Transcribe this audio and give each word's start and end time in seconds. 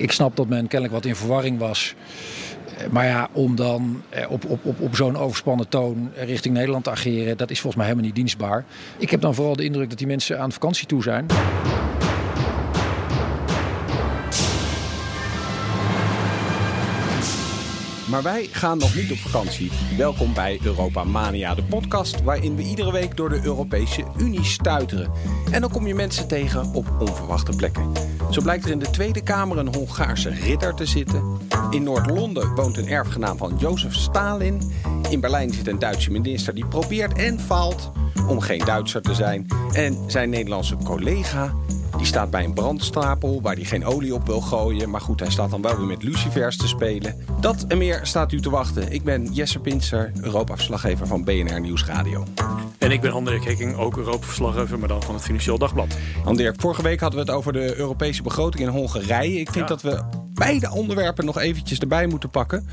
Ik 0.00 0.12
snap 0.12 0.36
dat 0.36 0.48
men 0.48 0.66
kennelijk 0.66 0.92
wat 0.92 1.04
in 1.04 1.16
verwarring 1.16 1.58
was. 1.58 1.94
Maar 2.90 3.04
ja, 3.04 3.28
om 3.32 3.56
dan 3.56 4.02
eh, 4.08 4.30
op, 4.30 4.44
op, 4.44 4.64
op, 4.64 4.80
op 4.80 4.96
zo'n 4.96 5.16
overspannen 5.16 5.68
toon 5.68 6.10
richting 6.14 6.54
Nederland 6.54 6.84
te 6.84 6.90
ageren, 6.90 7.36
dat 7.36 7.50
is 7.50 7.60
volgens 7.60 7.76
mij 7.76 7.84
helemaal 7.84 8.06
niet 8.06 8.14
dienstbaar. 8.14 8.64
Ik 8.98 9.10
heb 9.10 9.20
dan 9.20 9.34
vooral 9.34 9.56
de 9.56 9.64
indruk 9.64 9.88
dat 9.88 9.98
die 9.98 10.06
mensen 10.06 10.40
aan 10.40 10.52
vakantie 10.52 10.86
toe 10.86 11.02
zijn. 11.02 11.26
Maar 18.14 18.22
wij 18.22 18.48
gaan 18.50 18.78
nog 18.78 18.94
niet 18.94 19.10
op 19.10 19.16
vakantie. 19.16 19.70
Welkom 19.96 20.34
bij 20.34 20.58
Europa 20.64 21.04
Mania, 21.04 21.54
de 21.54 21.62
podcast 21.62 22.22
waarin 22.22 22.56
we 22.56 22.62
iedere 22.62 22.92
week 22.92 23.16
door 23.16 23.28
de 23.28 23.40
Europese 23.44 24.04
Unie 24.18 24.44
stuiteren. 24.44 25.10
En 25.50 25.60
dan 25.60 25.70
kom 25.70 25.86
je 25.86 25.94
mensen 25.94 26.28
tegen 26.28 26.74
op 26.74 26.86
onverwachte 26.98 27.56
plekken. 27.56 27.92
Zo 28.30 28.42
blijkt 28.42 28.64
er 28.64 28.70
in 28.70 28.78
de 28.78 28.90
Tweede 28.90 29.22
Kamer 29.22 29.58
een 29.58 29.74
Hongaarse 29.74 30.28
ridder 30.28 30.74
te 30.74 30.86
zitten. 30.86 31.38
In 31.70 31.82
Noord-Londen 31.82 32.54
woont 32.54 32.76
een 32.76 32.88
erfgenaam 32.88 33.36
van 33.36 33.56
Jozef 33.58 33.94
Stalin. 33.94 34.72
In 35.10 35.20
Berlijn 35.20 35.52
zit 35.52 35.68
een 35.68 35.78
Duitse 35.78 36.10
minister 36.10 36.54
die 36.54 36.66
probeert 36.66 37.18
en 37.18 37.40
faalt 37.40 37.92
om 38.28 38.40
geen 38.40 38.64
Duitser 38.64 39.02
te 39.02 39.14
zijn. 39.14 39.46
En 39.72 39.98
zijn 40.06 40.30
Nederlandse 40.30 40.76
collega 40.76 41.54
die 41.96 42.06
staat 42.06 42.30
bij 42.30 42.44
een 42.44 42.52
brandstapel 42.54 43.40
waar 43.42 43.54
hij 43.54 43.64
geen 43.64 43.84
olie 43.84 44.14
op 44.14 44.26
wil 44.26 44.40
gooien. 44.40 44.90
Maar 44.90 45.00
goed, 45.00 45.20
hij 45.20 45.30
staat 45.30 45.50
dan 45.50 45.62
wel 45.62 45.76
weer 45.76 45.86
met 45.86 46.02
lucifers 46.02 46.56
te 46.56 46.68
spelen. 46.68 47.16
Dat 47.40 47.64
en 47.68 47.78
meer 47.78 48.00
staat 48.02 48.32
u 48.32 48.40
te 48.40 48.50
wachten. 48.50 48.92
Ik 48.92 49.02
ben 49.04 49.32
Jesse 49.32 49.58
Pinster, 49.58 50.12
Europa-verslaggever 50.20 51.06
van 51.06 51.24
BNR 51.24 51.60
Nieuwsradio. 51.60 52.24
En 52.78 52.90
ik 52.90 53.00
ben 53.00 53.12
André 53.12 53.38
Hekking, 53.40 53.76
ook 53.76 53.96
Europa-verslaggever, 53.96 54.78
maar 54.78 54.88
dan 54.88 55.02
van 55.02 55.14
het 55.14 55.22
Financieel 55.24 55.58
Dagblad. 55.58 55.96
Dirk, 56.34 56.60
vorige 56.60 56.82
week 56.82 57.00
hadden 57.00 57.18
we 57.24 57.26
het 57.26 57.34
over 57.34 57.52
de 57.52 57.76
Europese 57.76 58.22
begroting 58.22 58.62
in 58.64 58.68
Hongarije. 58.74 59.38
Ik 59.40 59.50
vind 59.50 59.68
Ja. 59.68 59.74
dat 59.76 59.82
we 59.82 60.02
beide 60.34 60.70
onderwerpen 60.70 61.24
nog 61.24 61.38
eventjes 61.38 61.78
erbij 61.78 62.06
moeten 62.06 62.30
pakken. 62.30 62.68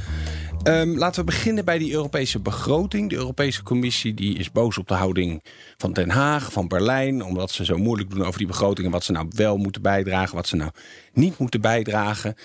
Ehm, 0.64 0.98
laten 0.98 1.20
we 1.20 1.26
beginnen 1.26 1.66
bij 1.66 1.78
die 1.78 1.92
Europese 1.92 2.40
begroting. 2.40 3.10
De 3.10 3.16
Europese 3.16 3.64
Commissie 3.64 4.14
die 4.14 4.38
is 4.38 4.52
boos 4.52 4.78
op 4.78 4.88
de 4.88 4.94
houding 4.94 5.44
van 5.78 5.94
Den 5.94 6.10
Haag, 6.10 6.52
van 6.52 6.68
Berlijn... 6.68 7.24
omdat 7.24 7.52
ze 7.52 7.66
zo 7.66 7.78
moeilijk 7.78 8.10
doen 8.10 8.26
over 8.26 8.38
die 8.38 8.48
begroting... 8.48 8.86
en 8.86 8.94
wat 8.94 9.04
ze 9.04 9.12
nou 9.12 9.28
wel 9.30 9.58
moeten 9.58 9.82
bijdragen, 9.82 10.36
wat 10.36 10.48
ze 10.48 10.56
nou 10.56 10.72
niet 11.14 11.38
moeten 11.38 11.62
bijdragen. 11.62 12.36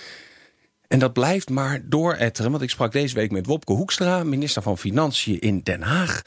En 0.87 0.99
dat 0.99 1.13
blijft 1.13 1.49
maar 1.49 1.81
dooretteren. 1.85 2.51
Want 2.51 2.63
ik 2.63 2.69
sprak 2.69 2.91
deze 2.91 3.15
week 3.15 3.31
met 3.31 3.45
Wopke 3.45 3.73
Hoekstra, 3.73 4.23
minister 4.23 4.61
van 4.61 4.77
Financiën 4.77 5.39
in 5.39 5.59
Den 5.63 5.81
Haag. 5.81 6.21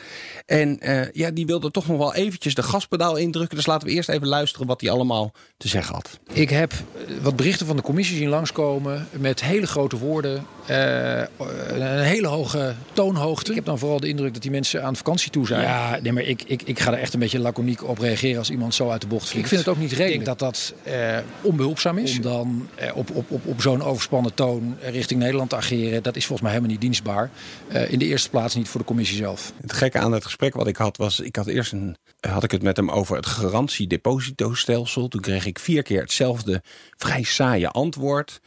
En 0.47 0.81
eh, 0.81 1.12
ja, 1.12 1.31
die 1.31 1.47
wilde 1.47 1.70
toch 1.70 1.87
nog 1.87 1.98
wel 1.98 2.15
eventjes 2.15 2.55
de 2.55 2.62
gaspedaal 2.62 3.17
indrukken. 3.17 3.56
Dus 3.56 3.67
laten 3.67 3.89
we 3.89 3.95
eerst 3.95 4.09
even 4.09 4.27
luisteren 4.27 4.67
wat 4.67 4.81
hij 4.81 4.91
allemaal 4.91 5.33
te 5.56 5.69
zeggen 5.69 5.95
had. 5.95 6.19
Ik 6.33 6.50
heb 6.50 6.72
eh, 6.72 7.15
wat 7.22 7.37
berichten 7.37 7.67
van 7.67 7.77
de 7.77 7.83
commissie 7.83 8.17
zien 8.17 8.28
langskomen 8.28 9.09
met 9.11 9.41
hele 9.43 9.67
grote 9.67 9.98
woorden, 9.98 10.47
eh, 10.71 11.27
een 11.69 12.03
hele 12.03 12.27
hoge 12.27 12.75
toonhoogte. 12.93 13.51
Ik 13.51 13.57
heb 13.57 13.65
dan 13.65 13.79
vooral 13.79 14.01
de 14.01 14.09
indruk 14.09 14.33
dat 14.33 14.43
die 14.43 14.51
mensen 14.51 14.85
aan 14.85 14.97
vakantie 14.97 15.31
toe 15.31 15.47
zijn. 15.47 15.62
Ja, 15.62 15.99
nee, 16.03 16.12
maar 16.12 16.23
ik, 16.23 16.43
ik, 16.47 16.62
ik 16.62 16.81
ga 16.81 16.93
er 16.93 16.99
echt 16.99 17.12
een 17.12 17.21
beetje 17.21 17.39
laconiek 17.39 17.89
op 17.89 17.99
reageren 17.99 18.39
als 18.39 18.51
iemand 18.51 18.75
zo 18.75 18.91
uit 18.91 19.01
de 19.01 19.07
bocht 19.07 19.29
vliegt. 19.29 19.45
Ik 19.45 19.49
vind 19.49 19.61
het 19.61 19.75
ook 19.75 19.81
niet 19.81 19.91
redelijk. 19.91 20.21
Ik 20.21 20.25
denk 20.25 20.39
dat 20.39 20.39
dat 20.39 20.75
eh, 20.83 21.19
onbehulpzaam 21.41 21.99
is. 21.99 22.17
Om 22.17 22.23
dan 22.23 22.69
eh, 22.75 22.97
op, 22.97 23.11
op, 23.11 23.31
op, 23.31 23.47
op 23.47 23.61
zo'n 23.61 23.83
overspannen 23.83 24.35
toon 24.35 24.77
richting 24.81 25.21
Nederland 25.21 25.51
te 25.51 25.57
ageren, 25.57 26.03
dat 26.03 26.17
is 26.17 26.27
volgens 26.27 26.41
mij 26.41 26.51
helemaal 26.51 26.73
niet 26.73 26.81
dienstbaar. 26.81 27.31
Eh, 27.69 27.93
in 27.93 27.99
de 27.99 28.05
eerste 28.05 28.31
plaats 28.31 28.55
niet 28.55 28.69
voor 28.69 28.81
de 28.81 28.87
commissie 28.87 29.17
zelf. 29.17 29.53
Het 29.61 29.73
gekke 29.73 29.99
aan 29.99 30.12
het 30.12 30.25
gesprek 30.25 30.55
wat 30.55 30.67
ik 30.67 30.77
had 30.77 30.97
was, 30.97 31.21
ik 31.21 31.37
had 31.37 31.47
eerst 31.47 31.73
een, 31.73 31.97
had 32.21 32.45
ik 32.45 32.51
het 32.51 32.62
met 32.62 32.77
hem 32.77 32.91
over 32.91 33.17
het 33.17 33.27
garantiedepositostelsel. 33.27 35.09
Toen 35.09 35.21
kreeg 35.21 35.47
ik 35.47 35.59
vier 35.59 35.83
keer 35.83 36.01
hetzelfde 36.01 36.62
vrij 36.97 37.23
saaie 37.23 37.69
antwoord. 37.69 38.41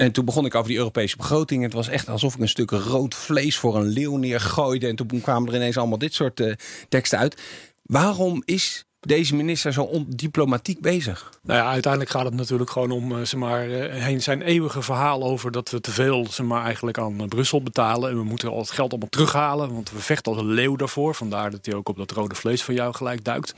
En 0.00 0.12
toen 0.12 0.24
begon 0.24 0.44
ik 0.44 0.54
over 0.54 0.68
die 0.68 0.78
Europese 0.78 1.16
begroting. 1.16 1.62
Het 1.62 1.72
was 1.72 1.88
echt 1.88 2.08
alsof 2.08 2.34
ik 2.34 2.40
een 2.40 2.48
stuk 2.48 2.70
rood 2.70 3.14
vlees 3.14 3.56
voor 3.56 3.76
een 3.76 3.86
leeuw 3.86 4.16
neergooide. 4.16 4.86
En 4.86 4.96
toen 4.96 5.20
kwamen 5.20 5.48
er 5.48 5.54
ineens 5.54 5.76
allemaal 5.76 5.98
dit 5.98 6.14
soort 6.14 6.40
eh, 6.40 6.52
teksten 6.88 7.18
uit. 7.18 7.40
Waarom 7.82 8.42
is 8.44 8.84
deze 9.00 9.34
minister 9.34 9.72
zo 9.72 9.82
ondiplomatiek 9.82 10.80
bezig? 10.80 11.30
Nou 11.42 11.58
ja, 11.58 11.70
uiteindelijk 11.70 12.12
gaat 12.12 12.24
het 12.24 12.34
natuurlijk 12.34 12.70
gewoon 12.70 12.90
om 12.90 13.12
eh, 13.12 13.18
zeg 13.18 13.40
maar, 13.40 13.70
eh, 13.70 14.02
heen 14.02 14.22
zijn 14.22 14.42
eeuwige 14.42 14.82
verhaal 14.82 15.22
over 15.22 15.50
dat 15.50 15.70
we 15.70 15.80
te 15.80 15.90
veel 15.90 16.26
zeg 16.30 16.46
maar, 16.46 16.64
eigenlijk 16.64 16.98
aan 16.98 17.20
eh, 17.20 17.26
Brussel 17.26 17.62
betalen. 17.62 18.10
En 18.10 18.16
we 18.16 18.24
moeten 18.24 18.50
al 18.50 18.58
het 18.58 18.70
geld 18.70 18.90
allemaal 18.90 19.08
terughalen, 19.08 19.74
want 19.74 19.90
we 19.90 19.98
vechten 19.98 20.32
als 20.32 20.40
een 20.40 20.50
leeuw 20.50 20.76
daarvoor. 20.76 21.14
Vandaar 21.14 21.50
dat 21.50 21.66
hij 21.66 21.74
ook 21.74 21.88
op 21.88 21.96
dat 21.96 22.10
rode 22.10 22.34
vlees 22.34 22.62
van 22.62 22.74
jou 22.74 22.94
gelijk 22.94 23.24
duikt. 23.24 23.54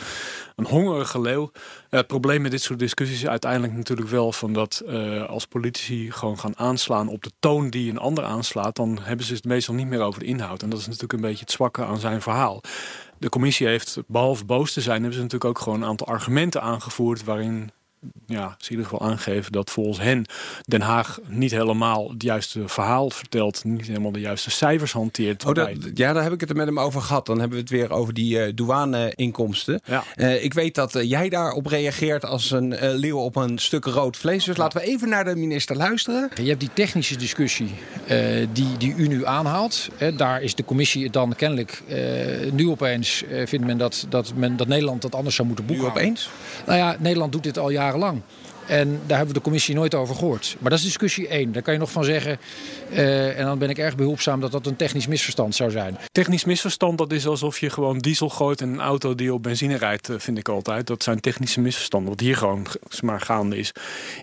Een 0.57 0.67
hongerige 0.67 1.21
leeuw. 1.21 1.51
Het 1.89 2.07
probleem 2.07 2.43
met 2.43 2.51
dit 2.51 2.63
soort 2.63 2.79
discussies 2.79 3.23
is 3.23 3.29
uiteindelijk 3.29 3.73
natuurlijk 3.73 4.09
wel 4.09 4.33
van 4.33 4.53
dat 4.53 4.83
als 5.27 5.47
politici 5.47 6.11
gewoon 6.11 6.39
gaan 6.39 6.59
aanslaan 6.59 7.09
op 7.09 7.23
de 7.23 7.31
toon 7.39 7.71
die 7.71 7.91
een 7.91 7.99
ander 7.99 8.25
aanslaat, 8.25 8.77
dan 8.77 8.99
hebben 9.03 9.27
ze 9.27 9.35
het 9.35 9.45
meestal 9.45 9.75
niet 9.75 9.87
meer 9.87 10.01
over 10.01 10.21
de 10.21 10.27
inhoud. 10.27 10.63
En 10.63 10.71
dat 10.71 10.79
is 10.79 10.87
natuurlijk 10.87 11.13
een 11.13 11.21
beetje 11.21 11.45
het 11.45 11.51
zwakke 11.51 11.85
aan 11.85 12.01
zijn 12.01 12.23
verhaal. 12.23 12.61
De 13.23 13.29
commissie 13.29 13.67
heeft, 13.67 13.99
behalve 14.07 14.45
boos 14.45 14.73
te 14.73 14.81
zijn, 14.81 14.97
hebben 14.97 15.15
ze 15.15 15.23
natuurlijk 15.23 15.51
ook 15.51 15.59
gewoon 15.59 15.83
een 15.83 15.89
aantal 15.89 16.07
argumenten 16.07 16.63
aangevoerd 16.63 17.25
waarin 17.25 17.71
ja, 18.27 18.57
in 18.59 18.71
ieder 18.71 18.85
geval 18.85 19.09
aangeven 19.09 19.53
dat 19.53 19.71
volgens 19.71 20.01
hen 20.01 20.25
Den 20.65 20.81
Haag 20.81 21.19
niet 21.27 21.51
helemaal 21.51 22.11
het 22.11 22.23
juiste 22.23 22.69
verhaal 22.69 23.11
vertelt, 23.11 23.65
niet 23.65 23.87
helemaal 23.87 24.13
de 24.13 24.21
juiste 24.21 24.51
cijfers 24.51 24.93
hanteert. 24.93 25.45
Oh, 25.45 25.55
dat, 25.55 25.71
ja, 25.95 26.13
daar 26.13 26.23
heb 26.23 26.33
ik 26.33 26.41
het 26.41 26.51
er 26.51 26.57
met 26.57 26.67
hem 26.67 26.79
over 26.79 27.01
gehad. 27.01 27.27
Dan 27.27 27.39
hebben 27.39 27.57
we 27.57 27.63
het 27.63 27.73
weer 27.73 27.91
over 27.91 28.15
die 28.15 28.41
eh 28.41 28.53
douane-inkomsten. 28.55 29.81
Ja. 29.85 30.05
Eh, 30.15 30.45
ik 30.45 30.55
weet 30.55 30.75
dat 30.75 30.95
eh, 30.95 31.09
jij 31.09 31.29
daarop 31.29 31.67
reageert 31.67 32.25
als 32.25 32.51
een 32.51 32.97
leeuw 32.97 33.19
op 33.19 33.37
een 33.37 33.59
stuk 33.59 33.85
rood 33.85 34.17
vlees. 34.17 34.45
Dus 34.45 34.57
laten 34.57 34.81
we 34.81 34.87
even 34.87 35.09
naar 35.09 35.25
de 35.25 35.37
minister 35.37 35.77
luisteren. 35.77 36.31
Je 36.35 36.49
hebt 36.49 36.61
die 36.61 36.73
technische 36.75 37.17
discussie 37.17 37.71
eh, 38.07 38.47
die, 38.53 38.77
die 38.79 38.95
u 38.97 39.09
nu 39.09 39.27
aanhaalt. 39.27 39.89
Hè, 39.97 40.15
daar 40.17 40.43
is 40.43 40.55
de 40.55 40.65
commissie 40.65 41.05
het 41.05 41.13
dan 41.13 41.35
kennelijk 41.35 41.83
eh, 41.89 42.53
nu 42.53 42.69
opeens 42.69 43.25
eh, 43.25 43.47
vindt 43.47 43.67
men 43.67 43.79
dat, 43.79 44.07
dat, 44.09 44.33
men 44.35 44.57
dat 44.57 44.67
Nederland 44.67 45.03
dat 45.03 45.15
anders 45.15 45.35
zou 45.35 45.47
moeten 45.49 45.65
Nu 45.67 45.73
boekhouden. 45.73 46.03
opeens. 46.03 46.31
Nou 46.67 46.79
ja, 46.79 46.97
Nederland 46.99 47.33
doet 47.33 47.43
dit 47.43 47.59
al 47.59 47.71
jarenlang. 47.93 48.23
En 48.67 48.89
daar 49.07 49.17
hebben 49.17 49.27
we 49.27 49.41
de 49.41 49.41
commissie 49.41 49.75
nooit 49.75 49.95
over 49.95 50.15
gehoord. 50.15 50.57
Maar 50.59 50.71
dat 50.71 50.79
is 50.79 50.85
discussie 50.85 51.29
één. 51.29 51.53
Daar 51.53 51.63
kan 51.63 51.73
je 51.73 51.79
nog 51.79 51.91
van 51.91 52.05
zeggen. 52.05 52.39
eh, 52.91 53.39
en 53.39 53.45
dan 53.45 53.59
ben 53.59 53.71
ik 53.71 53.79
erg 53.79 53.97
behulpzaam 53.97 54.41
dat 54.41 54.53
dat 54.53 54.67
een 54.67 54.77
technisch 54.77 55.07
misverstand 55.07 55.55
zou 55.55 55.71
zijn. 55.71 55.99
Technisch 56.13 56.45
misverstand, 56.45 56.99
dat 56.99 57.13
is 57.13 57.27
alsof 57.27 57.59
je 57.59 57.71
gewoon 57.71 57.99
diesel 57.99 58.29
gooit 58.29 58.61
in 58.61 58.69
een 58.69 58.81
auto 58.81 59.15
die 59.15 59.35
op 59.35 59.43
benzine 59.43 59.77
rijdt, 59.77 60.09
eh, 60.09 60.17
vind 60.19 60.39
ik 60.39 60.49
altijd. 60.49 60.87
Dat 60.87 61.03
zijn 61.03 61.21
technische 61.21 61.61
misverstanden. 61.61 62.11
Wat 62.11 62.21
hier 62.21 62.37
gewoon 62.37 62.67
maar 63.01 63.21
gaande 63.21 63.57
is, 63.57 63.73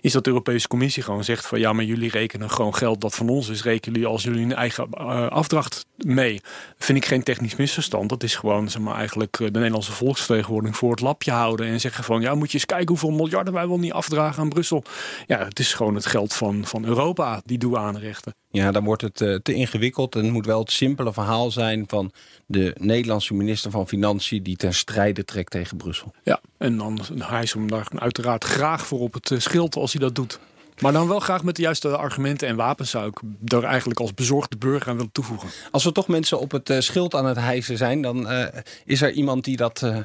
is 0.00 0.12
dat 0.12 0.24
de 0.24 0.30
Europese 0.30 0.68
Commissie 0.68 1.02
gewoon 1.02 1.24
zegt 1.24 1.46
van 1.46 1.58
ja, 1.58 1.72
maar 1.72 1.84
jullie 1.84 2.10
rekenen 2.10 2.50
gewoon 2.50 2.74
geld 2.74 3.00
dat 3.00 3.14
van 3.14 3.28
ons 3.28 3.48
is, 3.48 3.62
rekenen 3.62 3.94
jullie 3.94 4.12
als 4.12 4.22
jullie 4.22 4.44
een 4.44 4.54
eigen 4.54 4.88
eh, 4.90 5.28
afdracht 5.28 5.86
mee. 5.96 6.40
Vind 6.78 6.98
ik 6.98 7.04
geen 7.04 7.22
technisch 7.22 7.56
misverstand. 7.56 8.08
Dat 8.08 8.22
is 8.22 8.34
gewoon 8.34 8.70
zeg 8.70 8.82
maar, 8.82 8.96
eigenlijk 8.96 9.36
de 9.36 9.50
Nederlandse 9.50 9.92
volksvertegenwoordiging 9.92 10.76
voor 10.76 10.90
het 10.90 11.00
lapje 11.00 11.30
houden 11.30 11.66
en 11.66 11.80
zeggen 11.80 12.04
van 12.04 12.20
ja, 12.20 12.34
moet 12.34 12.48
je 12.48 12.54
eens 12.54 12.66
kijken 12.66 12.88
hoeveel 12.88 13.10
miljarden 13.10 13.52
wij 13.52 13.68
wel 13.68 13.78
niet 13.78 13.92
afdragen 13.92 14.29
aan 14.38 14.48
Brussel. 14.48 14.84
Ja, 15.26 15.44
het 15.44 15.58
is 15.58 15.74
gewoon 15.74 15.94
het 15.94 16.06
geld 16.06 16.34
van, 16.34 16.64
van 16.64 16.84
Europa, 16.84 17.40
die 17.44 17.58
douanerechten. 17.58 18.34
Ja, 18.50 18.72
dan 18.72 18.84
wordt 18.84 19.02
het 19.02 19.20
eh, 19.20 19.34
te 19.34 19.54
ingewikkeld. 19.54 20.14
En 20.14 20.24
het 20.24 20.32
moet 20.32 20.46
wel 20.46 20.60
het 20.60 20.70
simpele 20.70 21.12
verhaal 21.12 21.50
zijn 21.50 21.84
van 21.86 22.12
de 22.46 22.76
Nederlandse 22.78 23.34
minister 23.34 23.70
van 23.70 23.88
Financiën 23.88 24.42
die 24.42 24.56
ten 24.56 24.74
strijde 24.74 25.24
trekt 25.24 25.50
tegen 25.50 25.76
Brussel. 25.76 26.12
Ja, 26.22 26.40
en 26.58 26.76
dan 26.76 27.00
hijsen 27.18 27.56
we 27.56 27.62
hem 27.62 27.70
daar 27.70 28.02
uiteraard 28.02 28.44
graag 28.44 28.86
voor 28.86 29.00
op 29.00 29.12
het 29.12 29.30
eh, 29.30 29.38
schild 29.38 29.76
als 29.76 29.92
hij 29.92 30.00
dat 30.00 30.14
doet. 30.14 30.40
Maar 30.80 30.92
dan 30.92 31.08
wel 31.08 31.20
graag 31.20 31.44
met 31.44 31.56
de 31.56 31.62
juiste 31.62 31.96
argumenten 31.96 32.48
en 32.48 32.56
wapens 32.56 32.90
zou 32.90 33.06
ik 33.06 33.20
er 33.52 33.64
eigenlijk 33.64 34.00
als 34.00 34.14
bezorgde 34.14 34.56
burger 34.56 34.88
aan 34.88 34.96
willen 34.96 35.12
toevoegen. 35.12 35.48
Als 35.70 35.84
we 35.84 35.92
toch 35.92 36.08
mensen 36.08 36.40
op 36.40 36.50
het 36.50 36.70
eh, 36.70 36.80
schild 36.80 37.14
aan 37.14 37.26
het 37.26 37.36
hijsen 37.36 37.76
zijn, 37.76 38.02
dan 38.02 38.28
eh, 38.28 38.60
is 38.84 39.02
er 39.02 39.12
iemand 39.12 39.44
die 39.44 39.56
dat 39.56 39.82
eh, 39.82 39.96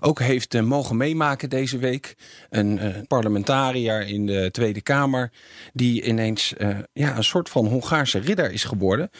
ook 0.00 0.18
heeft 0.18 0.60
mogen 0.60 0.96
meemaken 0.96 1.50
deze 1.50 1.78
week. 1.78 2.16
Een 2.50 3.04
parlementariër 3.08 4.06
in 4.06 4.26
de 4.26 4.48
Tweede 4.50 4.80
Kamer, 4.80 5.32
die 5.72 6.02
ineens 6.02 6.54
ja, 6.92 7.16
een 7.16 7.24
soort 7.24 7.48
van 7.48 7.66
Hongaarse 7.66 8.18
ridder 8.18 8.52
is 8.52 8.64
geworden. 8.64 9.10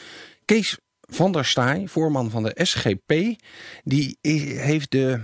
Kees 0.44 0.78
van 1.00 1.32
der 1.32 1.44
Staaij, 1.44 1.84
voorman 1.86 2.30
van 2.30 2.42
de 2.42 2.54
SGP, 2.62 3.12
die 3.84 4.18
heeft 4.56 4.90
de, 4.90 5.20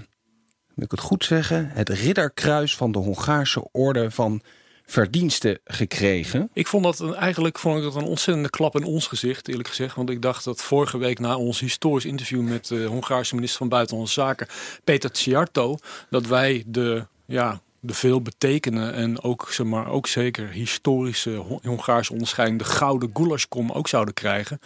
moet 0.75 0.85
ik 0.85 0.90
het 0.90 1.00
goed 1.00 1.25
zeggen, 1.25 1.70
het 1.73 1.88
ridderkruis 1.88 2.76
van 2.76 2.93
de 2.93 2.99
Hongaarse 2.99 3.69
orde 3.73 4.11
van 4.11 4.43
verdiensten 4.90 5.58
gekregen. 5.64 6.50
Ik 6.52 6.67
vond 6.67 6.85
dat 6.85 6.99
een, 6.99 7.14
eigenlijk 7.14 7.58
vond 7.58 7.76
ik 7.76 7.82
dat 7.82 7.94
een 7.94 8.05
ontzettende 8.05 8.50
klap 8.50 8.76
in 8.76 8.85
ons 8.85 9.06
gezicht, 9.06 9.49
eerlijk 9.49 9.69
gezegd. 9.69 9.94
Want 9.94 10.11
ik 10.11 10.23
dacht 10.23 10.44
dat 10.44 10.62
vorige 10.62 10.99
week 10.99 11.19
na 11.19 11.37
ons 11.37 11.61
historisch 11.61 12.05
interview 12.05 12.43
met 12.43 12.67
de 12.67 12.85
Hongaarse 12.85 13.35
minister 13.35 13.58
van 13.58 13.69
Buitenlandse 13.69 14.20
Zaken, 14.20 14.46
Peter 14.85 15.12
Tsiarto, 15.12 15.76
dat 16.11 16.26
wij 16.26 16.62
de, 16.67 17.06
ja, 17.26 17.61
de 17.81 17.94
veel 17.94 18.23
betekenen 18.23 18.94
en 18.94 19.23
ook, 19.23 19.46
zeg 19.50 19.67
maar, 19.67 19.88
ook 19.88 20.06
zeker 20.06 20.49
historische 20.49 21.31
Hon- 21.31 21.61
Hongaarse 21.62 22.12
onderscheiding, 22.12 22.58
de 22.58 22.64
gouden 22.64 23.11
goulaschkom 23.12 23.70
ook 23.70 23.88
zouden 23.88 24.14
krijgen. 24.14 24.61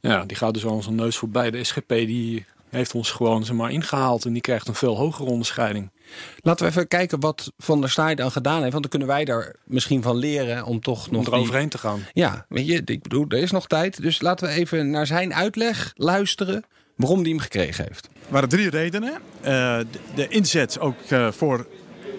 Ja, 0.00 0.24
die 0.24 0.36
gaat 0.36 0.54
dus 0.54 0.64
aan 0.64 0.70
onze 0.70 0.90
neus 0.92 1.16
voorbij. 1.16 1.50
De 1.50 1.64
SGP 1.64 1.88
die 1.88 2.46
heeft 2.68 2.94
ons 2.94 3.10
gewoon 3.10 3.44
zeg 3.44 3.56
maar, 3.56 3.70
ingehaald 3.70 4.24
en 4.24 4.32
die 4.32 4.42
krijgt 4.42 4.68
een 4.68 4.74
veel 4.74 4.96
hogere 4.96 5.30
onderscheiding. 5.30 5.90
Laten 6.40 6.64
we 6.64 6.70
even 6.70 6.88
kijken 6.88 7.20
wat 7.20 7.52
Van 7.58 7.80
der 7.80 7.90
Staaij 7.90 8.14
dan 8.14 8.30
gedaan 8.30 8.60
heeft. 8.60 8.72
Want 8.72 8.82
dan 8.82 8.90
kunnen 8.90 9.08
wij 9.08 9.24
daar 9.24 9.54
misschien 9.64 10.02
van 10.02 10.16
leren 10.16 10.64
om 10.64 10.80
toch 10.80 11.10
nog... 11.10 11.26
Om 11.26 11.32
eroverheen 11.32 11.68
te 11.68 11.78
gaan. 11.78 12.00
Ja, 12.12 12.46
weet 12.48 12.66
je, 12.66 12.82
ik 12.84 13.02
bedoel, 13.02 13.24
er 13.28 13.38
is 13.38 13.50
nog 13.50 13.66
tijd. 13.66 14.02
Dus 14.02 14.20
laten 14.20 14.48
we 14.48 14.54
even 14.54 14.90
naar 14.90 15.06
zijn 15.06 15.34
uitleg 15.34 15.92
luisteren 15.96 16.64
waarom 16.96 17.20
hij 17.20 17.28
hem 17.28 17.38
gekregen 17.38 17.84
heeft. 17.84 18.04
Er 18.06 18.32
waren 18.32 18.48
drie 18.48 18.70
redenen. 18.70 19.12
Uh, 19.12 19.78
de, 20.14 20.28
inzet 20.28 20.80
ook 20.80 20.96
uh, 21.10 21.30
voor 21.32 21.66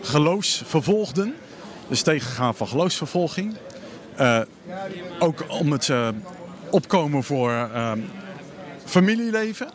geloofsvervolgden. 0.02 1.36
Dus 1.88 2.02
tegengaan 2.02 2.56
van 2.56 2.68
geloofsvervolging. 2.68 3.56
Uh, 4.20 4.42
ook 5.20 5.46
om 5.48 5.72
het 5.72 5.92
opkomen 6.70 7.24
voor 7.24 7.70
familieleven. 8.86 9.70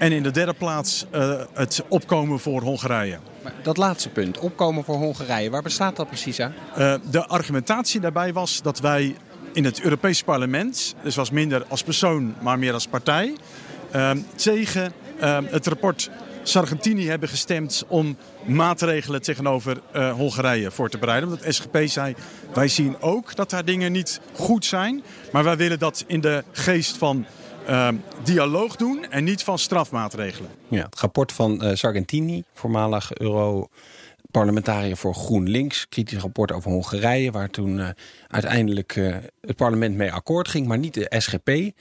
En 0.00 0.12
in 0.12 0.22
de 0.22 0.30
derde 0.30 0.52
plaats 0.52 1.06
het 1.52 1.82
opkomen 1.88 2.40
voor 2.40 2.62
Hongarije. 2.62 3.18
Maar 3.42 3.52
dat 3.62 3.76
laatste 3.76 4.08
punt, 4.08 4.38
opkomen 4.38 4.84
voor 4.84 4.96
Hongarije, 4.96 5.50
waar 5.50 5.62
bestaat 5.62 5.96
dat 5.96 6.06
precies 6.06 6.40
aan? 6.40 6.54
de 7.10 7.26
argumentatie 7.26 8.00
daarbij 8.00 8.32
was 8.32 8.62
dat 8.62 8.80
wij 8.80 9.16
in 9.52 9.64
het 9.64 9.80
Europese 9.82 10.24
parlement, 10.24 10.94
dus 11.02 11.16
was 11.16 11.30
minder 11.30 11.64
als 11.68 11.82
persoon, 11.82 12.34
maar 12.40 12.58
meer 12.58 12.72
als 12.72 12.86
partij, 12.86 13.36
uh, 13.94 14.10
tegen 14.34 14.92
uh, 15.20 15.38
het 15.44 15.66
rapport 15.66 16.10
Sargentini 16.42 17.06
hebben 17.06 17.28
gestemd 17.28 17.84
om 17.88 18.16
maatregelen 18.46 19.22
tegenover 19.22 19.80
uh, 19.94 20.12
Hongarije 20.12 20.70
voor 20.70 20.88
te 20.88 20.98
bereiden. 20.98 21.30
Het 21.30 21.54
SGP 21.54 21.78
zei, 21.84 22.14
wij 22.54 22.68
zien 22.68 23.00
ook 23.00 23.34
dat 23.34 23.50
daar 23.50 23.64
dingen 23.64 23.92
niet 23.92 24.20
goed 24.32 24.64
zijn. 24.64 25.02
Maar 25.32 25.44
wij 25.44 25.56
willen 25.56 25.78
dat 25.78 26.04
in 26.06 26.20
de 26.20 26.44
geest 26.52 26.96
van 26.96 27.26
uh, 27.68 27.88
dialoog 28.22 28.76
doen 28.76 29.06
en 29.10 29.24
niet 29.24 29.42
van 29.42 29.58
strafmaatregelen. 29.58 30.50
Ja, 30.68 30.84
het 30.84 31.00
rapport 31.00 31.32
van 31.32 31.64
uh, 31.64 31.74
Sargentini, 31.74 32.42
voormalig 32.54 33.14
Euro-parlementariër 33.14 34.96
voor 34.96 35.14
GroenLinks. 35.14 35.88
Kritisch 35.88 36.18
rapport 36.18 36.52
over 36.52 36.70
Hongarije, 36.70 37.30
waar 37.30 37.50
toen 37.50 37.78
uh, 37.78 37.88
uiteindelijk 38.28 38.94
het 39.40 39.56
parlement 39.56 39.96
mee 39.96 40.12
akkoord 40.12 40.48
ging, 40.48 40.66
maar 40.66 40.78
niet 40.78 40.94
de 40.94 41.12
SGP. 41.18 41.72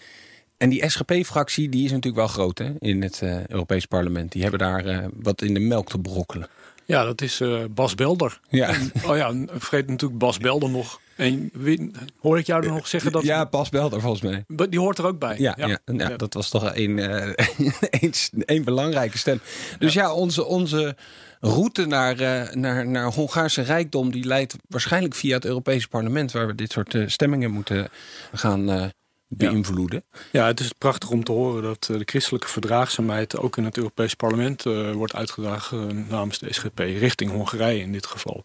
En 0.59 0.69
die 0.69 0.89
SGP-fractie 0.89 1.69
die 1.69 1.85
is 1.85 1.91
natuurlijk 1.91 2.15
wel 2.15 2.27
groot 2.27 2.57
hè, 2.57 2.71
in 2.79 3.01
het 3.01 3.21
uh, 3.23 3.45
Europees 3.47 3.85
Parlement. 3.85 4.31
Die 4.31 4.41
hebben 4.41 4.59
daar 4.59 4.85
uh, 4.85 5.05
wat 5.13 5.41
in 5.41 5.53
de 5.53 5.59
melk 5.59 5.89
te 5.89 5.99
brokkelen. 5.99 6.47
Ja, 6.85 7.03
dat 7.03 7.21
is 7.21 7.39
uh, 7.39 7.63
Bas 7.69 7.95
Belder. 7.95 8.39
Ja. 8.49 8.67
En, 8.67 8.91
oh 9.07 9.17
ja, 9.17 9.33
vergeet 9.47 9.87
natuurlijk 9.87 10.19
Bas 10.19 10.37
Belder 10.37 10.69
nog. 10.69 10.99
En 11.19 11.49
wie, 11.53 11.91
hoor 12.19 12.37
ik 12.37 12.45
jou 12.45 12.65
er 12.65 12.71
nog 12.71 12.87
zeggen 12.87 13.11
dat... 13.11 13.23
Ja, 13.23 13.45
Bas 13.45 13.69
Belder 13.69 14.01
volgens 14.01 14.21
mij. 14.21 14.67
Die 14.69 14.79
hoort 14.79 14.97
er 14.97 15.05
ook 15.05 15.19
bij. 15.19 15.35
Ja, 15.37 15.53
ja. 15.57 15.67
ja, 15.67 15.79
ja 15.85 16.17
dat 16.17 16.33
was 16.33 16.49
toch 16.49 16.75
een, 16.75 16.97
een, 18.01 18.13
een, 18.31 18.63
belangrijke 18.63 19.17
stem. 19.17 19.39
Dus 19.79 19.93
ja, 19.93 20.13
onze, 20.13 20.45
onze 20.45 20.95
route 21.39 21.85
naar, 21.85 22.15
naar, 22.57 22.87
naar 22.87 23.13
Hongaarse 23.13 23.61
rijkdom... 23.61 24.11
die 24.11 24.25
leidt 24.25 24.55
waarschijnlijk 24.67 25.15
via 25.15 25.35
het 25.35 25.45
Europese 25.45 25.87
parlement... 25.87 26.31
waar 26.31 26.47
we 26.47 26.55
dit 26.55 26.71
soort 26.71 26.97
stemmingen 27.05 27.51
moeten 27.51 27.87
gaan 28.33 28.91
beïnvloeden. 29.29 30.03
Ja. 30.31 30.45
het 30.45 30.59
is 30.59 30.71
prachtig 30.77 31.09
om 31.09 31.23
te 31.23 31.31
horen 31.31 31.63
dat 31.63 31.87
eh, 31.91 31.97
de 31.97 32.03
christelijke 32.05 32.47
verdraagzaamheid 32.47 33.37
ook 33.37 33.57
in 33.57 33.63
het 33.63 33.77
Europees 33.77 34.13
Parlement 34.13 34.65
uh, 34.65 34.91
wordt 34.91 35.15
uitgedragen 35.15 35.89
eh, 35.89 36.09
namens 36.09 36.39
de 36.39 36.53
SGP, 36.53 36.79
richting 36.79 37.31
Hongarije 37.31 37.81
in 37.81 37.91
dit 37.91 38.05
geval. 38.05 38.43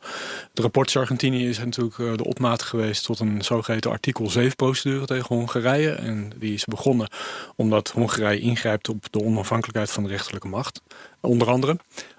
Het 0.51 0.59
rapport 0.59 0.97
Argentinië 0.97 1.49
is 1.49 1.59
natuurlijk 1.59 1.99
uh, 1.99 2.17
de 2.17 2.25
opmaat 2.25 2.63
geweest 2.63 3.05
tot 3.05 3.19
een 3.21 3.45
zogeheten 3.45 3.91
artikel 3.91 4.31
7 4.31 4.57
procedure 4.57 5.07
tegen 5.07 5.37
Hongarije. 5.37 5.91
En 5.91 6.33
die 6.37 6.55
is 6.55 6.65
begonnen 6.65 7.09
omdat 7.57 7.91
Hongarije 7.91 8.41
ingrijpt 8.41 8.89
op 8.89 9.05
de 9.11 9.21
onafhankelijkheid 9.21 9.91
van 9.91 10.03
de 10.03 10.09
rechterlijke 10.09 10.49
macht, 10.49 10.81
onder 11.21 11.49
andere. 11.49 11.77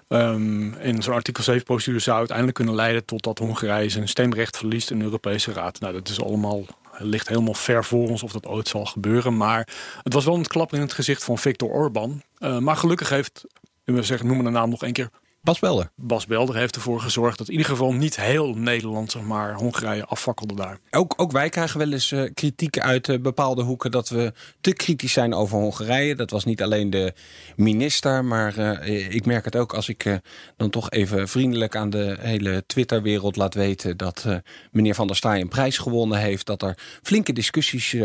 Um, 0.08 0.74
en 0.74 1.02
zo'n 1.02 1.14
artikel 1.14 1.42
7 1.42 1.62
procedure 1.62 2.02
zou 2.02 2.18
uiteindelijk 2.18 2.56
kunnen 2.56 2.74
leiden 2.74 3.04
tot 3.04 3.22
dat 3.22 3.38
Hongarije 3.38 3.88
zijn 3.88 4.08
stemrecht 4.08 4.56
verliest 4.56 4.90
in 4.90 4.98
de 4.98 5.04
Europese 5.04 5.52
Raad. 5.52 5.80
Nou, 5.80 5.92
dat 5.92 6.08
is 6.08 6.22
allemaal 6.22 6.64
ligt 6.98 7.28
helemaal 7.28 7.54
ver 7.54 7.84
voor 7.84 8.08
ons 8.08 8.22
of 8.22 8.32
dat 8.32 8.46
ooit 8.46 8.68
zal 8.68 8.84
gebeuren. 8.84 9.36
Maar 9.36 9.68
het 10.02 10.12
was 10.12 10.24
wel 10.24 10.34
een 10.34 10.46
klap 10.46 10.72
in 10.72 10.80
het 10.80 10.92
gezicht 10.92 11.24
van 11.24 11.38
Viktor 11.38 11.70
Orban. 11.70 12.22
Uh, 12.38 12.58
maar 12.58 12.76
gelukkig 12.76 13.08
heeft, 13.08 13.44
we 13.84 14.02
zeggen, 14.02 14.26
noemen 14.26 14.44
de 14.44 14.50
naam 14.50 14.70
nog 14.70 14.82
één 14.82 14.92
keer, 14.92 15.10
Bas 15.46 15.58
Belder. 15.58 15.90
Bas 15.96 16.26
Belder 16.26 16.56
heeft 16.56 16.74
ervoor 16.74 17.00
gezorgd 17.00 17.38
dat 17.38 17.46
in 17.46 17.52
ieder 17.52 17.70
geval 17.70 17.92
niet 17.92 18.16
heel 18.16 18.54
Nederland, 18.54 19.10
zeg 19.10 19.22
maar, 19.22 19.54
Hongarije 19.54 20.04
afvakkelde 20.04 20.54
daar. 20.54 20.78
Ook, 20.90 21.14
ook 21.16 21.32
wij 21.32 21.48
krijgen 21.48 21.78
wel 21.78 21.92
eens 21.92 22.10
uh, 22.10 22.30
kritiek 22.34 22.78
uit 22.78 23.08
uh, 23.08 23.18
bepaalde 23.20 23.62
hoeken 23.62 23.90
dat 23.90 24.08
we 24.08 24.32
te 24.60 24.72
kritisch 24.72 25.12
zijn 25.12 25.34
over 25.34 25.58
Hongarije. 25.58 26.14
Dat 26.14 26.30
was 26.30 26.44
niet 26.44 26.62
alleen 26.62 26.90
de 26.90 27.12
minister, 27.56 28.24
maar 28.24 28.58
uh, 28.58 29.14
ik 29.14 29.26
merk 29.26 29.44
het 29.44 29.56
ook 29.56 29.74
als 29.74 29.88
ik 29.88 30.20
dan 30.56 30.70
toch 30.70 30.90
even 30.90 31.28
vriendelijk 31.28 31.76
aan 31.76 31.90
de 31.90 32.16
hele 32.20 32.64
Twitterwereld 32.66 33.36
laat 33.36 33.54
weten 33.54 33.96
dat 33.96 34.26
meneer 34.70 34.94
Van 34.94 35.06
der 35.06 35.16
Staaij 35.16 35.40
een 35.40 35.48
prijs 35.48 35.78
gewonnen 35.78 36.18
heeft. 36.18 36.46
Dat 36.46 36.62
er 36.62 36.78
flinke 37.02 37.32
discussies 37.32 37.96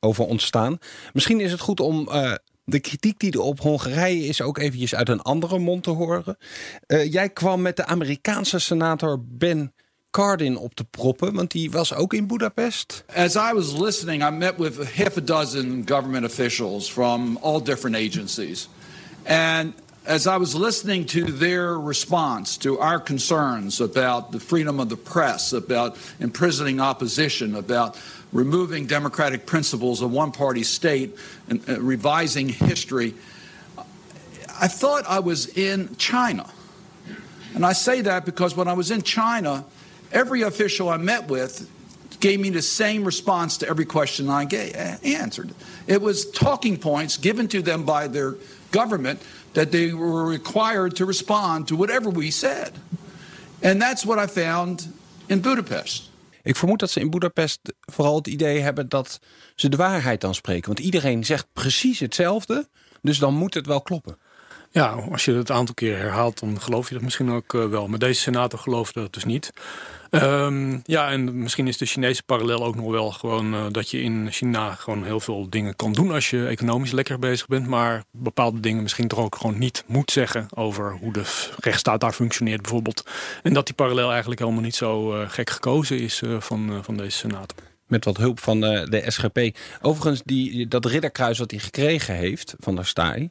over 0.00 0.24
ontstaan. 0.24 0.78
Misschien 1.12 1.40
is 1.40 1.50
het 1.50 1.60
goed 1.60 1.80
om 1.80 2.08
de 2.70 2.80
kritiek 2.80 3.18
die 3.18 3.32
er 3.32 3.40
op 3.40 3.60
Hongarije 3.60 4.26
is 4.26 4.42
ook 4.42 4.58
eventjes 4.58 4.94
uit 4.94 5.08
een 5.08 5.22
andere 5.22 5.58
mond 5.58 5.82
te 5.82 5.90
horen. 5.90 6.36
Uh, 6.86 7.12
jij 7.12 7.28
kwam 7.28 7.62
met 7.62 7.76
de 7.76 7.86
Amerikaanse 7.86 8.58
senator 8.58 9.24
Ben 9.28 9.72
Cardin 10.10 10.56
op 10.56 10.74
te 10.74 10.84
proppen, 10.84 11.34
want 11.34 11.50
die 11.50 11.70
was 11.70 11.94
ook 11.94 12.14
in 12.14 12.26
Budapest. 12.26 13.04
As 13.14 13.34
I 13.34 13.52
was 13.54 13.72
listening, 13.72 14.22
I 14.22 14.30
met 14.30 14.56
with 14.56 14.94
half 14.96 15.16
a 15.16 15.20
dozen 15.20 15.82
government 15.86 16.24
officials 16.24 16.90
from 16.90 17.38
all 17.42 17.62
different 17.62 17.96
agencies. 17.96 18.68
And 19.26 19.72
as 20.04 20.26
I 20.26 20.36
was 20.38 20.54
listening 20.54 21.06
to 21.06 21.24
their 21.24 21.78
response 21.86 22.58
to 22.58 22.78
our 22.78 23.02
concerns 23.02 23.80
about 23.80 24.32
the 24.32 24.40
freedom 24.40 24.80
of 24.80 24.88
the 24.88 24.96
press, 24.96 25.52
about 25.52 25.96
imprisoning 26.18 26.80
opposition, 26.80 27.54
about 27.54 27.96
removing 28.32 28.86
democratic 28.86 29.46
principles 29.46 30.02
of 30.02 30.10
one 30.10 30.32
party 30.32 30.62
state 30.62 31.16
and 31.48 31.68
uh, 31.68 31.80
revising 31.80 32.48
history, 32.48 33.14
I 34.60 34.68
thought 34.68 35.04
I 35.06 35.20
was 35.20 35.46
in 35.56 35.96
China. 35.96 36.48
And 37.54 37.66
I 37.66 37.72
say 37.72 38.02
that 38.02 38.24
because 38.24 38.54
when 38.54 38.68
I 38.68 38.74
was 38.74 38.90
in 38.90 39.02
China, 39.02 39.64
every 40.12 40.42
official 40.42 40.88
I 40.88 40.96
met 40.98 41.28
with 41.28 41.68
gave 42.20 42.38
me 42.38 42.50
the 42.50 42.62
same 42.62 43.04
response 43.04 43.58
to 43.58 43.68
every 43.68 43.86
question 43.86 44.28
I 44.28 44.44
gave, 44.44 44.76
answered. 44.76 45.52
It 45.86 46.02
was 46.02 46.30
talking 46.30 46.76
points 46.76 47.16
given 47.16 47.48
to 47.48 47.62
them 47.62 47.84
by 47.84 48.08
their 48.08 48.36
government 48.70 49.20
that 49.54 49.72
they 49.72 49.92
were 49.92 50.24
required 50.24 50.96
to 50.96 51.06
respond 51.06 51.68
to 51.68 51.76
whatever 51.76 52.10
we 52.10 52.30
said. 52.30 52.72
And 53.62 53.80
that's 53.80 54.06
what 54.06 54.18
I 54.18 54.26
found 54.26 54.86
in 55.28 55.40
Budapest. 55.40 56.09
Ik 56.42 56.56
vermoed 56.56 56.78
dat 56.78 56.90
ze 56.90 57.00
in 57.00 57.10
Budapest 57.10 57.60
vooral 57.80 58.16
het 58.16 58.26
idee 58.26 58.60
hebben 58.60 58.88
dat 58.88 59.20
ze 59.54 59.68
de 59.68 59.76
waarheid 59.76 60.20
dan 60.20 60.34
spreken. 60.34 60.66
Want 60.66 60.78
iedereen 60.78 61.24
zegt 61.24 61.46
precies 61.52 61.98
hetzelfde, 61.98 62.68
dus 63.02 63.18
dan 63.18 63.34
moet 63.34 63.54
het 63.54 63.66
wel 63.66 63.82
kloppen. 63.82 64.18
Ja, 64.70 64.88
als 64.88 65.24
je 65.24 65.34
het 65.34 65.50
aantal 65.50 65.74
keer 65.74 65.96
herhaalt, 65.96 66.40
dan 66.40 66.60
geloof 66.60 66.88
je 66.88 66.94
dat 66.94 67.02
misschien 67.02 67.30
ook 67.30 67.52
uh, 67.52 67.66
wel. 67.66 67.88
Maar 67.88 67.98
deze 67.98 68.20
senator 68.20 68.58
geloofde 68.58 69.00
dat 69.00 69.12
dus 69.12 69.24
niet. 69.24 69.52
Um, 70.10 70.80
ja, 70.84 71.10
en 71.10 71.42
misschien 71.42 71.68
is 71.68 71.76
de 71.76 71.86
Chinese 71.86 72.22
parallel 72.22 72.64
ook 72.64 72.74
nog 72.74 72.90
wel 72.90 73.10
gewoon 73.10 73.54
uh, 73.54 73.64
dat 73.70 73.90
je 73.90 74.00
in 74.00 74.30
China 74.30 74.74
gewoon 74.74 75.04
heel 75.04 75.20
veel 75.20 75.50
dingen 75.50 75.76
kan 75.76 75.92
doen 75.92 76.10
als 76.10 76.30
je 76.30 76.46
economisch 76.46 76.90
lekker 76.90 77.18
bezig 77.18 77.46
bent. 77.46 77.66
Maar 77.66 78.04
bepaalde 78.10 78.60
dingen 78.60 78.82
misschien 78.82 79.08
toch 79.08 79.18
ook 79.18 79.36
gewoon 79.36 79.58
niet 79.58 79.84
moet 79.86 80.10
zeggen 80.10 80.46
over 80.54 80.92
hoe 81.00 81.12
de 81.12 81.52
rechtsstaat 81.58 82.00
daar 82.00 82.12
functioneert 82.12 82.62
bijvoorbeeld. 82.62 83.06
En 83.42 83.52
dat 83.52 83.66
die 83.66 83.74
parallel 83.74 84.10
eigenlijk 84.10 84.40
helemaal 84.40 84.62
niet 84.62 84.76
zo 84.76 85.16
uh, 85.16 85.28
gek 85.28 85.50
gekozen 85.50 85.98
is 85.98 86.22
van, 86.38 86.84
van 86.84 86.96
deze 86.96 87.16
senator 87.16 87.58
met 87.86 88.04
wat 88.04 88.16
hulp 88.16 88.40
van 88.40 88.60
de 88.60 89.02
SGP. 89.06 89.56
Overigens, 89.80 90.22
die, 90.24 90.68
dat 90.68 90.84
ridderkruis 90.84 91.38
wat 91.38 91.50
hij 91.50 91.60
gekregen 91.60 92.14
heeft 92.14 92.54
van 92.58 92.74
der 92.74 92.86
Staaij... 92.86 93.30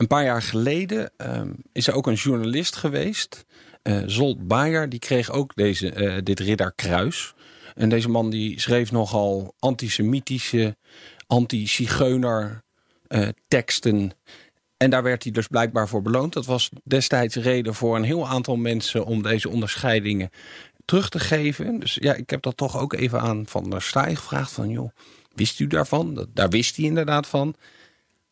Een 0.00 0.06
paar 0.06 0.24
jaar 0.24 0.42
geleden 0.42 1.10
um, 1.16 1.56
is 1.72 1.86
er 1.86 1.94
ook 1.94 2.06
een 2.06 2.14
journalist 2.14 2.76
geweest, 2.76 3.44
Zolt 4.06 4.48
Bayer, 4.48 4.88
die 4.88 4.98
kreeg 4.98 5.30
ook 5.30 5.54
deze, 5.54 5.94
uh, 5.94 6.18
dit 6.22 6.40
ridderkruis. 6.40 7.34
En 7.74 7.88
deze 7.88 8.08
man 8.08 8.30
die 8.30 8.60
schreef 8.60 8.92
nogal 8.92 9.54
antisemitische, 9.58 10.76
anti-zigeuner 11.26 12.62
uh, 13.08 13.28
teksten. 13.48 14.12
En 14.76 14.90
daar 14.90 15.02
werd 15.02 15.22
hij 15.22 15.32
dus 15.32 15.46
blijkbaar 15.46 15.88
voor 15.88 16.02
beloond. 16.02 16.32
Dat 16.32 16.46
was 16.46 16.70
destijds 16.84 17.36
reden 17.36 17.74
voor 17.74 17.96
een 17.96 18.02
heel 18.02 18.28
aantal 18.28 18.56
mensen 18.56 19.04
om 19.04 19.22
deze 19.22 19.48
onderscheidingen 19.48 20.30
terug 20.84 21.08
te 21.08 21.18
geven. 21.18 21.78
Dus 21.78 21.94
ja, 22.00 22.14
ik 22.14 22.30
heb 22.30 22.42
dat 22.42 22.56
toch 22.56 22.78
ook 22.78 22.92
even 22.92 23.20
aan 23.20 23.46
Van 23.46 23.70
der 23.70 23.82
Staaij 23.82 24.14
gevraagd 24.14 24.52
van 24.52 24.68
joh, 24.68 24.90
wist 25.34 25.60
u 25.60 25.66
daarvan? 25.66 26.14
Dat, 26.14 26.28
daar 26.34 26.48
wist 26.48 26.76
hij 26.76 26.84
inderdaad 26.84 27.26
van. 27.26 27.54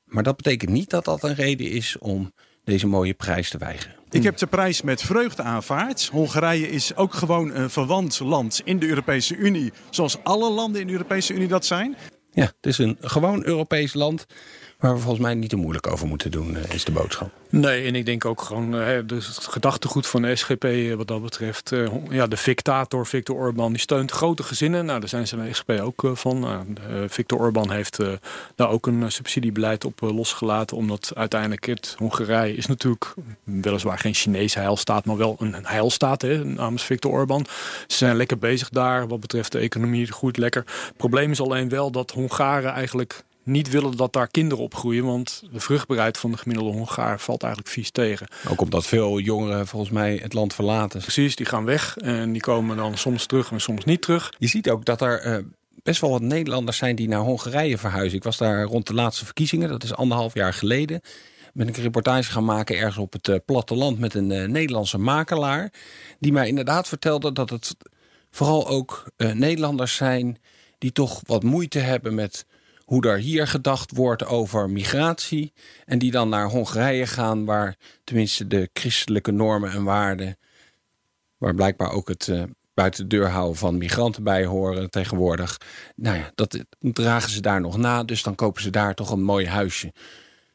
Maar 0.05 0.23
dat 0.23 0.37
betekent 0.37 0.71
niet 0.71 0.91
dat 0.91 1.05
dat 1.05 1.23
een 1.23 1.35
reden 1.35 1.71
is 1.71 1.99
om 1.99 2.33
deze 2.69 2.87
mooie 2.87 3.15
prijs 3.15 3.51
te 3.51 3.59
weigeren. 3.59 3.97
Ik 4.11 4.23
heb 4.23 4.37
de 4.37 4.47
prijs 4.47 4.83
met 4.83 5.03
vreugde 5.03 5.43
aanvaard. 5.43 6.09
Hongarije 6.13 6.71
is 6.71 6.97
ook 6.97 7.15
gewoon 7.15 7.55
een 7.55 7.71
verwant 7.71 8.21
land 8.21 8.61
in 8.65 8.79
de 8.79 8.87
Europese 8.87 9.37
Unie, 9.37 9.73
zoals 9.91 10.19
alle 10.23 10.51
landen 10.51 10.81
in 10.81 10.87
de 10.87 10.93
Europese 10.93 11.35
Unie 11.35 11.49
dat 11.49 11.67
zijn. 11.67 11.97
Ja, 12.33 12.45
het 12.45 12.67
is 12.67 12.79
een 12.79 12.97
gewoon 13.01 13.45
Europees 13.45 13.95
land 13.95 14.27
Waar 14.79 14.95
we 14.95 15.01
volgens 15.01 15.23
mij 15.23 15.35
niet 15.35 15.51
te 15.51 15.57
moeilijk 15.57 15.87
over 15.87 16.07
moeten 16.07 16.31
doen, 16.31 16.57
eh, 16.57 16.75
is 16.75 16.85
de 16.85 16.93
boodschap. 16.93 17.31
Nee, 17.49 17.87
en 17.87 17.95
ik 17.95 18.07
denk 18.07 18.25
ook 18.25 18.43
gewoon 18.43 18.75
uh, 18.75 18.87
het 18.87 19.39
gedachtegoed 19.41 20.07
van 20.07 20.23
de 20.23 20.37
SGP 20.37 20.65
uh, 20.65 20.95
wat 20.95 21.07
dat 21.07 21.23
betreft. 21.23 21.73
Ja, 22.11 22.27
de 22.27 22.43
dictator 22.45 23.07
Viktor 23.07 23.37
Orban 23.37 23.73
die 23.73 23.81
steunt 23.81 24.11
grote 24.11 24.43
gezinnen. 24.43 24.85
Nou, 24.85 25.01
daar 25.01 25.09
zijn 25.09 25.27
ze 25.27 25.37
de 25.37 25.53
SGP 25.53 25.71
ook 25.71 26.11
van. 26.13 26.41
Nou, 26.41 26.65
Viktor 27.09 27.39
Orban 27.39 27.71
heeft 27.71 27.99
daar 28.55 28.69
ook 28.69 28.87
een 28.87 29.13
subsidiebeleid 29.13 29.85
op 29.85 30.01
losgelaten. 30.01 30.77
Omdat 30.77 31.13
uiteindelijk 31.15 31.67
het 31.67 31.95
Hongarije 31.99 32.57
is 32.57 32.67
natuurlijk 32.67 33.15
weliswaar 33.45 33.99
geen 33.99 34.15
Chinese 34.15 34.59
heilstaat, 34.59 35.05
maar 35.05 35.17
wel 35.17 35.37
een, 35.39 35.55
heilstaat 35.63 36.23
hè, 36.23 36.45
namens 36.45 36.85
Viktor 36.85 37.13
Orban. 37.13 37.47
Ze 37.87 37.97
zijn 37.97 38.17
lekker 38.17 38.39
bezig 38.39 38.69
daar 38.69 39.09
wat 39.09 39.21
betreft 39.21 39.53
de 39.53 39.59
economie. 39.59 40.13
Groeit 40.13 40.37
lekker. 40.37 40.63
Het 40.87 40.97
probleem 40.97 41.31
is 41.31 41.41
alleen 41.41 41.69
wel 41.69 41.91
dat 41.91 42.11
Hongaren 42.11 42.73
eigenlijk 42.73 43.27
niet 43.49 43.71
willen 43.71 43.97
dat 43.97 44.13
daar 44.13 44.29
kinderen 44.29 44.65
opgroeien. 44.65 45.05
Want 45.05 45.43
de 45.53 45.61
vruchtbaarheid 45.61 46.19
van 46.19 46.31
de 46.31 46.37
gemiddelde 46.37 46.73
Hongaar 46.73 47.21
valt 47.21 47.43
eigenlijk 47.43 47.73
vies 47.73 47.91
tegen. 47.91 48.27
Ook 48.49 48.61
omdat 48.61 48.87
veel 48.87 49.19
jongeren 49.19 49.67
volgens 49.67 49.91
mij 49.93 50.19
het 50.23 50.33
land 50.33 50.55
verlaten. 50.55 51.01
Precies, 51.01 51.37
die 51.37 51.47
gaan 51.47 51.65
weg 51.65 51.97
en 51.97 52.33
die 52.33 52.41
komen 52.41 52.77
dan 52.77 52.97
soms 52.97 53.27
terug 53.27 53.51
en 53.51 53.61
soms 53.61 53.85
niet 53.85 54.03
terug. 54.03 54.33
Je 54.39 54.47
ziet 54.47 54.71
ook 54.71 54.85
dat 54.85 55.01
er... 55.01 55.27
Uh, 55.27 55.45
best 55.83 56.01
wel 56.01 56.11
wat 56.11 56.21
Nederlanders 56.21 56.77
zijn 56.77 56.97
die 56.97 57.09
naar 57.09 57.21
Hongarije 57.21 57.79
verhuizen. 57.79 58.19
Ik 58.19 58.25
was 58.25 58.37
daar 58.37 58.63
rond 58.63 58.87
de 58.87 58.95
laatste 58.95 59.25
verkiezingen, 59.25 59.69
dat 59.69 59.83
is 59.83 59.95
anderhalf 59.95 60.35
jaar 60.35 60.55
geleden. 60.55 61.01
Ben 61.53 61.69
ik 61.69 61.77
een 61.77 61.83
reportage 61.83 62.31
gaan 62.31 62.45
maken 62.45 62.77
ergens 62.77 62.97
op 62.97 63.13
het 63.13 63.29
uh, 63.29 63.37
platteland 63.45 63.99
met 63.99 64.15
een 64.15 64.31
uh, 64.31 64.49
Nederlandse 64.49 64.99
makelaar. 64.99 65.73
Die 66.19 66.33
mij 66.33 66.49
inderdaad 66.49 66.89
vertelde 66.89 67.33
dat 67.33 67.51
het 67.51 67.77
vooral 68.31 68.69
ook 68.69 69.11
Nederlanders 69.17 69.95
zijn 69.95 70.39
die 70.79 70.93
toch 70.93 71.21
wat 71.27 71.43
moeite 71.43 71.79
hebben 71.79 72.15
met 72.15 72.47
hoe 72.89 73.01
daar 73.01 73.17
hier 73.17 73.47
gedacht 73.47 73.97
wordt 73.97 74.27
over 74.27 74.71
migratie. 74.71 75.53
En 75.85 75.99
die 75.99 76.11
dan 76.11 76.29
naar 76.29 76.49
Hongarije 76.49 77.07
gaan, 77.07 77.45
waar 77.45 77.77
tenminste 78.05 78.47
de 78.47 78.71
christelijke 78.73 79.31
normen 79.31 79.71
en 79.71 79.85
waarden, 79.85 80.37
waar 81.37 81.55
blijkbaar 81.55 81.93
ook 81.93 82.09
het 82.09 82.27
uh, 82.27 82.43
buiten 82.75 83.09
de 83.09 83.17
deur 83.17 83.29
houden 83.29 83.57
van 83.57 83.79
migranten 83.79 84.23
bij 84.23 84.45
horen 84.45 84.91
tegenwoordig. 84.91 85.61
Nou 85.97 86.17
ja, 86.17 86.31
dat 86.35 86.65
dragen 86.79 87.31
ze 87.31 87.41
daar 87.41 87.61
nog 87.61 87.77
na, 87.77 88.05
dus 88.05 88.23
dan 88.23 88.35
kopen 88.35 88.63
ze 88.63 88.71
daar 88.71 88.95
toch 88.95 89.11
een 89.11 89.23
mooi 89.23 89.47
huisje. 89.47 89.93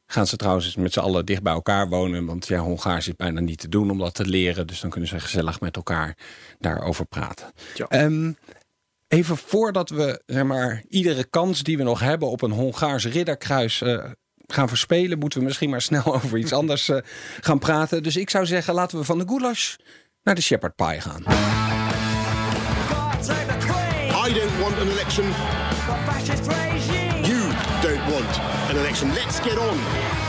Gaan 0.06 0.28
ze 0.28 0.36
trouwens 0.36 0.76
met 0.76 0.94
z'n 0.94 1.00
allen 1.00 1.26
dicht 1.26 1.44
bij 1.44 1.54
elkaar 1.54 1.90
wonen. 1.90 2.26
Want 2.26 2.48
ja, 2.48 2.60
Hongaars 2.60 3.08
is 3.08 3.16
bijna 3.16 3.40
niet 3.40 3.60
te 3.60 3.70
doen 3.70 3.92
om 3.92 3.98
dat 3.98 4.14
te 4.14 4.26
leren. 4.26 4.68
Dus 4.68 4.80
dan 4.80 4.90
kunnen 4.90 5.10
ze 5.10 5.20
gezellig 5.20 5.60
met 5.60 5.76
elkaar 5.76 6.18
daarover 6.60 7.06
praten. 7.06 7.52
Ja. 7.76 7.86
Ehm, 7.88 8.32
Even 9.14 9.38
voordat 9.38 9.90
we 9.90 10.22
zeg 10.26 10.44
maar, 10.44 10.84
iedere 10.90 11.24
kans 11.24 11.64
die 11.64 11.78
we 11.78 11.84
nog 11.84 12.00
hebben 12.00 12.30
op 12.30 12.42
een 12.42 12.52
Hongaars 12.52 13.06
ridderkruis 13.06 13.82
uh, 13.82 14.04
gaan 14.48 14.68
verspelen, 14.68 15.20
moeten 15.20 15.40
we 15.40 15.46
misschien 15.46 15.70
maar 15.70 15.82
snel 15.82 16.14
over 16.16 16.38
iets 16.38 16.54
anders 16.54 16.90
uh, 16.90 16.98
gaan 17.40 17.60
praten. 17.60 18.04
Dus 18.04 18.18
ik 18.18 18.30
zou 18.30 18.46
zeggen, 18.46 18.74
laten 18.74 18.98
we 18.98 19.04
van 19.04 19.18
de 19.18 19.28
goulash 19.28 19.76
naar 20.24 20.36
de 20.36 20.42
shepherd 20.42 20.76
pie 20.76 21.02
gaan. 21.02 21.22
I 24.28 24.34
don't 24.34 24.60
want 24.60 24.80
an 24.80 24.88
election. 24.88 25.26
You 27.22 27.54
don't 27.82 28.12
want 28.12 28.40
an 28.70 28.78
election. 28.78 29.14
Let's 29.14 29.40
get 29.40 29.58
on. 29.58 30.23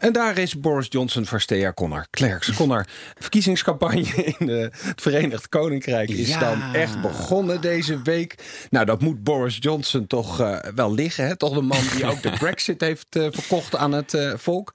En 0.00 0.12
daar 0.12 0.38
is 0.38 0.60
Boris 0.60 0.86
Johnson 0.88 1.24
Verstea 1.24 1.72
Connor 1.72 2.06
Klerks. 2.10 2.52
Connor, 2.52 2.86
verkiezingscampagne 3.18 4.24
in 4.38 4.48
het 4.48 5.00
Verenigd 5.00 5.48
Koninkrijk 5.48 6.10
is 6.10 6.38
dan 6.38 6.74
echt 6.74 7.00
begonnen 7.00 7.60
deze 7.60 8.02
week. 8.02 8.34
Nou, 8.70 8.86
dat 8.86 9.00
moet 9.00 9.22
Boris 9.22 9.56
Johnson 9.60 10.06
toch 10.06 10.40
uh, 10.40 10.58
wel 10.74 10.94
liggen. 10.94 11.26
Hè? 11.26 11.36
Toch 11.36 11.54
de 11.54 11.60
man 11.60 11.82
die 11.96 12.06
ook 12.06 12.22
de 12.22 12.30
Brexit 12.38 12.80
heeft 12.80 13.16
uh, 13.16 13.26
verkocht 13.30 13.76
aan 13.76 13.92
het 13.92 14.12
uh, 14.12 14.32
volk. 14.36 14.74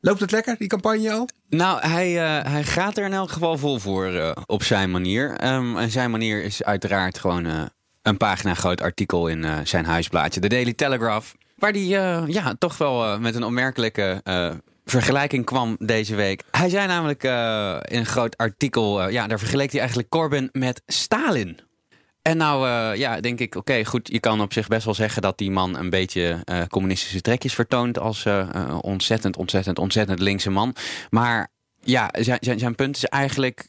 Loopt 0.00 0.20
het 0.20 0.30
lekker, 0.30 0.56
die 0.58 0.68
campagne 0.68 1.12
al? 1.12 1.28
Nou, 1.48 1.86
hij, 1.86 2.12
uh, 2.12 2.52
hij 2.52 2.64
gaat 2.64 2.96
er 2.96 3.04
in 3.04 3.12
elk 3.12 3.30
geval 3.30 3.58
vol 3.58 3.78
voor 3.78 4.12
uh, 4.12 4.30
op 4.46 4.62
zijn 4.62 4.90
manier. 4.90 5.44
Um, 5.44 5.78
en 5.78 5.90
zijn 5.90 6.10
manier 6.10 6.44
is 6.44 6.64
uiteraard 6.64 7.18
gewoon 7.18 7.46
uh, 7.46 7.62
een 8.02 8.16
pagina 8.16 8.54
groot 8.54 8.80
artikel 8.80 9.28
in 9.28 9.66
zijn 9.66 9.84
huisblaadje. 9.84 10.40
De 10.40 10.48
Daily 10.48 10.72
Telegraph. 10.72 11.34
Waar 11.62 11.72
die 11.72 11.94
uh, 11.94 12.22
ja, 12.26 12.54
toch 12.58 12.78
wel 12.78 13.04
uh, 13.04 13.18
met 13.18 13.34
een 13.34 13.44
opmerkelijke 13.44 14.20
uh, 14.24 14.50
vergelijking 14.84 15.44
kwam 15.44 15.76
deze 15.78 16.14
week. 16.14 16.42
Hij 16.50 16.68
zei 16.68 16.86
namelijk 16.86 17.22
in 17.92 17.98
een 17.98 18.06
groot 18.06 18.36
artikel, 18.36 19.08
ja, 19.08 19.26
daar 19.26 19.38
vergeleek 19.38 19.70
hij 19.70 19.80
eigenlijk 19.80 20.08
Corbyn 20.08 20.48
met 20.52 20.82
Stalin. 20.86 21.60
En 22.22 22.36
nou, 22.36 22.68
ja, 22.96 23.20
denk 23.20 23.38
ik, 23.38 23.54
oké, 23.54 23.84
goed, 23.84 24.08
je 24.08 24.20
kan 24.20 24.40
op 24.40 24.52
zich 24.52 24.68
best 24.68 24.84
wel 24.84 24.94
zeggen 24.94 25.22
dat 25.22 25.38
die 25.38 25.50
man 25.50 25.76
een 25.76 25.90
beetje 25.90 26.44
communistische 26.68 27.20
trekjes 27.20 27.54
vertoont 27.54 27.98
als 27.98 28.26
ontzettend, 28.80 29.36
ontzettend, 29.36 29.78
ontzettend 29.78 30.18
linkse 30.18 30.50
man. 30.50 30.74
Maar 31.10 31.48
ja, 31.80 32.10
zijn, 32.18 32.38
zijn, 32.40 32.58
zijn 32.58 32.74
punt 32.74 32.96
is 32.96 33.04
eigenlijk 33.04 33.68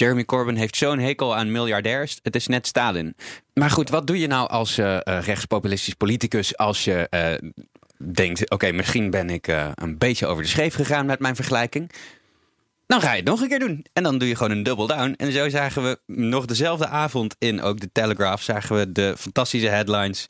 Jeremy 0.00 0.24
Corbyn 0.24 0.56
heeft 0.56 0.76
zo'n 0.76 0.98
hekel 0.98 1.36
aan 1.36 1.52
miljardairs. 1.52 2.18
Het 2.22 2.34
is 2.36 2.46
net 2.46 2.66
Stalin. 2.66 3.16
Maar 3.54 3.70
goed, 3.70 3.90
wat 3.90 4.06
doe 4.06 4.18
je 4.18 4.26
nou 4.26 4.48
als 4.48 4.78
uh, 4.78 4.98
rechtspopulistisch 5.04 5.94
politicus 5.94 6.56
als 6.56 6.84
je 6.84 7.06
uh, 7.10 7.50
denkt: 8.12 8.50
oké, 8.50 8.72
misschien 8.72 9.10
ben 9.10 9.30
ik 9.30 9.46
een 9.74 9.98
beetje 9.98 10.26
over 10.26 10.42
de 10.42 10.48
scheef 10.48 10.74
gegaan 10.74 11.06
met 11.06 11.18
mijn 11.18 11.36
vergelijking. 11.36 11.90
Dan 12.88 13.00
ga 13.00 13.10
je 13.10 13.16
het 13.16 13.28
nog 13.28 13.40
een 13.40 13.48
keer 13.48 13.58
doen. 13.58 13.84
En 13.92 14.02
dan 14.02 14.18
doe 14.18 14.28
je 14.28 14.36
gewoon 14.36 14.50
een 14.52 14.62
double 14.62 14.86
down. 14.86 15.14
En 15.16 15.32
zo 15.32 15.48
zagen 15.48 15.82
we 15.82 15.98
nog 16.06 16.44
dezelfde 16.44 16.86
avond 16.86 17.36
in 17.38 17.62
ook 17.62 17.80
de 17.80 17.92
Telegraph. 17.92 18.42
Zagen 18.42 18.76
we 18.76 18.92
de 18.92 19.14
fantastische 19.18 19.68
headlines. 19.68 20.26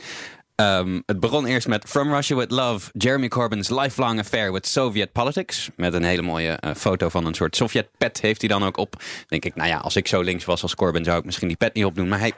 Um, 0.60 1.02
het 1.06 1.20
begon 1.20 1.46
eerst 1.46 1.68
met 1.68 1.84
From 1.88 2.12
Russia 2.12 2.36
with 2.36 2.50
Love, 2.50 2.90
Jeremy 2.92 3.28
Corbyn's 3.28 3.68
lifelong 3.68 4.18
affair 4.18 4.52
with 4.52 4.66
Soviet 4.66 5.12
politics. 5.12 5.70
Met 5.76 5.94
een 5.94 6.02
hele 6.02 6.22
mooie 6.22 6.58
uh, 6.64 6.74
foto 6.74 7.08
van 7.08 7.26
een 7.26 7.34
soort 7.34 7.56
Sovjet-pet 7.56 8.20
heeft 8.20 8.40
hij 8.40 8.48
dan 8.48 8.64
ook 8.64 8.76
op. 8.76 9.02
denk 9.26 9.44
ik, 9.44 9.54
nou 9.54 9.68
ja, 9.68 9.76
als 9.76 9.96
ik 9.96 10.08
zo 10.08 10.20
links 10.20 10.44
was 10.44 10.62
als 10.62 10.74
Corbyn 10.74 11.04
zou 11.04 11.18
ik 11.18 11.24
misschien 11.24 11.48
die 11.48 11.56
pet 11.56 11.74
niet 11.74 11.84
opdoen. 11.84 12.08
Maar 12.08 12.18
hey, 12.18 12.32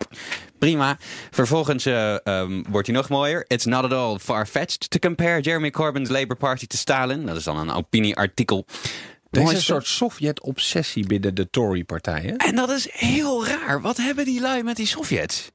prima. 0.59 0.99
Vervolgens 1.31 1.87
uh, 1.87 2.17
um, 2.25 2.65
wordt 2.69 2.87
hij 2.87 2.97
nog 2.97 3.09
mooier. 3.09 3.45
It's 3.47 3.65
not 3.65 3.85
at 3.85 3.93
all 3.93 4.19
far-fetched 4.19 4.91
to 4.91 4.99
compare 4.99 5.41
Jeremy 5.41 5.71
Corbyn's 5.71 6.09
Labour 6.09 6.37
Party 6.37 6.67
to 6.67 6.77
Stalin. 6.77 7.27
Dat 7.27 7.37
is 7.37 7.45
dan 7.45 7.57
een 7.59 7.73
opinieartikel. 7.73 8.67
Er 9.31 9.43
is 9.43 9.53
een 9.53 9.63
soort 9.63 9.87
Sovjet-obsessie 9.87 11.07
binnen 11.07 11.35
de 11.35 11.51
Tory-partijen. 11.51 12.37
En 12.37 12.55
dat 12.55 12.71
is 12.71 12.89
heel 12.91 13.47
raar. 13.47 13.81
Wat 13.81 13.97
hebben 13.97 14.25
die 14.25 14.41
lui 14.41 14.63
met 14.63 14.77
die 14.77 14.87
Sovjets? 14.87 15.51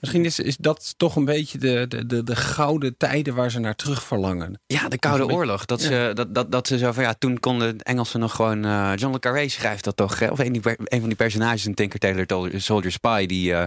Misschien 0.00 0.24
is, 0.24 0.38
is 0.38 0.56
dat 0.56 0.94
toch 0.96 1.16
een 1.16 1.24
beetje 1.24 1.58
de, 1.58 1.84
de, 1.88 2.06
de, 2.06 2.22
de 2.22 2.36
gouden 2.36 2.96
tijden 2.96 3.34
waar 3.34 3.50
ze 3.50 3.58
naar 3.58 3.74
terug 3.74 4.02
verlangen. 4.02 4.60
Ja, 4.66 4.88
de 4.88 4.98
Koude 4.98 5.26
Oorlog. 5.26 5.64
Dat, 5.64 5.80
ze, 5.80 6.10
dat, 6.14 6.34
dat, 6.34 6.52
dat 6.52 6.66
ze 6.66 6.78
zo 6.78 6.92
van 6.92 7.02
ja, 7.02 7.14
toen 7.14 7.40
konden 7.40 7.80
Engelsen 7.80 8.20
nog 8.20 8.34
gewoon. 8.34 8.66
Uh, 8.66 8.92
John 8.94 9.12
le 9.12 9.18
Carré 9.18 9.48
schrijft 9.48 9.84
dat 9.84 9.96
toch. 9.96 10.30
Of 10.30 10.38
een, 10.38 10.62
een 10.64 11.00
van 11.00 11.08
die 11.08 11.16
personages 11.16 11.66
in 11.66 11.74
Tinker 11.74 11.98
Tailor 11.98 12.50
Soldier 12.60 12.92
Spy. 12.92 13.26
Die, 13.26 13.50
uh, 13.50 13.62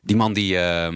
die 0.00 0.16
man 0.16 0.32
die 0.32 0.54
uh, 0.54 0.88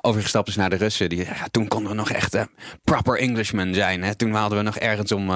overgestapt 0.00 0.48
is 0.48 0.56
naar 0.56 0.70
de 0.70 0.76
Russen. 0.76 1.08
Die, 1.08 1.24
ja, 1.24 1.48
toen 1.50 1.68
konden 1.68 1.90
we 1.90 1.96
nog 1.96 2.10
echt 2.10 2.34
uh, 2.34 2.42
proper 2.84 3.18
Englishmen 3.18 3.74
zijn. 3.74 4.02
Hè? 4.02 4.14
Toen 4.14 4.32
hadden 4.32 4.58
we 4.58 4.64
nog 4.64 4.76
ergens 4.76 5.12
om 5.12 5.30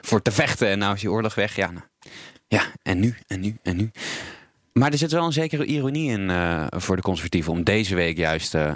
voor 0.00 0.22
te 0.22 0.32
vechten. 0.32 0.68
En 0.68 0.78
nou 0.78 0.94
is 0.94 1.00
die 1.00 1.10
oorlog 1.10 1.34
weg. 1.34 1.56
Ja, 1.56 1.70
nou. 1.70 1.84
ja, 2.48 2.62
en 2.82 3.00
nu, 3.00 3.16
en 3.26 3.40
nu, 3.40 3.56
en 3.62 3.76
nu. 3.76 3.90
Maar 4.78 4.92
er 4.92 4.98
zit 4.98 5.12
wel 5.12 5.24
een 5.24 5.32
zekere 5.32 5.64
ironie 5.64 6.10
in 6.10 6.28
uh, 6.28 6.66
voor 6.70 6.96
de 6.96 7.02
conservatieven 7.02 7.52
om 7.52 7.62
deze 7.62 7.94
week 7.94 8.16
juist 8.16 8.54
uh, 8.54 8.72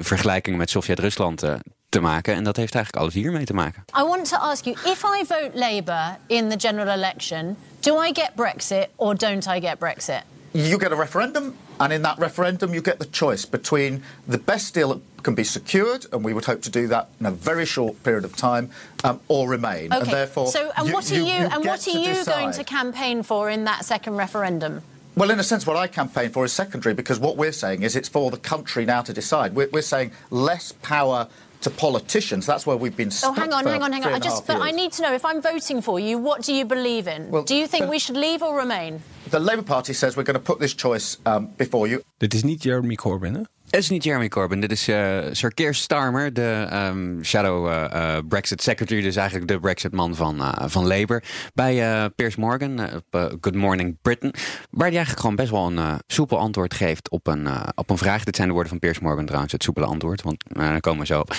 vergelijkingen 0.00 0.58
met 0.58 0.70
Sovjet-Rusland 0.70 1.44
te 1.88 2.00
maken. 2.00 2.34
En 2.34 2.44
dat 2.44 2.56
heeft 2.56 2.74
eigenlijk 2.74 3.04
alles 3.04 3.14
hiermee 3.14 3.44
te 3.44 3.54
maken. 3.54 3.84
I 3.98 4.02
want 4.02 4.28
to 4.28 4.36
ask 4.36 4.64
you, 4.64 4.76
if 4.84 5.02
I 5.02 5.24
vote 5.26 5.50
Labour 5.54 6.16
in 6.26 6.48
the 6.48 6.68
general 6.68 6.88
election, 6.88 7.56
do 7.80 8.02
I 8.02 8.10
get 8.12 8.30
Brexit 8.34 8.86
or 8.96 9.16
don't 9.16 9.46
I 9.46 9.60
get 9.60 9.78
Brexit? 9.78 10.22
You 10.50 10.78
get 10.78 10.92
a 10.92 10.96
referendum, 10.96 11.54
and 11.76 11.92
in 11.92 12.02
that 12.02 12.18
referendum, 12.18 12.70
you 12.70 12.82
get 12.82 12.98
the 12.98 13.08
choice 13.10 13.48
between 13.48 14.02
the 14.28 14.38
best 14.38 14.74
deal 14.74 14.88
that 14.88 15.00
can 15.22 15.34
be 15.34 15.44
secured, 15.44 16.06
and 16.10 16.24
we 16.24 16.32
would 16.32 16.46
hope 16.46 16.60
to 16.60 16.70
do 16.70 16.88
that 16.88 17.06
in 17.20 17.26
a 17.26 17.30
very 17.30 17.66
short 17.66 18.02
period 18.02 18.24
of 18.24 18.34
time, 18.36 18.68
um, 19.04 19.20
or 19.26 19.50
remain. 19.50 19.92
Okay. 19.92 20.00
And 20.00 20.06
therefore, 20.06 20.46
so, 20.46 20.70
and 20.76 20.86
you, 20.86 20.92
what 20.94 21.10
are 21.10 21.14
you, 21.14 21.24
you, 21.24 21.26
you 21.26 21.48
and 21.52 21.64
what 21.64 21.86
are 21.86 21.98
you 21.98 22.14
decide. 22.14 22.34
going 22.34 22.52
to 22.52 22.64
campaign 22.64 23.22
for 23.22 23.50
in 23.50 23.64
that 23.64 23.84
second 23.84 24.16
referendum? 24.18 24.82
Well, 25.16 25.30
in 25.30 25.38
a 25.40 25.42
sense, 25.42 25.66
what 25.66 25.76
I 25.76 25.86
campaign 25.86 26.28
for 26.28 26.44
is 26.44 26.52
secondary 26.52 26.94
because 26.94 27.18
what 27.18 27.38
we're 27.38 27.52
saying 27.52 27.84
is 27.84 27.96
it's 27.96 28.08
for 28.08 28.30
the 28.30 28.36
country 28.36 28.84
now 28.84 29.00
to 29.00 29.14
decide. 29.14 29.54
We're, 29.54 29.70
we're 29.72 29.80
saying 29.80 30.12
less 30.30 30.72
power 30.82 31.26
to 31.62 31.70
politicians. 31.70 32.44
That's 32.44 32.66
where 32.66 32.76
we've 32.76 32.94
been 32.94 33.10
stuck. 33.10 33.30
Oh, 33.30 33.40
hang 33.40 33.50
on, 33.54 33.64
hang 33.64 33.82
on, 33.82 33.92
hang 33.92 34.04
on. 34.04 34.12
I 34.12 34.18
just, 34.18 34.46
but 34.46 34.60
I 34.60 34.72
need 34.72 34.92
to 34.92 35.02
know 35.02 35.14
if 35.14 35.24
I'm 35.24 35.40
voting 35.40 35.80
for 35.80 35.98
you, 35.98 36.18
what 36.18 36.42
do 36.42 36.52
you 36.52 36.66
believe 36.66 37.08
in? 37.08 37.30
Well, 37.30 37.44
do 37.44 37.54
you 37.54 37.66
think 37.66 37.84
the, 37.86 37.90
we 37.90 37.98
should 37.98 38.18
leave 38.18 38.42
or 38.42 38.54
remain? 38.58 39.00
The 39.30 39.40
Labour 39.40 39.62
Party 39.62 39.94
says 39.94 40.18
we're 40.18 40.22
going 40.22 40.38
to 40.38 40.44
put 40.52 40.58
this 40.58 40.74
choice 40.74 41.16
um, 41.24 41.46
before 41.56 41.88
you. 41.88 42.02
Dit 42.18 42.34
is 42.34 42.42
niet 42.42 42.62
Jeremy 42.62 42.94
Corbyn, 42.94 43.34
hè? 43.34 43.42
Het 43.76 43.84
is 43.84 43.90
niet 43.90 44.04
Jeremy 44.04 44.28
Corbyn, 44.28 44.60
dit 44.60 44.72
is 44.72 44.88
uh, 44.88 45.18
Sir 45.32 45.54
Keir 45.54 45.74
Starmer, 45.74 46.32
de 46.32 46.68
um, 46.72 47.24
shadow 47.24 47.68
uh, 47.68 47.84
uh, 47.92 48.18
Brexit 48.28 48.62
secretary, 48.62 49.02
dus 49.02 49.16
eigenlijk 49.16 49.48
de 49.48 49.60
Brexit-man 49.60 50.14
van, 50.14 50.54
van 50.70 50.86
Labour. 50.86 51.22
Bij 51.54 52.10
Piers 52.10 52.36
Morgan 52.36 52.80
op 52.94 53.36
Good 53.40 53.54
Morning 53.54 53.96
Britain, 54.02 54.34
waar 54.70 54.86
hij 54.86 54.96
eigenlijk 54.96 55.20
gewoon 55.20 55.36
best 55.36 55.50
wel 55.50 55.66
een 55.66 56.00
soepel 56.06 56.38
antwoord 56.38 56.74
geeft 56.74 57.10
op 57.10 57.26
een, 57.26 57.48
op 57.74 57.90
een 57.90 57.98
vraag. 57.98 58.24
Dit 58.24 58.36
zijn 58.36 58.48
de 58.48 58.54
woorden 58.54 58.70
van 58.70 58.80
Piers 58.80 58.98
Morgan 58.98 59.24
trouwens, 59.24 59.52
het 59.52 59.62
soepele 59.62 59.86
antwoord, 59.86 60.22
want 60.22 60.44
daar 60.48 60.80
komen 60.80 61.00
we 61.00 61.06
zo 61.06 61.20
op. 61.20 61.34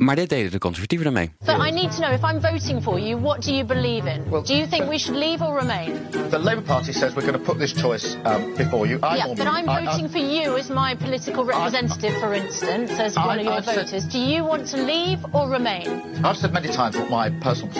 Maar 0.00 0.16
dit 0.16 0.28
deden 0.28 0.50
de 0.50 0.58
conservatieven 0.58 1.06
ermee. 1.06 1.30
So 1.46 1.52
I 1.52 1.70
need 1.70 1.90
to 1.90 2.00
know 2.00 2.12
if 2.12 2.22
I'm 2.22 2.40
voting 2.40 2.82
for 2.82 2.98
you, 2.98 3.20
what 3.20 3.42
do 3.44 3.52
you 3.52 3.64
believe 3.64 4.14
in? 4.14 4.30
Well, 4.30 4.42
do 4.42 4.54
you 4.54 4.66
think 4.68 4.88
we 4.88 4.98
should 4.98 5.18
leave 5.18 5.44
or 5.46 5.58
remain? 5.58 5.92
The 6.30 6.38
Labour 6.38 6.62
Party 6.62 6.92
says 6.92 7.14
we're 7.14 7.26
going 7.26 7.44
to 7.44 7.52
put 7.52 7.58
this 7.58 7.72
choice 7.72 8.16
um, 8.24 8.54
before 8.54 8.86
you. 8.86 8.98
I'm 9.02 9.16
yeah, 9.16 9.34
but 9.36 9.46
I'm 9.46 9.66
voting 9.66 10.06
I, 10.06 10.08
for 10.08 10.18
you 10.18 10.56
as 10.56 10.70
my 10.70 10.94
political 10.94 11.44
representative, 11.44 12.14
I, 12.14 12.20
for 12.20 12.34
instance, 12.34 12.90
as 12.98 13.16
I, 13.16 13.26
one 13.26 13.38
of 13.38 13.44
your 13.44 13.54
I've 13.54 13.64
voters. 13.64 13.90
Said, 13.90 14.10
do 14.10 14.18
you 14.18 14.42
want 14.44 14.66
to 14.68 14.76
leave 14.76 15.18
or 15.34 15.50
remain? 15.50 16.24
I've 16.24 16.36
said 16.36 16.52
many 16.52 16.68
times 16.68 16.96
what 16.96 17.10
my 17.10 17.30
personal 17.40 17.70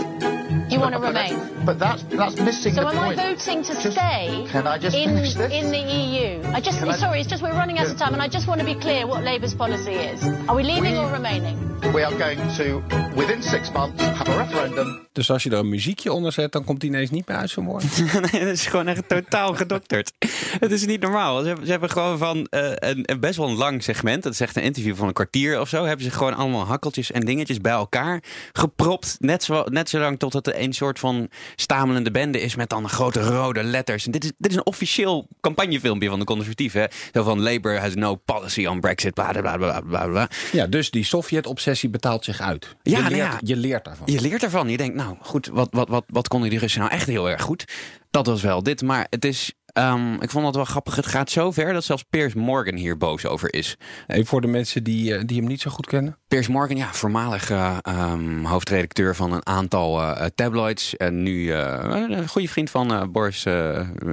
you 0.70 0.80
want 0.80 0.94
to 0.94 1.00
remain? 1.00 1.64
But 1.64 1.78
that's 1.78 2.02
that's 2.04 2.36
missing 2.40 2.74
so 2.74 2.82
the 2.82 2.88
am 2.88 2.96
point. 2.96 3.18
I 3.18 3.34
voting 3.34 3.62
to 3.64 3.74
just, 3.74 3.96
stay 3.96 4.46
can 4.48 4.66
I 4.66 4.78
just 4.78 4.96
in, 4.96 5.14
this? 5.14 5.36
in 5.36 5.70
the 5.70 5.78
EU? 5.78 6.42
I 6.56 6.60
just 6.60 6.78
can 6.78 6.92
sorry, 6.94 7.18
I, 7.18 7.20
it's 7.20 7.28
just 7.28 7.42
we're 7.42 7.52
running 7.52 7.78
out 7.78 7.86
yeah. 7.86 7.92
of 7.92 7.98
time 7.98 8.12
and 8.12 8.22
I 8.22 8.28
just 8.28 8.46
want 8.46 8.60
to 8.60 8.66
be 8.66 8.74
clear 8.74 9.06
what 9.06 9.24
Labour's 9.24 9.54
policy 9.54 9.92
is. 9.92 10.22
Are 10.48 10.54
we 10.54 10.62
leaving 10.62 10.92
we, 10.92 10.98
or 10.98 11.10
remaining? 11.12 11.56
We 11.92 12.04
are 12.04 12.16
going 12.16 12.38
to 12.56 12.82
within 13.16 13.42
six 13.42 13.72
months 13.72 14.02
have 14.02 14.28
a 14.28 14.36
referendum. 14.36 15.08
Dus 15.12 15.30
als 15.30 15.42
je 15.42 15.50
er 15.50 15.58
een 15.58 15.68
muziekje 15.68 16.12
onder 16.12 16.32
zet, 16.32 16.52
dan 16.52 16.64
komt 16.64 16.82
hij 16.82 16.90
ineens 16.90 17.10
niet 17.10 17.28
meer 17.28 17.36
uit 17.36 17.50
zijn 17.50 17.66
woord. 17.66 17.98
nee, 18.32 18.44
dat 18.44 18.54
is 18.54 18.66
gewoon 18.66 18.88
echt 18.88 19.08
totaal 19.08 19.54
gedokterd. 19.54 20.12
het 20.60 20.72
is 20.72 20.86
niet 20.86 21.00
normaal. 21.00 21.40
Ze 21.40 21.46
hebben, 21.46 21.64
ze 21.64 21.70
hebben 21.70 21.90
gewoon 21.90 22.18
van 22.18 22.36
uh, 22.36 22.70
een, 22.74 23.02
een, 23.10 23.20
best 23.20 23.36
wel 23.36 23.48
een 23.48 23.56
lang 23.56 23.82
segment, 23.82 24.22
dat 24.22 24.32
is 24.32 24.40
echt 24.40 24.56
een 24.56 24.62
interview 24.62 24.96
van 24.96 25.06
een 25.06 25.12
kwartier 25.12 25.60
of 25.60 25.68
zo, 25.68 25.84
hebben 25.84 26.04
ze 26.04 26.10
gewoon 26.10 26.34
allemaal 26.34 26.64
hakkeltjes 26.64 27.10
en 27.10 27.20
dingetjes 27.20 27.60
bij 27.60 27.72
elkaar 27.72 28.22
gepropt. 28.52 29.16
Net 29.18 29.44
zo, 29.44 29.64
net 29.64 29.88
zo 29.88 29.98
lang 29.98 30.18
tot 30.18 30.32
het 30.32 30.46
een 30.60 30.72
soort 30.72 30.98
van 30.98 31.28
stamelende 31.56 32.10
bende 32.10 32.40
is 32.40 32.54
met 32.54 32.68
dan 32.68 32.88
grote 32.88 33.20
rode 33.20 33.62
letters. 33.62 34.06
En 34.06 34.12
dit 34.12 34.24
is, 34.24 34.32
dit 34.38 34.50
is 34.50 34.56
een 34.56 34.66
officieel 34.66 35.28
campagnefilmpje 35.40 36.08
van 36.08 36.18
de 36.18 36.24
conservatieven. 36.24 36.88
Zo 37.12 37.22
van 37.22 37.42
Labour 37.42 37.80
has 37.80 37.94
no 37.94 38.14
policy 38.14 38.66
on 38.66 38.80
Brexit, 38.80 39.14
bla 39.14 39.30
bla 39.32 39.56
bla 39.56 39.80
bla 39.80 40.06
bla. 40.06 40.28
Ja, 40.52 40.66
dus 40.66 40.90
die 40.90 41.04
Sovjet-obsessie 41.04 41.88
betaalt 41.88 42.24
zich 42.24 42.40
uit. 42.40 42.76
Je, 42.82 42.90
ja, 42.90 42.98
leert, 42.98 43.10
nou 43.10 43.22
ja, 43.22 43.38
je 43.42 43.56
leert 43.56 43.84
daarvan. 43.84 44.06
Je 44.12 44.20
leert 44.20 44.40
daarvan. 44.40 44.68
Je 44.68 44.76
denkt, 44.76 44.94
nou 44.94 45.16
goed, 45.20 45.46
wat, 45.46 45.68
wat, 45.70 45.88
wat, 45.88 46.04
wat 46.06 46.28
konden 46.28 46.50
die 46.50 46.58
Russen 46.58 46.80
nou 46.80 46.92
echt 46.92 47.06
heel 47.06 47.30
erg 47.30 47.42
goed? 47.42 47.64
Dat 48.10 48.26
was 48.26 48.42
wel 48.42 48.62
dit. 48.62 48.82
Maar 48.82 49.06
het 49.10 49.24
is 49.24 49.52
Um, 49.74 50.22
ik 50.22 50.30
vond 50.30 50.46
het 50.46 50.54
wel 50.54 50.64
grappig. 50.64 50.96
Het 50.96 51.06
gaat 51.06 51.30
zo 51.30 51.50
ver 51.50 51.72
dat 51.72 51.84
zelfs 51.84 52.02
Piers 52.10 52.34
Morgan 52.34 52.74
hier 52.74 52.96
boos 52.96 53.26
over 53.26 53.54
is. 53.54 53.76
Even 54.06 54.26
voor 54.26 54.40
de 54.40 54.46
mensen 54.46 54.84
die, 54.84 55.12
uh, 55.12 55.20
die 55.26 55.38
hem 55.38 55.46
niet 55.46 55.60
zo 55.60 55.70
goed 55.70 55.86
kennen. 55.86 56.18
Piers 56.28 56.48
Morgan, 56.48 56.76
ja, 56.76 56.92
voormalig 56.92 57.50
uh, 57.50 57.76
um, 57.88 58.44
hoofdredacteur 58.44 59.16
van 59.16 59.32
een 59.32 59.46
aantal 59.46 60.00
uh, 60.00 60.24
tabloids. 60.34 60.96
En 60.96 61.22
nu 61.22 61.52
een 61.52 62.28
goede 62.28 62.48
vriend 62.48 62.70
van 62.70 63.12
Boris, 63.12 63.46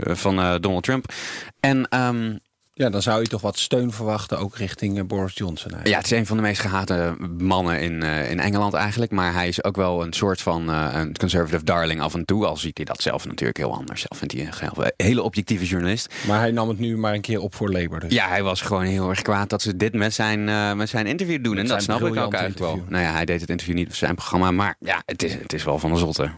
van 0.04 0.36
Donald 0.62 0.84
Trump. 0.84 1.14
En 1.60 2.00
um, 2.00 2.40
ja, 2.78 2.90
dan 2.90 3.02
zou 3.02 3.22
je 3.22 3.28
toch 3.28 3.42
wat 3.42 3.60
steun 3.60 3.92
verwachten, 3.92 4.40
ook 4.40 4.56
richting 4.56 4.98
uh, 4.98 5.04
Boris 5.04 5.34
Johnson. 5.34 5.72
Eigenlijk. 5.72 5.88
Ja, 5.88 5.98
het 5.98 6.06
is 6.12 6.18
een 6.18 6.26
van 6.26 6.38
de 6.38 6.44
meest 6.44 6.62
gehate 6.62 7.16
mannen 7.38 7.82
in, 7.82 8.04
uh, 8.04 8.32
in 8.32 8.40
Engeland 8.40 8.74
eigenlijk. 8.74 9.12
Maar 9.12 9.34
hij 9.34 9.48
is 9.48 9.64
ook 9.64 9.76
wel 9.76 10.04
een 10.04 10.14
soort 10.14 10.42
van 10.42 10.70
uh, 10.70 10.90
een 10.94 11.18
conservative 11.18 11.64
darling 11.64 12.02
af 12.02 12.14
en 12.14 12.26
toe. 12.26 12.46
Al 12.46 12.58
ziet 12.58 12.78
hij 12.78 12.86
dat 12.86 13.02
zelf 13.02 13.26
natuurlijk 13.26 13.58
heel 13.58 13.74
anders. 13.74 14.02
Zelf 14.02 14.18
vindt 14.18 14.34
hij 14.34 14.50
een 14.76 14.92
hele 14.98 15.22
objectieve 15.22 15.66
journalist. 15.66 16.14
Maar 16.28 16.40
hij 16.40 16.52
nam 16.52 16.70
het 16.70 16.80
nu 16.80 16.98
maar 16.98 17.14
een 17.14 17.22
keer 17.22 17.40
op 17.40 17.56
voor 17.56 17.72
Labour. 17.72 18.00
Dus. 18.00 18.14
Ja, 18.14 18.28
hij 18.28 18.44
was 18.44 18.62
gewoon 18.62 18.84
heel 18.84 19.10
erg 19.10 19.22
kwaad 19.22 19.50
dat 19.50 19.62
ze 19.62 19.78
dit 19.78 19.94
met 19.94 20.14
zijn, 20.14 20.44
met 20.78 20.90
zijn 20.90 21.08
interview 21.08 21.44
doen. 21.44 21.56
Met 21.56 21.64
en 21.64 21.70
dat 21.70 21.82
snap 21.82 22.00
ik 22.02 22.16
ook 22.16 22.34
eigenlijk 22.34 22.60
wel. 22.60 22.84
Nou 22.88 23.04
ja, 23.04 23.12
hij 23.12 23.26
deed 23.26 23.42
het 23.42 23.50
interview 23.50 23.76
niet 23.76 23.88
op 23.88 23.96
zijn 23.96 24.16
programma. 24.16 24.52
Maar 24.52 24.76
ja, 24.80 25.02
het 25.06 25.24
is, 25.24 25.34
het 25.34 25.54
is 25.54 25.64
wel 25.64 25.80
van 25.80 25.92
de 25.92 25.98
zotte. 25.98 26.32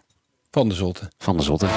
Van 0.51 0.69
de 0.69 0.75
zotte. 0.75 1.10
Van 1.17 1.38
de 1.38 1.43
zotte. 1.43 1.67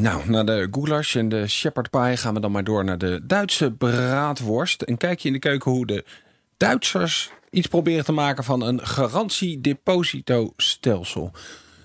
Nou, 0.00 0.30
na 0.30 0.44
de 0.44 0.68
goulash 0.70 1.16
en 1.16 1.28
de 1.28 1.48
shepherd 1.48 1.90
pie 1.90 2.16
gaan 2.16 2.34
we 2.34 2.40
dan 2.40 2.52
maar 2.52 2.64
door 2.64 2.84
naar 2.84 2.98
de 2.98 3.20
Duitse 3.22 3.72
braadworst. 3.72 4.88
Een 4.88 4.96
kijkje 4.96 5.28
in 5.28 5.34
de 5.34 5.40
keuken 5.40 5.70
hoe 5.70 5.86
de 5.86 6.04
Duitsers 6.56 7.30
iets 7.50 7.66
proberen 7.66 8.04
te 8.04 8.12
maken 8.12 8.44
van 8.44 8.62
een 8.62 8.86
garantiedepositostelsel. 8.86 11.30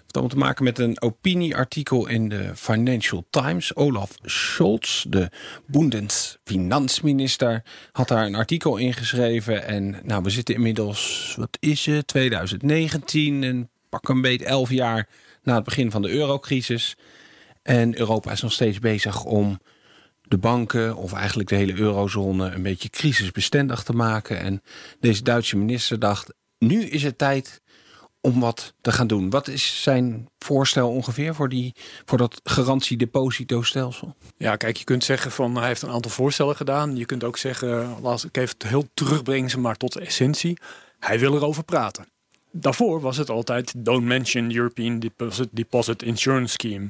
Het 0.08 0.18
allemaal 0.18 0.30
te 0.30 0.38
maken 0.38 0.64
met 0.64 0.80
een 0.80 1.02
opinieartikel 1.02 2.08
in 2.08 2.30
de 2.30 2.52
Financial 2.56 3.26
Times. 3.30 3.76
Olaf 3.76 4.12
Scholz, 4.24 5.06
de 5.10 5.30
Bundesfinanzminister, 5.66 7.64
had 7.92 8.08
daar 8.08 8.26
een 8.26 8.36
artikel 8.36 8.78
in 8.78 8.94
geschreven. 8.94 9.66
En 9.66 9.96
nou, 10.04 10.24
we 10.24 10.30
zitten 10.30 10.56
inmiddels, 10.56 11.34
wat 11.38 11.58
is 11.60 11.86
het, 11.86 12.08
2019, 12.08 13.44
en 13.44 13.70
pak 13.90 14.10
een 14.10 14.22
beetje 14.22 14.46
elf 14.46 14.70
jaar 14.70 15.08
na 15.44 15.56
het 15.56 15.64
begin 15.64 15.92
van 15.92 16.02
de 16.02 16.10
eurocrisis. 16.10 16.96
En 17.66 18.00
Europa 18.00 18.32
is 18.32 18.42
nog 18.42 18.52
steeds 18.52 18.80
bezig 18.80 19.24
om 19.24 19.60
de 20.22 20.38
banken, 20.38 20.96
of 20.96 21.14
eigenlijk 21.14 21.50
de 21.50 21.56
hele 21.56 21.76
eurozone, 21.76 22.52
een 22.52 22.64
beetje 22.64 22.90
crisisbestendig 22.90 23.84
te 23.84 23.94
maken. 23.94 24.40
En 24.40 24.62
deze 25.00 25.24
Duitse 25.24 25.58
minister 25.58 26.00
dacht: 26.00 26.34
nu 26.58 26.84
is 26.84 27.04
het 27.04 27.18
tijd 27.18 27.62
om 28.22 28.40
wat 28.40 28.74
te 28.82 28.92
gaan 28.92 29.08
doen. 29.08 29.30
Wat 29.30 29.48
is 29.48 29.82
zijn 29.82 30.28
voorstel 30.40 30.90
ongeveer 30.90 31.36
voor, 31.36 31.50
die, 31.50 31.76
voor 32.06 32.18
dat 32.18 32.42
garantiedepositostelsel? 32.44 34.16
Ja, 34.38 34.56
kijk, 34.56 34.78
je 34.78 34.84
kunt 34.84 35.04
zeggen 35.04 35.32
van 35.32 35.56
hij 35.56 35.68
heeft 35.68 35.82
een 35.82 35.90
aantal 35.90 36.12
voorstellen 36.12 36.56
gedaan. 36.56 36.96
Je 36.98 37.06
kunt 37.06 37.24
ook 37.24 37.38
zeggen, 37.38 38.02
laat 38.02 38.24
ik 38.24 38.38
even 38.38 38.56
heel 38.68 38.88
terugbrengen 38.94 39.50
ze 39.50 39.60
maar 39.60 39.76
tot 39.76 39.94
de 39.94 40.02
essentie. 40.02 40.58
Hij 41.00 41.20
wil 41.20 41.36
erover 41.36 41.64
praten. 41.64 42.08
Daarvoor 42.52 43.02
was 43.02 43.18
het 43.18 43.30
altijd 43.30 43.74
don't 43.78 44.06
mention 44.06 44.56
European 44.56 45.00
Deposit, 45.00 45.48
Deposit 45.52 46.04
Insurance 46.04 46.54
Scheme. 46.54 46.90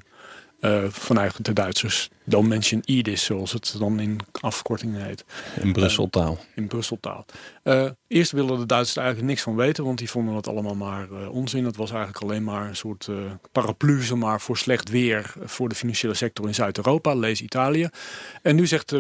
Uh, 0.61 0.83
vanuit 0.89 1.45
de 1.45 1.53
Duitsers. 1.53 2.09
Don't 2.23 2.47
mention 2.47 2.81
EDIS, 2.85 3.23
zoals 3.23 3.51
het 3.51 3.75
dan 3.79 3.99
in 3.99 4.19
afkorting 4.41 5.03
heet. 5.03 5.25
In 5.61 5.73
Brusseltaal. 5.73 6.31
Uh, 6.31 6.39
in 6.55 6.67
Brusseltaal. 6.67 7.25
Uh, 7.63 7.89
eerst 8.07 8.31
wilden 8.31 8.59
de 8.59 8.65
Duitsers 8.65 8.97
eigenlijk 8.97 9.27
niks 9.27 9.41
van 9.41 9.55
weten, 9.55 9.83
want 9.83 9.97
die 9.97 10.09
vonden 10.09 10.35
het 10.35 10.47
allemaal 10.47 10.75
maar 10.75 11.07
onzin. 11.29 11.65
Het 11.65 11.75
was 11.75 11.89
eigenlijk 11.91 12.23
alleen 12.23 12.43
maar 12.43 12.67
een 12.67 12.75
soort 12.75 13.09
paraplu 13.51 14.15
maar, 14.15 14.41
voor 14.41 14.57
slecht 14.57 14.89
weer 14.89 15.33
voor 15.43 15.69
de 15.69 15.75
financiële 15.75 16.13
sector 16.13 16.47
in 16.47 16.55
Zuid-Europa, 16.55 17.15
lees 17.15 17.41
Italië. 17.41 17.89
En 18.41 18.55
nu 18.55 18.67
zegt 18.67 18.93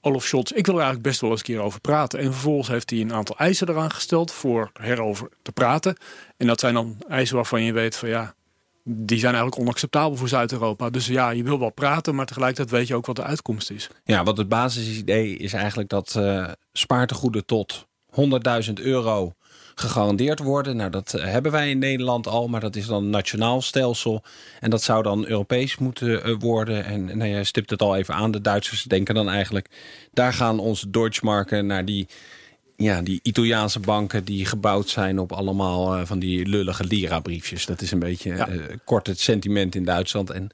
Olaf 0.00 0.24
Scholz, 0.24 0.50
ik 0.50 0.66
wil 0.66 0.74
er 0.74 0.80
eigenlijk 0.80 1.08
best 1.08 1.20
wel 1.20 1.30
eens 1.30 1.38
een 1.38 1.46
keer 1.46 1.60
over 1.60 1.80
praten. 1.80 2.18
En 2.18 2.32
vervolgens 2.32 2.68
heeft 2.68 2.90
hij 2.90 3.00
een 3.00 3.12
aantal 3.12 3.38
eisen 3.38 3.68
eraan 3.68 3.92
gesteld 3.92 4.32
voor 4.32 4.70
erover 4.80 5.28
te 5.42 5.52
praten. 5.52 5.96
En 6.36 6.46
dat 6.46 6.60
zijn 6.60 6.74
dan 6.74 6.96
eisen 7.08 7.36
waarvan 7.36 7.62
je 7.62 7.72
weet 7.72 7.96
van 7.96 8.08
ja, 8.08 8.34
die 8.84 9.18
zijn 9.18 9.34
eigenlijk 9.34 9.62
onacceptabel 9.62 10.16
voor 10.16 10.28
Zuid-Europa. 10.28 10.90
Dus 10.90 11.06
ja, 11.06 11.30
je 11.30 11.42
wil 11.42 11.58
wel 11.58 11.72
praten, 11.72 12.14
maar 12.14 12.26
tegelijkertijd 12.26 12.70
weet 12.70 12.88
je 12.88 12.94
ook 12.94 13.06
wat 13.06 13.16
de 13.16 13.22
uitkomst 13.22 13.70
is. 13.70 13.88
Ja, 14.04 14.24
wat 14.24 14.36
het 14.36 14.48
basisidee 14.48 15.36
is 15.36 15.52
eigenlijk 15.52 15.88
dat 15.88 16.14
uh, 16.18 16.48
spaartegoeden 16.72 17.46
tot 17.46 17.86
100.000 18.66 18.72
euro 18.74 19.34
gegarandeerd 19.74 20.38
worden. 20.38 20.76
Nou, 20.76 20.90
dat 20.90 21.14
eh, 21.14 21.24
hebben 21.24 21.52
wij 21.52 21.70
in 21.70 21.78
Nederland 21.78 22.26
al, 22.26 22.48
maar 22.48 22.60
dat 22.60 22.76
is 22.76 22.86
dan 22.86 23.02
een 23.02 23.10
nationaal 23.10 23.62
stelsel. 23.62 24.22
En 24.60 24.70
dat 24.70 24.82
zou 24.82 25.02
dan 25.02 25.26
Europees 25.26 25.78
moeten 25.78 26.24
eh, 26.24 26.34
worden. 26.38 26.84
En 26.84 27.18
nou, 27.18 27.30
je 27.30 27.44
stipt 27.44 27.70
het 27.70 27.82
al 27.82 27.96
even 27.96 28.14
aan, 28.14 28.30
de 28.30 28.40
Duitsers 28.40 28.82
denken 28.82 29.14
dan 29.14 29.28
eigenlijk... 29.28 29.68
daar 30.12 30.32
gaan 30.32 30.58
onze 30.58 30.90
Deutschmarken 30.90 31.66
naar 31.66 31.84
die 31.84 32.08
ja, 32.82 33.02
die 33.02 33.20
Italiaanse 33.22 33.80
banken 33.80 34.24
die 34.24 34.46
gebouwd 34.46 34.88
zijn 34.88 35.18
op 35.18 35.32
allemaal 35.32 35.98
uh, 35.98 36.04
van 36.04 36.18
die 36.18 36.46
lullige 36.46 36.84
lira-briefjes. 36.84 37.66
Dat 37.66 37.80
is 37.80 37.90
een 37.90 37.98
beetje 37.98 38.34
ja. 38.34 38.48
uh, 38.48 38.62
kort 38.84 39.06
het 39.06 39.20
sentiment 39.20 39.74
in 39.74 39.84
Duitsland. 39.84 40.30
En 40.30 40.50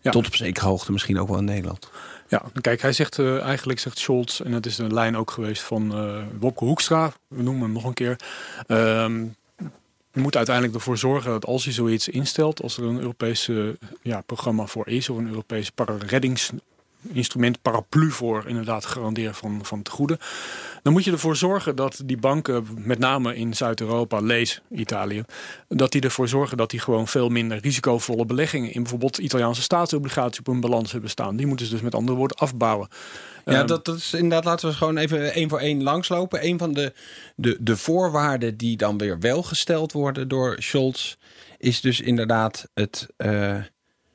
ja. 0.00 0.10
tot 0.10 0.26
op 0.26 0.34
zekere 0.34 0.66
hoogte 0.66 0.92
misschien 0.92 1.18
ook 1.18 1.28
wel 1.28 1.38
in 1.38 1.44
Nederland. 1.44 1.90
Ja, 2.28 2.42
kijk, 2.60 2.82
hij 2.82 2.92
zegt 2.92 3.18
uh, 3.18 3.42
eigenlijk, 3.42 3.78
zegt 3.78 3.98
Scholz, 3.98 4.40
en 4.40 4.52
dat 4.52 4.66
is 4.66 4.78
een 4.78 4.94
lijn 4.94 5.16
ook 5.16 5.30
geweest 5.30 5.62
van 5.62 5.94
Wopke 6.38 6.64
Hoekstra, 6.64 7.12
we 7.28 7.42
noemen 7.42 7.62
hem 7.62 7.72
nog 7.72 7.84
een 7.84 7.94
keer. 7.94 8.16
Ehm, 8.66 9.24
je 10.12 10.20
moet 10.20 10.36
uiteindelijk 10.36 10.76
ervoor 10.76 10.98
zorgen 10.98 11.30
dat 11.30 11.46
als 11.46 11.64
je 11.64 11.72
zoiets 11.72 12.08
instelt, 12.08 12.62
als 12.62 12.76
er 12.76 12.84
een 12.84 13.00
Europese 13.00 13.78
ja, 14.02 14.20
programma 14.20 14.66
voor 14.66 14.88
is, 14.88 15.08
of 15.08 15.16
een 15.16 15.28
Europese 15.28 15.72
reddings 16.06 16.50
instrument 17.02 17.62
paraplu 17.62 18.10
voor 18.10 18.44
inderdaad 18.46 18.86
garanderen 18.86 19.34
van, 19.34 19.60
van 19.62 19.78
het 19.78 19.88
goede. 19.88 20.18
Dan 20.82 20.92
moet 20.92 21.04
je 21.04 21.12
ervoor 21.12 21.36
zorgen 21.36 21.76
dat 21.76 22.02
die 22.04 22.16
banken, 22.16 22.66
met 22.76 22.98
name 22.98 23.36
in 23.36 23.54
Zuid-Europa, 23.54 24.20
lees 24.20 24.60
Italië, 24.70 25.22
dat 25.68 25.92
die 25.92 26.00
ervoor 26.00 26.28
zorgen 26.28 26.56
dat 26.56 26.70
die 26.70 26.80
gewoon 26.80 27.08
veel 27.08 27.28
minder 27.28 27.58
risicovolle 27.58 28.26
beleggingen 28.26 28.72
in 28.72 28.80
bijvoorbeeld 28.82 29.18
Italiaanse 29.18 29.62
staatsobligaties 29.62 30.38
op 30.38 30.46
hun 30.46 30.60
balans 30.60 30.92
hebben 30.92 31.10
staan. 31.10 31.36
Die 31.36 31.46
moeten 31.46 31.66
ze 31.66 31.72
dus 31.72 31.82
met 31.82 31.94
andere 31.94 32.16
woorden 32.16 32.36
afbouwen. 32.36 32.88
Ja, 33.44 33.52
ehm, 33.52 33.66
dat, 33.66 33.84
dat 33.84 33.96
is 33.96 34.12
inderdaad, 34.12 34.44
laten 34.44 34.68
we 34.68 34.74
gewoon 34.74 34.96
even 34.96 35.32
één 35.32 35.48
voor 35.48 35.60
één 35.60 35.82
langslopen. 35.82 36.46
Een 36.46 36.58
van 36.58 36.72
de, 36.72 36.92
de, 37.36 37.56
de 37.60 37.76
voorwaarden 37.76 38.56
die 38.56 38.76
dan 38.76 38.98
weer 38.98 39.18
wel 39.18 39.42
gesteld 39.42 39.92
worden 39.92 40.28
door 40.28 40.56
Scholz, 40.58 41.14
is 41.58 41.80
dus 41.80 42.00
inderdaad 42.00 42.68
het. 42.74 43.06
Uh, 43.16 43.56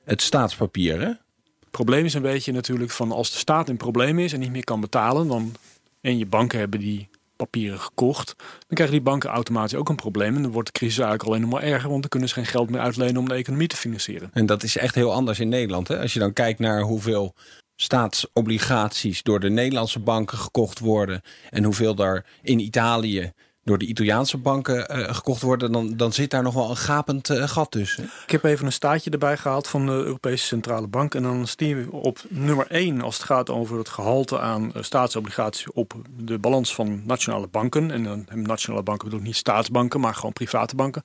het 0.05 0.21
staatspapier. 0.21 1.01
Hè? 1.01 1.11
Probleem 1.75 2.05
is 2.05 2.13
een 2.13 2.21
beetje 2.21 2.51
natuurlijk 2.51 2.91
van 2.91 3.11
als 3.11 3.31
de 3.31 3.37
staat 3.37 3.69
in 3.69 3.77
probleem 3.77 4.19
is 4.19 4.33
en 4.33 4.39
niet 4.39 4.51
meer 4.51 4.63
kan 4.63 4.81
betalen, 4.81 5.27
dan 5.27 5.55
en 6.01 6.17
je 6.17 6.25
banken 6.25 6.59
hebben 6.59 6.79
die 6.79 7.09
papieren 7.35 7.79
gekocht, 7.79 8.35
dan 8.37 8.67
krijgen 8.67 8.95
die 8.95 9.03
banken 9.03 9.29
automatisch 9.29 9.75
ook 9.75 9.89
een 9.89 9.95
probleem. 9.95 10.35
En 10.35 10.41
dan 10.41 10.51
wordt 10.51 10.67
de 10.73 10.79
crisis 10.79 10.97
eigenlijk 10.97 11.29
alleen 11.29 11.41
nog 11.41 11.51
maar 11.51 11.69
erger, 11.69 11.89
want 11.89 12.01
dan 12.01 12.09
kunnen 12.09 12.29
ze 12.29 12.35
geen 12.35 12.45
geld 12.45 12.69
meer 12.69 12.79
uitlenen 12.79 13.17
om 13.17 13.27
de 13.27 13.33
economie 13.33 13.67
te 13.67 13.75
financieren. 13.75 14.29
En 14.33 14.45
dat 14.45 14.63
is 14.63 14.77
echt 14.77 14.95
heel 14.95 15.13
anders 15.13 15.39
in 15.39 15.49
Nederland. 15.49 15.87
Hè? 15.87 15.99
Als 15.99 16.13
je 16.13 16.19
dan 16.19 16.33
kijkt 16.33 16.59
naar 16.59 16.81
hoeveel 16.81 17.35
staatsobligaties 17.75 19.23
door 19.23 19.39
de 19.39 19.49
Nederlandse 19.49 19.99
banken 19.99 20.37
gekocht 20.37 20.79
worden 20.79 21.21
en 21.49 21.63
hoeveel 21.63 21.95
daar 21.95 22.25
in 22.41 22.59
Italië 22.59 23.31
door 23.65 23.77
de 23.77 23.85
Italiaanse 23.85 24.37
banken 24.37 24.97
uh, 24.97 25.13
gekocht 25.13 25.41
worden, 25.41 25.71
dan, 25.71 25.97
dan 25.97 26.13
zit 26.13 26.29
daar 26.29 26.43
nog 26.43 26.53
wel 26.53 26.69
een 26.69 26.77
gapend 26.77 27.29
uh, 27.29 27.47
gat 27.47 27.71
tussen. 27.71 28.03
Ik 28.03 28.31
heb 28.31 28.43
even 28.43 28.65
een 28.65 28.71
staatje 28.71 29.09
erbij 29.09 29.37
gehaald 29.37 29.67
van 29.67 29.85
de 29.85 29.91
Europese 29.91 30.45
Centrale 30.45 30.87
Bank. 30.87 31.15
En 31.15 31.23
dan 31.23 31.47
zie 31.47 31.67
je 31.67 31.91
op 31.91 32.19
nummer 32.29 32.67
1 32.69 33.01
als 33.01 33.15
het 33.15 33.25
gaat 33.25 33.49
over 33.49 33.77
het 33.77 33.89
gehalte 33.89 34.39
aan 34.39 34.71
uh, 34.75 34.83
staatsobligaties 34.83 35.71
op 35.71 35.93
de 36.17 36.39
balans 36.39 36.75
van 36.75 37.01
nationale 37.05 37.47
banken. 37.47 37.91
En 37.91 38.03
dan 38.03 38.27
nationale 38.33 38.83
banken 38.83 39.09
bedoel 39.09 39.23
niet 39.23 39.35
staatsbanken, 39.35 39.99
maar 39.99 40.15
gewoon 40.15 40.33
private 40.33 40.75
banken. 40.75 41.01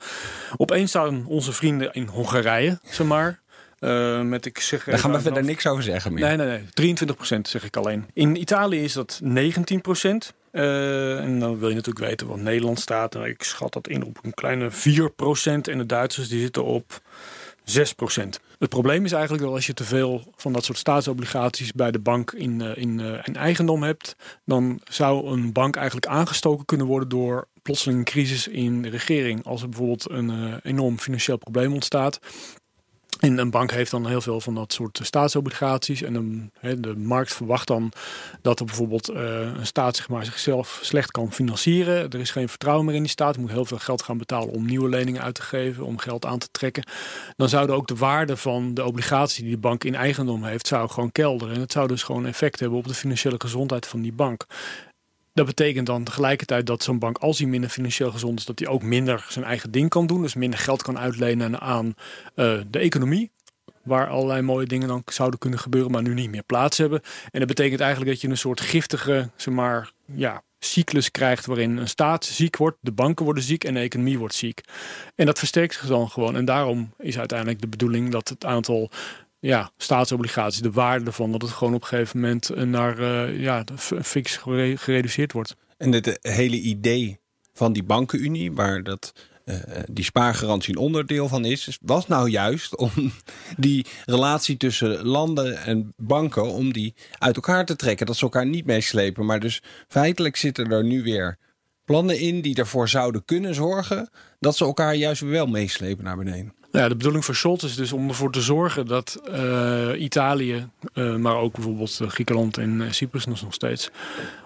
Op 0.56 0.70
één 0.70 0.88
staan 0.88 1.26
onze 1.26 1.52
vrienden 1.52 1.92
in 1.92 2.06
Hongarije, 2.06 2.78
zeg 2.82 3.06
maar. 3.06 3.40
Uh, 3.78 4.20
met, 4.20 4.46
ik 4.46 4.58
zeg, 4.58 4.84
Daar 4.84 4.98
gaan 4.98 5.12
we 5.12 5.20
verder 5.20 5.44
niks 5.44 5.66
over 5.66 5.82
zeggen 5.82 6.12
meer. 6.12 6.24
Nee, 6.26 6.36
nee, 6.36 6.46
nee. 6.46 6.64
23 6.74 7.16
procent 7.16 7.48
zeg 7.48 7.64
ik 7.64 7.76
alleen. 7.76 8.06
In 8.12 8.40
Italië 8.40 8.82
is 8.82 8.92
dat 8.92 9.20
19 9.22 9.80
procent. 9.80 10.32
Uh, 10.52 11.20
en 11.20 11.38
dan 11.38 11.58
wil 11.58 11.68
je 11.68 11.74
natuurlijk 11.74 12.06
weten 12.06 12.26
wat 12.26 12.38
Nederland 12.38 12.80
staat. 12.80 13.14
En 13.14 13.24
ik 13.24 13.42
schat 13.42 13.72
dat 13.72 13.88
in 13.88 14.04
op 14.04 14.18
een 14.22 14.34
kleine 14.34 14.70
4%. 14.70 14.72
En 15.44 15.78
de 15.78 15.86
Duitsers 15.86 16.28
die 16.28 16.40
zitten 16.40 16.64
op 16.64 17.00
6%. 17.64 18.38
Het 18.58 18.68
probleem 18.68 19.04
is 19.04 19.12
eigenlijk 19.12 19.42
dat 19.42 19.52
als 19.52 19.66
je 19.66 19.74
te 19.74 19.84
veel 19.84 20.32
van 20.36 20.52
dat 20.52 20.64
soort 20.64 20.78
staatsobligaties 20.78 21.72
bij 21.72 21.90
de 21.90 21.98
bank 21.98 22.32
in, 22.32 22.60
uh, 22.60 22.76
in, 22.76 22.98
uh, 22.98 23.18
in 23.24 23.36
eigendom 23.36 23.82
hebt, 23.82 24.16
dan 24.44 24.80
zou 24.84 25.30
een 25.30 25.52
bank 25.52 25.76
eigenlijk 25.76 26.06
aangestoken 26.06 26.64
kunnen 26.64 26.86
worden 26.86 27.08
door 27.08 27.48
plotseling 27.62 27.98
een 27.98 28.04
crisis 28.04 28.48
in 28.48 28.82
de 28.82 28.88
regering. 28.88 29.44
Als 29.44 29.62
er 29.62 29.68
bijvoorbeeld 29.68 30.10
een 30.10 30.60
enorm 30.62 30.98
financieel 30.98 31.36
probleem 31.36 31.72
ontstaat, 31.72 32.20
en 33.20 33.38
een 33.38 33.50
bank 33.50 33.70
heeft 33.70 33.90
dan 33.90 34.06
heel 34.06 34.20
veel 34.20 34.40
van 34.40 34.54
dat 34.54 34.72
soort 34.72 35.00
staatsobligaties. 35.02 36.02
En 36.02 36.50
de 36.60 36.96
markt 36.96 37.34
verwacht 37.34 37.66
dan 37.66 37.92
dat 38.42 38.58
er 38.58 38.64
bijvoorbeeld 38.64 39.10
uh, 39.10 39.40
een 39.40 39.66
staat 39.66 39.96
zeg 39.96 40.08
maar, 40.08 40.24
zichzelf 40.24 40.78
slecht 40.82 41.10
kan 41.10 41.32
financieren. 41.32 42.10
Er 42.10 42.20
is 42.20 42.30
geen 42.30 42.48
vertrouwen 42.48 42.86
meer 42.86 42.94
in 42.94 43.02
die 43.02 43.10
staat. 43.10 43.36
Moet 43.36 43.50
heel 43.50 43.64
veel 43.64 43.78
geld 43.78 44.02
gaan 44.02 44.18
betalen 44.18 44.48
om 44.48 44.66
nieuwe 44.66 44.88
leningen 44.88 45.22
uit 45.22 45.34
te 45.34 45.42
geven, 45.42 45.84
om 45.84 45.98
geld 45.98 46.26
aan 46.26 46.38
te 46.38 46.48
trekken. 46.50 46.84
Dan 47.36 47.48
zouden 47.48 47.76
ook 47.76 47.88
de 47.88 47.96
waarde 47.96 48.36
van 48.36 48.74
de 48.74 48.84
obligatie 48.84 49.42
die 49.44 49.52
de 49.52 49.60
bank 49.60 49.84
in 49.84 49.94
eigendom 49.94 50.44
heeft, 50.44 50.66
zou 50.66 50.88
gewoon 50.88 51.12
kelderen. 51.12 51.54
En 51.54 51.60
het 51.60 51.72
zou 51.72 51.88
dus 51.88 52.02
gewoon 52.02 52.26
effect 52.26 52.60
hebben 52.60 52.78
op 52.78 52.88
de 52.88 52.94
financiële 52.94 53.36
gezondheid 53.38 53.86
van 53.86 54.00
die 54.00 54.12
bank. 54.12 54.46
Dat 55.40 55.48
betekent 55.48 55.86
dan 55.86 56.04
tegelijkertijd 56.04 56.66
dat 56.66 56.82
zo'n 56.82 56.98
bank, 56.98 57.18
als 57.18 57.38
hij 57.38 57.46
minder 57.46 57.70
financieel 57.70 58.10
gezond 58.10 58.38
is, 58.38 58.44
dat 58.44 58.58
hij 58.58 58.68
ook 58.68 58.82
minder 58.82 59.26
zijn 59.28 59.44
eigen 59.44 59.70
ding 59.70 59.88
kan 59.88 60.06
doen. 60.06 60.22
Dus 60.22 60.34
minder 60.34 60.58
geld 60.58 60.82
kan 60.82 60.98
uitlenen 60.98 61.60
aan 61.60 61.86
uh, 61.86 62.60
de 62.70 62.78
economie. 62.78 63.30
Waar 63.82 64.08
allerlei 64.08 64.42
mooie 64.42 64.66
dingen 64.66 64.88
dan 64.88 65.02
zouden 65.06 65.38
kunnen 65.38 65.58
gebeuren, 65.58 65.90
maar 65.90 66.02
nu 66.02 66.14
niet 66.14 66.30
meer 66.30 66.42
plaats 66.42 66.78
hebben. 66.78 67.00
En 67.30 67.38
dat 67.38 67.48
betekent 67.48 67.80
eigenlijk 67.80 68.10
dat 68.10 68.20
je 68.20 68.28
een 68.28 68.36
soort 68.36 68.60
giftige, 68.60 69.30
zeg 69.36 69.54
maar, 69.54 69.92
ja, 70.14 70.42
cyclus 70.58 71.10
krijgt 71.10 71.46
waarin 71.46 71.76
een 71.76 71.88
staat 71.88 72.24
ziek 72.24 72.56
wordt, 72.56 72.76
de 72.80 72.92
banken 72.92 73.24
worden 73.24 73.42
ziek 73.42 73.64
en 73.64 73.74
de 73.74 73.80
economie 73.80 74.18
wordt 74.18 74.34
ziek. 74.34 74.60
En 75.14 75.26
dat 75.26 75.38
versterkt 75.38 75.74
zich 75.74 75.86
dan 75.86 76.08
gewoon. 76.08 76.36
En 76.36 76.44
daarom 76.44 76.94
is 76.98 77.18
uiteindelijk 77.18 77.60
de 77.60 77.68
bedoeling 77.68 78.10
dat 78.10 78.28
het 78.28 78.44
aantal 78.44 78.90
ja, 79.40 79.70
staatsobligaties, 79.76 80.60
de 80.60 80.70
waarde 80.70 81.04
ervan, 81.04 81.32
dat 81.32 81.42
het 81.42 81.50
gewoon 81.50 81.74
op 81.74 81.82
een 81.82 81.88
gegeven 81.88 82.20
moment 82.20 82.48
naar 82.66 82.98
uh, 83.00 83.40
ja, 83.40 83.64
fix 84.02 84.36
gereduceerd 84.74 85.32
wordt. 85.32 85.56
En 85.76 85.92
het 85.92 86.18
hele 86.20 86.60
idee 86.60 87.20
van 87.52 87.72
die 87.72 87.82
bankenunie, 87.82 88.52
waar 88.52 88.82
dat, 88.82 89.12
die 89.90 90.04
spaargarantie 90.04 90.74
een 90.74 90.82
onderdeel 90.82 91.28
van 91.28 91.44
is, 91.44 91.78
was 91.80 92.06
nou 92.06 92.30
juist 92.30 92.76
om 92.76 92.90
die 93.56 93.86
relatie 94.04 94.56
tussen 94.56 95.04
landen 95.06 95.62
en 95.62 95.92
banken, 95.96 96.52
om 96.52 96.72
die 96.72 96.94
uit 97.18 97.36
elkaar 97.36 97.66
te 97.66 97.76
trekken. 97.76 98.06
Dat 98.06 98.16
ze 98.16 98.22
elkaar 98.22 98.46
niet 98.46 98.66
meeslepen. 98.66 99.26
Maar 99.26 99.40
dus 99.40 99.62
feitelijk 99.88 100.36
zitten 100.36 100.70
er 100.70 100.84
nu 100.84 101.02
weer 101.02 101.38
plannen 101.84 102.18
in 102.18 102.40
die 102.40 102.54
ervoor 102.54 102.88
zouden 102.88 103.24
kunnen 103.24 103.54
zorgen 103.54 104.08
dat 104.38 104.56
ze 104.56 104.64
elkaar 104.64 104.94
juist 104.94 105.20
wel 105.20 105.46
meeslepen 105.46 106.04
naar 106.04 106.16
beneden. 106.16 106.54
Ja, 106.72 106.88
de 106.88 106.96
bedoeling 106.96 107.24
van 107.24 107.34
Scholz 107.34 107.62
is 107.62 107.74
dus 107.74 107.92
om 107.92 108.08
ervoor 108.08 108.32
te 108.32 108.40
zorgen 108.40 108.86
dat 108.86 109.20
uh, 109.28 109.88
Italië, 109.96 110.68
uh, 110.94 111.16
maar 111.16 111.36
ook 111.36 111.54
bijvoorbeeld 111.54 112.00
Griekenland 112.06 112.58
en 112.58 112.94
Cyprus 112.94 113.26
nog 113.26 113.54
steeds, 113.54 113.90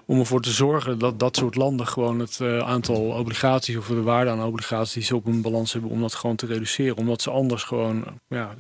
om 0.07 0.19
ervoor 0.19 0.41
te 0.41 0.53
zorgen 0.53 0.99
dat 0.99 1.19
dat 1.19 1.37
soort 1.37 1.55
landen 1.55 1.87
gewoon 1.87 2.19
het 2.19 2.41
aantal 2.61 2.97
obligaties 2.97 3.77
of 3.77 3.87
de 3.87 4.03
waarde 4.03 4.31
aan 4.31 4.45
obligaties 4.45 5.13
op 5.13 5.27
een 5.27 5.43
balans 5.43 5.73
hebben 5.73 5.91
om 5.91 6.01
dat 6.01 6.15
gewoon 6.15 6.37
te 6.37 6.47
reduceren. 6.47 6.97
Omdat 6.97 7.23
ze 7.23 7.31
anders 7.31 7.63
gewoon, 7.63 8.05
ja, 8.29 8.55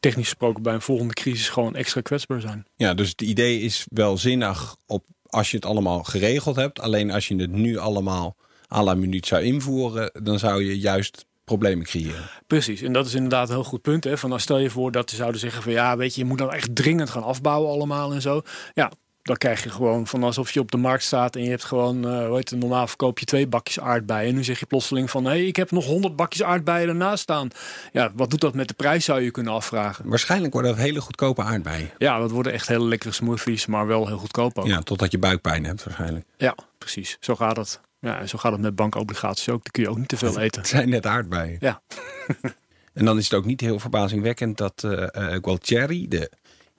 technisch 0.00 0.28
gesproken 0.28 0.62
bij 0.62 0.74
een 0.74 0.80
volgende 0.80 1.14
crisis 1.14 1.48
gewoon 1.48 1.74
extra 1.74 2.00
kwetsbaar 2.00 2.40
zijn. 2.40 2.66
Ja, 2.76 2.94
dus 2.94 3.08
het 3.08 3.22
idee 3.22 3.60
is 3.60 3.86
wel 3.88 4.18
zinnig 4.18 4.76
op 4.86 5.04
als 5.26 5.50
je 5.50 5.56
het 5.56 5.66
allemaal 5.66 6.02
geregeld 6.02 6.56
hebt. 6.56 6.80
Alleen 6.80 7.10
als 7.10 7.28
je 7.28 7.36
het 7.36 7.52
nu 7.52 7.76
allemaal 7.76 8.36
à 8.74 8.82
la 8.82 8.94
minuut 8.94 9.26
zou 9.26 9.42
invoeren, 9.42 10.10
dan 10.22 10.38
zou 10.38 10.64
je 10.64 10.78
juist 10.78 11.24
problemen 11.52 11.86
creëren. 11.86 12.30
Precies, 12.46 12.82
en 12.82 12.92
dat 12.92 13.06
is 13.06 13.14
inderdaad 13.14 13.48
een 13.48 13.54
heel 13.54 13.64
goed 13.64 13.82
punt. 13.82 14.04
Hè? 14.04 14.18
Van 14.18 14.30
dan 14.30 14.40
stel 14.40 14.58
je 14.58 14.70
voor 14.70 14.92
dat 14.92 15.10
ze 15.10 15.16
zouden 15.16 15.40
zeggen 15.40 15.62
van 15.62 15.72
ja, 15.72 15.96
weet 15.96 16.14
je, 16.14 16.20
je 16.20 16.26
moet 16.26 16.38
dan 16.38 16.52
echt 16.52 16.74
dringend 16.74 17.10
gaan 17.10 17.22
afbouwen 17.22 17.70
allemaal 17.70 18.12
en 18.12 18.20
zo. 18.20 18.42
Ja, 18.74 18.90
dan 19.22 19.36
krijg 19.36 19.62
je 19.62 19.70
gewoon 19.70 20.06
van 20.06 20.22
alsof 20.22 20.50
je 20.50 20.60
op 20.60 20.70
de 20.70 20.76
markt 20.76 21.02
staat 21.02 21.36
en 21.36 21.42
je 21.42 21.48
hebt 21.48 21.64
gewoon, 21.64 21.96
uh, 21.96 22.26
hoe 22.26 22.36
heet 22.36 22.50
het, 22.50 22.58
normaal 22.58 22.86
verkoop 22.86 23.18
je 23.18 23.24
twee 23.24 23.46
bakjes 23.46 23.80
aardbeien. 23.80 24.28
En 24.28 24.34
nu 24.34 24.44
zeg 24.44 24.60
je 24.60 24.66
plotseling 24.66 25.10
van, 25.10 25.24
hé, 25.24 25.30
hey, 25.30 25.46
ik 25.46 25.56
heb 25.56 25.70
nog 25.70 25.84
honderd 25.84 26.16
bakjes 26.16 26.42
aardbeien 26.42 26.88
ernaast 26.88 27.22
staan. 27.22 27.48
Ja, 27.92 28.12
wat 28.14 28.30
doet 28.30 28.40
dat 28.40 28.54
met 28.54 28.68
de 28.68 28.74
prijs, 28.74 29.04
zou 29.04 29.20
je 29.20 29.30
kunnen 29.30 29.52
afvragen. 29.52 30.08
Waarschijnlijk 30.08 30.52
worden 30.52 30.70
dat 30.70 30.80
hele 30.80 31.00
goedkope 31.00 31.42
aardbeien. 31.42 31.90
Ja, 31.98 32.18
dat 32.18 32.30
worden 32.30 32.52
echt 32.52 32.68
hele 32.68 32.84
lekkere 32.84 33.12
smoothies, 33.12 33.66
maar 33.66 33.86
wel 33.86 34.06
heel 34.06 34.18
goedkoop 34.18 34.58
ook. 34.58 34.66
Ja, 34.66 34.80
totdat 34.80 35.10
je 35.10 35.18
buikpijn 35.18 35.64
hebt 35.64 35.84
waarschijnlijk. 35.84 36.26
Ja, 36.36 36.56
precies. 36.78 37.16
Zo 37.20 37.36
gaat 37.36 37.56
het. 37.56 37.80
Ja, 38.02 38.18
en 38.18 38.28
zo 38.28 38.38
gaat 38.38 38.52
het 38.52 38.60
met 38.60 38.74
bankobligaties 38.74 39.48
ook. 39.48 39.62
Dan 39.62 39.72
kun 39.72 39.82
je 39.82 39.88
ook 39.88 39.98
niet 39.98 40.08
te 40.08 40.16
veel 40.16 40.38
eten. 40.40 40.60
Het 40.60 40.70
zijn 40.70 40.88
net 40.88 41.06
aardbeien. 41.06 41.56
Ja. 41.60 41.82
en 42.94 43.04
dan 43.04 43.18
is 43.18 43.24
het 43.24 43.34
ook 43.34 43.44
niet 43.44 43.60
heel 43.60 43.78
verbazingwekkend 43.78 44.56
dat 44.56 44.82
uh, 44.86 44.92
uh, 44.92 45.06
Gualtieri, 45.42 46.08
de 46.08 46.30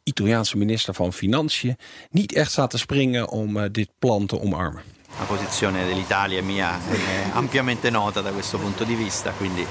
Italiaanse 0.04 0.58
minister 0.58 0.94
van 0.94 1.14
Financiën, 1.14 1.78
niet 2.10 2.34
echt 2.34 2.52
staat 2.52 2.70
te 2.70 2.78
springen 2.78 3.30
om 3.30 3.58
uh, 3.58 3.64
dit 3.72 3.90
plan 4.00 4.26
te 4.26 4.40
omarmen. 4.40 4.82
La 5.19 5.26
posizione 5.26 5.86
dell'Italia 5.86 6.41
mia 6.41 6.80
è 6.89 7.30
ampiamente 7.34 7.89
nota 7.89 8.21
da 8.21 8.32
questo 8.32 8.58
punto 8.58 8.84
di 8.84 8.95
vista, 8.95 9.32
quindi 9.32 9.65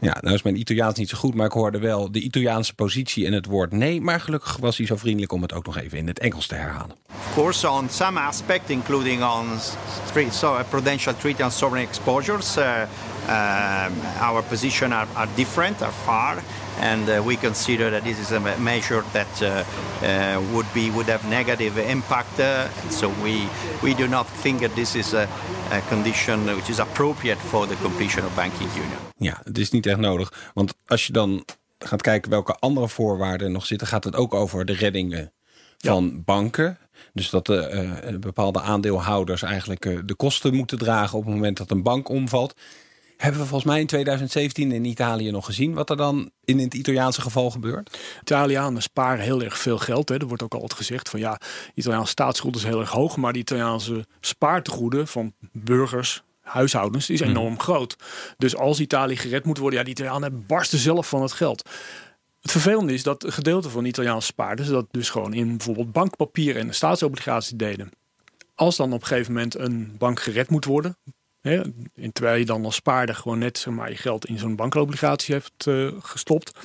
ja, 0.00 0.16
nou 0.20 0.34
is 0.34 0.42
mijn 0.42 0.56
Italiaans 0.56 0.98
niet 0.98 1.08
zo 1.08 1.18
goed, 1.18 1.34
maar 1.34 1.46
ik 1.46 1.52
hoorde 1.52 1.78
wel 1.78 2.12
de 2.12 2.20
Italiaanse 2.20 2.74
positie 2.74 3.26
en 3.26 3.32
het 3.32 3.46
woord 3.46 3.72
nee. 3.72 4.00
Maar 4.00 4.20
gelukkig 4.20 4.56
was 4.56 4.76
hij 4.76 4.86
zo 4.86 4.96
vriendelijk 4.96 5.32
om 5.32 5.42
het 5.42 5.52
ook 5.52 5.66
nog 5.66 5.78
even 5.78 5.98
in 5.98 6.06
het 6.06 6.18
Engels 6.18 6.46
te 6.46 6.54
herhalen. 6.54 6.96
Of 7.08 7.34
course, 7.34 7.70
on 7.70 7.88
some 7.90 8.20
aspect, 8.20 8.70
including 8.70 9.22
on 9.22 9.46
so 10.30 10.54
a 10.54 10.62
prudential 10.62 11.14
treaty 11.16 11.42
on 11.42 11.50
sovereign 11.50 11.88
exposures, 11.88 12.56
uh, 12.56 12.64
uh, 13.28 13.86
our 14.20 14.42
position 14.42 14.92
are, 14.92 15.06
are 15.12 15.28
different, 15.34 15.82
are 15.82 15.92
far. 16.04 16.36
And 16.80 17.08
uh, 17.08 17.22
we 17.26 17.36
consider 17.36 17.90
that 17.90 18.04
this 18.04 18.18
is 18.18 18.30
a 18.30 18.40
measure 18.58 19.02
that 19.12 19.42
uh, 19.42 19.48
uh, 19.48 20.40
would 20.52 20.72
be 20.72 20.90
would 20.90 21.08
have 21.08 21.28
negative 21.28 21.90
impact. 21.90 22.40
so 22.90 23.10
we 23.22 23.48
we 23.82 23.94
do 23.94 24.06
not 24.06 24.26
think 24.40 24.60
that 24.60 24.74
this 24.74 24.94
is 24.94 25.12
a, 25.14 25.28
a, 25.70 25.80
condition 25.88 26.44
which 26.44 26.68
is 26.68 26.78
appropriate 26.78 27.38
for 27.38 27.66
the 27.66 27.76
completion 27.82 28.24
of 28.24 28.34
banking 28.34 28.70
union. 28.74 28.98
Ja, 29.16 29.40
het 29.44 29.58
is 29.58 29.70
niet 29.70 29.86
echt 29.86 29.98
nodig, 29.98 30.50
want 30.54 30.74
als 30.86 31.06
je 31.06 31.12
dan 31.12 31.44
gaat 31.78 32.02
kijken 32.02 32.30
welke 32.30 32.54
andere 32.54 32.88
voorwaarden 32.88 33.52
nog 33.52 33.66
zitten, 33.66 33.86
gaat 33.86 34.04
het 34.04 34.16
ook 34.16 34.34
over 34.34 34.64
de 34.64 34.72
reddingen 34.72 35.32
van 35.78 36.04
ja. 36.04 36.22
banken. 36.24 36.78
Dus 37.12 37.30
dat 37.30 37.46
de 37.46 38.00
uh, 38.10 38.18
bepaalde 38.18 38.60
aandeelhouders 38.60 39.42
eigenlijk 39.42 39.86
uh, 39.86 39.98
de 40.04 40.14
kosten 40.14 40.54
moeten 40.54 40.78
dragen 40.78 41.18
op 41.18 41.24
het 41.24 41.34
moment 41.34 41.56
dat 41.56 41.70
een 41.70 41.82
bank 41.82 42.08
omvalt. 42.08 42.54
Hebben 43.18 43.40
we 43.40 43.46
volgens 43.46 43.70
mij 43.70 43.80
in 43.80 43.86
2017 43.86 44.72
in 44.72 44.84
Italië 44.84 45.30
nog 45.30 45.44
gezien 45.44 45.74
wat 45.74 45.90
er 45.90 45.96
dan 45.96 46.30
in 46.44 46.58
het 46.58 46.74
Italiaanse 46.74 47.20
geval 47.20 47.50
gebeurt? 47.50 47.98
Italianen 48.20 48.82
sparen 48.82 49.24
heel 49.24 49.42
erg 49.42 49.58
veel 49.58 49.78
geld. 49.78 50.08
Hè. 50.08 50.16
Er 50.16 50.26
wordt 50.26 50.42
ook 50.42 50.52
altijd 50.54 50.72
gezegd 50.74 51.08
van 51.08 51.20
ja, 51.20 51.40
Italiaanse 51.74 52.10
staatsschuld 52.10 52.56
is 52.56 52.64
heel 52.64 52.80
erg 52.80 52.90
hoog, 52.90 53.16
maar 53.16 53.32
de 53.32 53.38
Italiaanse 53.38 54.06
spaartegoeden 54.20 55.08
van 55.08 55.32
burgers, 55.52 56.22
huishoudens, 56.40 57.06
die 57.06 57.14
is 57.14 57.20
Mhm. 57.20 57.30
enorm 57.30 57.60
groot. 57.60 57.96
Dus 58.36 58.56
als 58.56 58.80
Italië 58.80 59.16
gered 59.16 59.44
moet 59.44 59.58
worden, 59.58 59.78
ja, 59.78 59.84
die 59.84 59.94
Italianen 59.94 60.44
barsten 60.46 60.78
zelf 60.78 61.08
van 61.08 61.22
het 61.22 61.32
geld. 61.32 61.68
Het 62.40 62.50
vervelende 62.50 62.92
is 62.92 63.02
dat 63.02 63.24
een 63.24 63.32
gedeelte 63.32 63.70
van 63.70 63.84
Italiaanse 63.84 64.26
spaarders 64.26 64.68
dat 64.68 64.86
dus 64.90 65.10
gewoon 65.10 65.34
in 65.34 65.56
bijvoorbeeld 65.56 65.92
bankpapier 65.92 66.56
en 66.56 66.74
staatsobligaties 66.74 67.52
deden. 67.56 67.90
Als 68.54 68.76
dan 68.76 68.92
op 68.92 69.00
een 69.00 69.06
gegeven 69.06 69.32
moment 69.32 69.58
een 69.58 69.94
bank 69.98 70.20
gered 70.20 70.50
moet 70.50 70.64
worden, 70.64 70.96
hè, 71.40 71.60
terwijl 72.12 72.38
je 72.38 72.44
dan 72.44 72.64
als 72.64 72.74
spaarder 72.74 73.14
gewoon 73.14 73.38
net 73.38 73.58
zeg 73.58 73.74
maar, 73.74 73.90
je 73.90 73.96
geld 73.96 74.26
in 74.26 74.38
zo'n 74.38 74.56
bankobligatie 74.56 75.34
heeft 75.34 75.66
uh, 75.68 75.92
gestopt, 76.00 76.58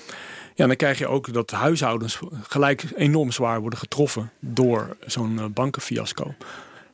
Ja, 0.55 0.67
dan 0.67 0.75
krijg 0.75 0.97
je 0.97 1.07
ook 1.07 1.33
dat 1.33 1.51
huishoudens 1.51 2.19
gelijk 2.41 2.83
enorm 2.95 3.31
zwaar 3.31 3.59
worden 3.59 3.79
getroffen 3.79 4.31
door 4.39 4.97
zo'n 5.05 5.51
bankenfiasco. 5.53 6.33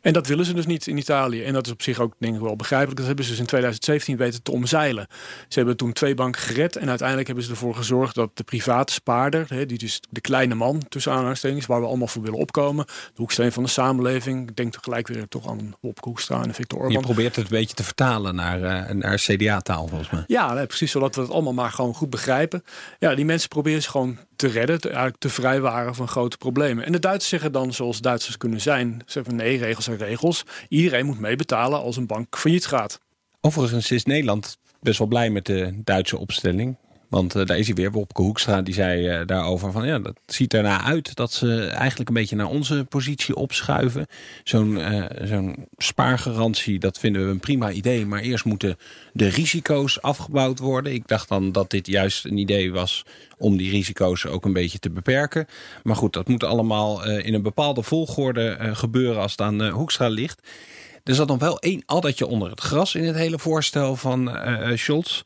En 0.02 0.14
dat 0.14 0.28
willen 0.28 0.46
ze 0.46 0.54
dus 0.54 0.66
niet 0.66 0.88
in 0.88 0.98
Italië. 0.98 1.44
En 1.44 1.54
dat 1.54 1.66
is 1.66 1.72
op 1.72 1.82
zich 1.82 2.00
ook 2.00 2.14
denk 2.18 2.36
ik 2.36 2.42
wel 2.42 2.56
begrijpelijk. 2.56 2.98
Dat 2.98 3.08
hebben 3.08 3.26
ze 3.26 3.32
dus 3.32 3.40
in 3.40 3.46
2017 3.46 4.18
weten 4.18 4.44
te 4.44 4.52
omzeilen. 4.52 5.08
Ze 5.48 5.58
hebben 5.58 5.78
toen 5.78 5.94
twee 5.94 6.16
banken 6.16 6.42
gered. 6.42 6.76
En 6.76 6.90
uiteindelijk 6.90 7.28
hebben 7.28 7.46
ze 7.46 7.52
ervoor 7.52 7.76
gezorgd 7.76 8.16
dat 8.16 8.30
de 8.34 8.44
private 8.44 8.94
spaarder, 8.94 9.46
hè, 9.50 9.66
die 9.66 9.78
dus 9.78 10.02
de 10.10 10.22
kleine 10.22 10.56
man 10.56 10.82
tussen 10.90 11.12
aanhalingstekens, 11.12 11.66
waar 11.66 11.82
we 11.82 11.88
allemaal 11.88 12.08
voor 12.08 12.22
willen 12.22 12.40
opkomen, 12.40 12.86
de 12.86 12.94
hoeksteen 13.16 13.52
van 13.52 13.64
de 13.64 13.70
samenleving. 13.70 14.50
Ik 14.50 14.56
denk 14.56 14.74
tegelijk 14.74 15.08
weer 15.08 15.28
toch 15.28 15.50
aan 15.50 15.76
Bob 15.82 16.02
Koekstra 16.02 16.44
en 16.44 16.54
Victor 16.54 16.80
Orban. 16.80 16.94
Je 16.94 17.00
probeert 17.00 17.36
het 17.36 17.46
een 17.46 17.58
beetje 17.58 17.76
te 17.76 17.84
vertalen 17.84 18.36
naar, 18.36 18.60
uh, 18.60 18.96
naar 18.96 19.18
CDA-taal 19.18 19.88
volgens 19.88 20.10
mij. 20.10 20.24
Ja, 20.28 20.54
nee, 20.54 20.66
precies. 20.66 20.92
Zodat 20.92 21.16
we 21.16 21.22
het 21.22 21.32
allemaal 21.32 21.54
maar 21.54 21.72
gewoon 21.72 21.94
goed 21.94 22.10
begrijpen. 22.10 22.64
Ja, 23.00 23.16
die 23.16 23.26
mensen 23.26 23.50
proberen 23.50 23.82
ze 23.82 23.90
gewoon 23.90 24.18
te 24.36 24.48
redden, 24.48 24.82
te, 24.82 24.88
eigenlijk 24.88 25.20
te 25.20 25.30
vrijwaren 25.30 25.96
van 25.96 26.08
grote 26.08 26.38
problemen. 26.38 26.86
En 26.86 26.92
de 26.92 27.00
Duitsers 27.00 27.30
zeggen 27.30 27.52
dan, 27.52 27.74
zoals 27.74 28.02
Duitsers 28.02 28.38
kunnen 28.38 28.62
zijn, 28.62 29.02
ze 29.06 29.12
zeggen 29.12 29.36
nee, 29.36 29.58
regels 29.58 29.88
regels. 29.96 30.44
Iedereen 30.68 31.06
moet 31.06 31.20
meebetalen 31.20 31.80
als 31.80 31.98
een 31.98 32.08
bank 32.08 32.38
failliet 32.38 32.66
gaat. 32.66 33.00
Overigens 33.42 33.92
is 33.92 34.06
Nederland 34.06 34.58
best 34.82 34.98
wel 34.98 35.08
blij 35.08 35.30
met 35.30 35.46
de 35.46 35.82
Duitse 35.84 36.18
opstelling. 36.18 36.78
Want 37.10 37.36
uh, 37.36 37.46
daar 37.46 37.58
is 37.58 37.66
hij 37.66 37.76
weer, 37.76 37.92
Wopke 37.92 38.22
Hoekstra, 38.22 38.62
die 38.62 38.74
zei 38.74 39.20
uh, 39.20 39.26
daarover 39.26 39.72
van 39.72 39.88
ja, 39.88 40.00
dat 40.00 40.16
ziet 40.26 40.54
ernaar 40.54 40.82
uit 40.82 41.16
dat 41.16 41.34
ze 41.34 41.66
eigenlijk 41.66 42.10
een 42.10 42.16
beetje 42.16 42.36
naar 42.36 42.50
onze 42.50 42.86
positie 42.90 43.36
opschuiven. 43.36 44.08
Zo'n 44.44 44.78
uh, 44.78 45.06
zo'n 45.24 45.68
spaargarantie, 45.78 46.80
dat 46.80 47.00
vinden 47.00 47.26
we 47.26 47.32
een 47.32 47.40
prima 47.40 47.72
idee. 47.72 48.06
Maar 48.06 48.22
eerst 48.22 48.46
moeten 48.46 48.78
de 49.14 49.28
risico's 49.28 50.02
afgebouwd 50.02 50.60
worden. 50.60 50.94
Ik 50.94 51.08
dacht 51.08 51.30
dan 51.30 51.52
dat 51.52 51.70
dit 51.70 51.88
juist 51.88 52.26
een 52.26 52.38
idee 52.38 52.72
was 52.72 53.06
om 53.38 53.58
die 53.58 53.72
risico's 53.72 54.26
ook 54.26 54.46
een 54.46 54.54
beetje 54.54 54.80
te 54.80 54.90
beperken. 54.90 55.48
Maar 55.84 55.96
goed, 55.96 56.14
dat 56.14 56.28
moet 56.28 56.44
allemaal 56.44 57.06
in 57.06 57.34
een 57.34 57.42
bepaalde 57.42 57.84
volgorde 57.84 58.58
gebeuren 58.74 59.22
als 59.22 59.32
het 59.32 59.42
aan 59.42 59.70
Hoekstra 59.70 60.08
ligt. 60.08 60.48
Er 61.04 61.16
zat 61.16 61.28
nog 61.28 61.40
wel 61.40 61.60
één 61.60 61.84
addertje 61.86 62.28
onder 62.28 62.50
het 62.50 62.62
gras 62.62 62.96
in 62.96 63.04
het 63.04 63.16
hele 63.16 63.40
voorstel 63.40 63.96
van 63.96 64.38
Scholz 64.74 65.22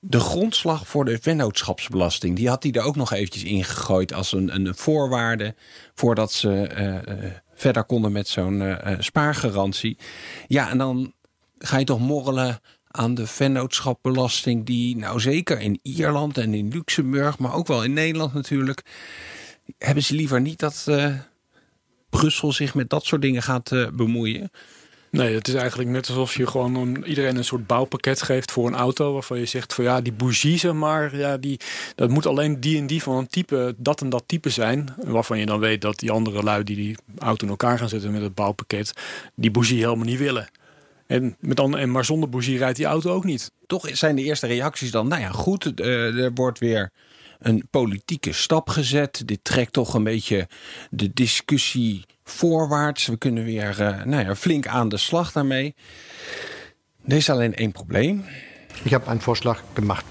de 0.00 0.20
grondslag 0.20 0.86
voor 0.86 1.04
de 1.04 1.18
vennootschapsbelasting, 1.20 2.36
die 2.36 2.48
had 2.48 2.62
hij 2.62 2.72
er 2.72 2.82
ook 2.82 2.96
nog 2.96 3.12
eventjes 3.12 3.44
ingegooid 3.44 4.12
als 4.12 4.32
een, 4.32 4.54
een 4.54 4.74
voorwaarde 4.74 5.54
voordat 5.94 6.32
ze 6.32 6.70
uh, 6.78 7.30
verder 7.54 7.84
konden 7.84 8.12
met 8.12 8.28
zo'n 8.28 8.60
uh, 8.60 8.76
spaargarantie. 8.98 9.98
Ja, 10.46 10.70
en 10.70 10.78
dan 10.78 11.12
ga 11.58 11.78
je 11.78 11.84
toch 11.84 12.00
morrelen 12.00 12.60
aan 12.90 13.14
de 13.14 13.26
vennootschapsbelasting 13.26 14.66
die 14.66 14.96
nou 14.96 15.20
zeker 15.20 15.60
in 15.60 15.78
Ierland 15.82 16.38
en 16.38 16.54
in 16.54 16.68
Luxemburg, 16.68 17.38
maar 17.38 17.54
ook 17.54 17.66
wel 17.66 17.84
in 17.84 17.92
Nederland 17.92 18.34
natuurlijk, 18.34 18.82
hebben 19.78 20.02
ze 20.02 20.14
liever 20.14 20.40
niet 20.40 20.58
dat 20.58 20.86
Brussel 22.10 22.52
zich 22.52 22.74
met 22.74 22.90
dat 22.90 23.04
soort 23.04 23.22
dingen 23.22 23.42
gaat 23.42 23.70
bemoeien. 23.92 24.50
Nee, 25.16 25.34
het 25.34 25.48
is 25.48 25.54
eigenlijk 25.54 25.90
net 25.90 26.08
alsof 26.08 26.36
je 26.36 26.46
gewoon 26.46 26.74
een, 26.74 27.04
iedereen 27.04 27.36
een 27.36 27.44
soort 27.44 27.66
bouwpakket 27.66 28.22
geeft 28.22 28.52
voor 28.52 28.66
een 28.66 28.74
auto. 28.74 29.12
Waarvan 29.12 29.38
je 29.38 29.46
zegt 29.46 29.74
van 29.74 29.84
ja, 29.84 30.00
die 30.00 30.12
bougie 30.12 30.72
maar, 30.72 31.16
ja, 31.16 31.36
die, 31.36 31.60
dat 31.94 32.10
moet 32.10 32.26
alleen 32.26 32.60
die 32.60 32.78
en 32.78 32.86
die 32.86 33.02
van 33.02 33.16
een 33.16 33.26
type, 33.26 33.74
dat 33.76 34.00
en 34.00 34.08
dat 34.08 34.24
type 34.26 34.50
zijn. 34.50 34.94
Waarvan 35.04 35.38
je 35.38 35.46
dan 35.46 35.60
weet 35.60 35.80
dat 35.80 35.98
die 35.98 36.10
andere 36.10 36.42
lui 36.42 36.64
die 36.64 36.76
die 36.76 36.96
auto 37.18 37.44
in 37.44 37.50
elkaar 37.50 37.78
gaan 37.78 37.88
zetten 37.88 38.12
met 38.12 38.22
het 38.22 38.34
bouwpakket, 38.34 38.92
die 39.34 39.50
bougie 39.50 39.84
helemaal 39.84 40.04
niet 40.04 40.18
willen. 40.18 40.48
En, 41.06 41.36
met 41.40 41.56
dan, 41.56 41.76
en 41.76 41.90
maar 41.90 42.04
zonder 42.04 42.28
bougie 42.28 42.58
rijdt 42.58 42.76
die 42.76 42.86
auto 42.86 43.12
ook 43.12 43.24
niet. 43.24 43.52
Toch 43.66 43.88
zijn 43.92 44.16
de 44.16 44.22
eerste 44.22 44.46
reacties 44.46 44.90
dan, 44.90 45.08
nou 45.08 45.20
ja, 45.20 45.30
goed, 45.30 45.80
uh, 45.80 46.24
er 46.24 46.32
wordt 46.34 46.58
weer 46.58 46.90
een 47.38 47.66
politieke 47.70 48.32
stap 48.32 48.68
gezet. 48.68 49.22
Dit 49.24 49.38
trekt 49.42 49.72
toch 49.72 49.94
een 49.94 50.04
beetje 50.04 50.48
de 50.90 51.10
discussie 51.12 52.04
voorwaarts. 52.28 53.06
We 53.06 53.16
kunnen 53.16 53.44
weer 53.44 53.80
uh, 53.80 54.04
nou 54.04 54.24
ja, 54.24 54.34
flink 54.34 54.66
aan 54.66 54.88
de 54.88 54.96
slag 54.96 55.32
daarmee. 55.32 55.74
Er 57.08 57.16
ist 57.16 57.30
alleen 57.30 57.54
één 57.54 57.72
Problem. 57.72 58.24
Ich 58.84 58.92
habe 58.92 59.06
einen 59.06 59.20
Vorschlag 59.20 59.62
gemacht, 59.74 60.04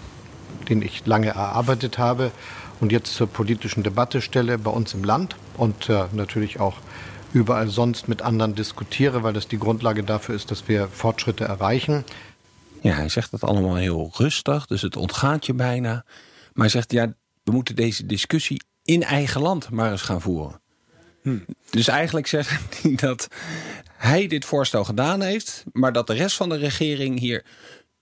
den 0.69 0.81
ich 0.81 1.01
lange 1.05 1.27
erarbeitet 1.27 1.97
habe 1.97 2.31
und 2.79 2.91
jetzt 2.91 3.13
zur 3.13 3.27
politischen 3.27 3.83
Debatte 3.83 4.21
stelle 4.21 4.57
bei 4.57 4.71
uns 4.71 4.93
im 4.93 5.03
Land 5.03 5.35
und 5.57 5.89
äh, 5.89 6.05
natürlich 6.11 6.59
auch 6.59 6.77
überall 7.33 7.67
sonst 7.67 8.07
mit 8.07 8.21
anderen 8.21 8.55
diskutiere, 8.55 9.23
weil 9.23 9.33
das 9.33 9.47
die 9.47 9.59
Grundlage 9.59 10.03
dafür 10.03 10.35
ist, 10.35 10.49
dass 10.51 10.67
wir 10.67 10.87
Fortschritte 10.87 11.43
erreichen. 11.43 12.03
Ja, 12.81 12.93
hij 12.93 13.09
zegt 13.09 13.31
dat 13.31 13.43
allemaal 13.43 13.75
heel 13.75 14.11
rustig, 14.17 14.65
dus 14.65 14.81
het 14.81 14.95
ontgaat 14.95 15.45
je 15.45 15.53
bijna. 15.53 16.05
Maar 16.53 16.65
hij 16.65 16.69
zegt, 16.69 16.91
ja, 16.91 17.13
we 17.43 17.51
moeten 17.51 17.75
deze 17.75 18.05
discussie 18.05 18.61
in 18.83 19.03
eigen 19.03 19.41
land 19.41 19.69
maar 19.69 19.91
eens 19.91 20.01
gaan 20.01 20.21
voeren. 20.21 20.61
Hmm. 21.25 21.45
Dus 21.69 21.87
eigenlijk 21.87 22.27
zegt 22.27 22.81
hij 22.81 22.95
dat 23.07 23.27
hij 23.97 24.27
dit 24.27 24.45
voorstel 24.45 24.83
gedaan 24.83 25.21
heeft, 25.21 25.63
maar 25.71 25.93
dat 25.93 26.07
de 26.07 26.13
rest 26.13 26.35
van 26.35 26.49
de 26.49 26.57
regering 26.57 27.19
hier 27.19 27.43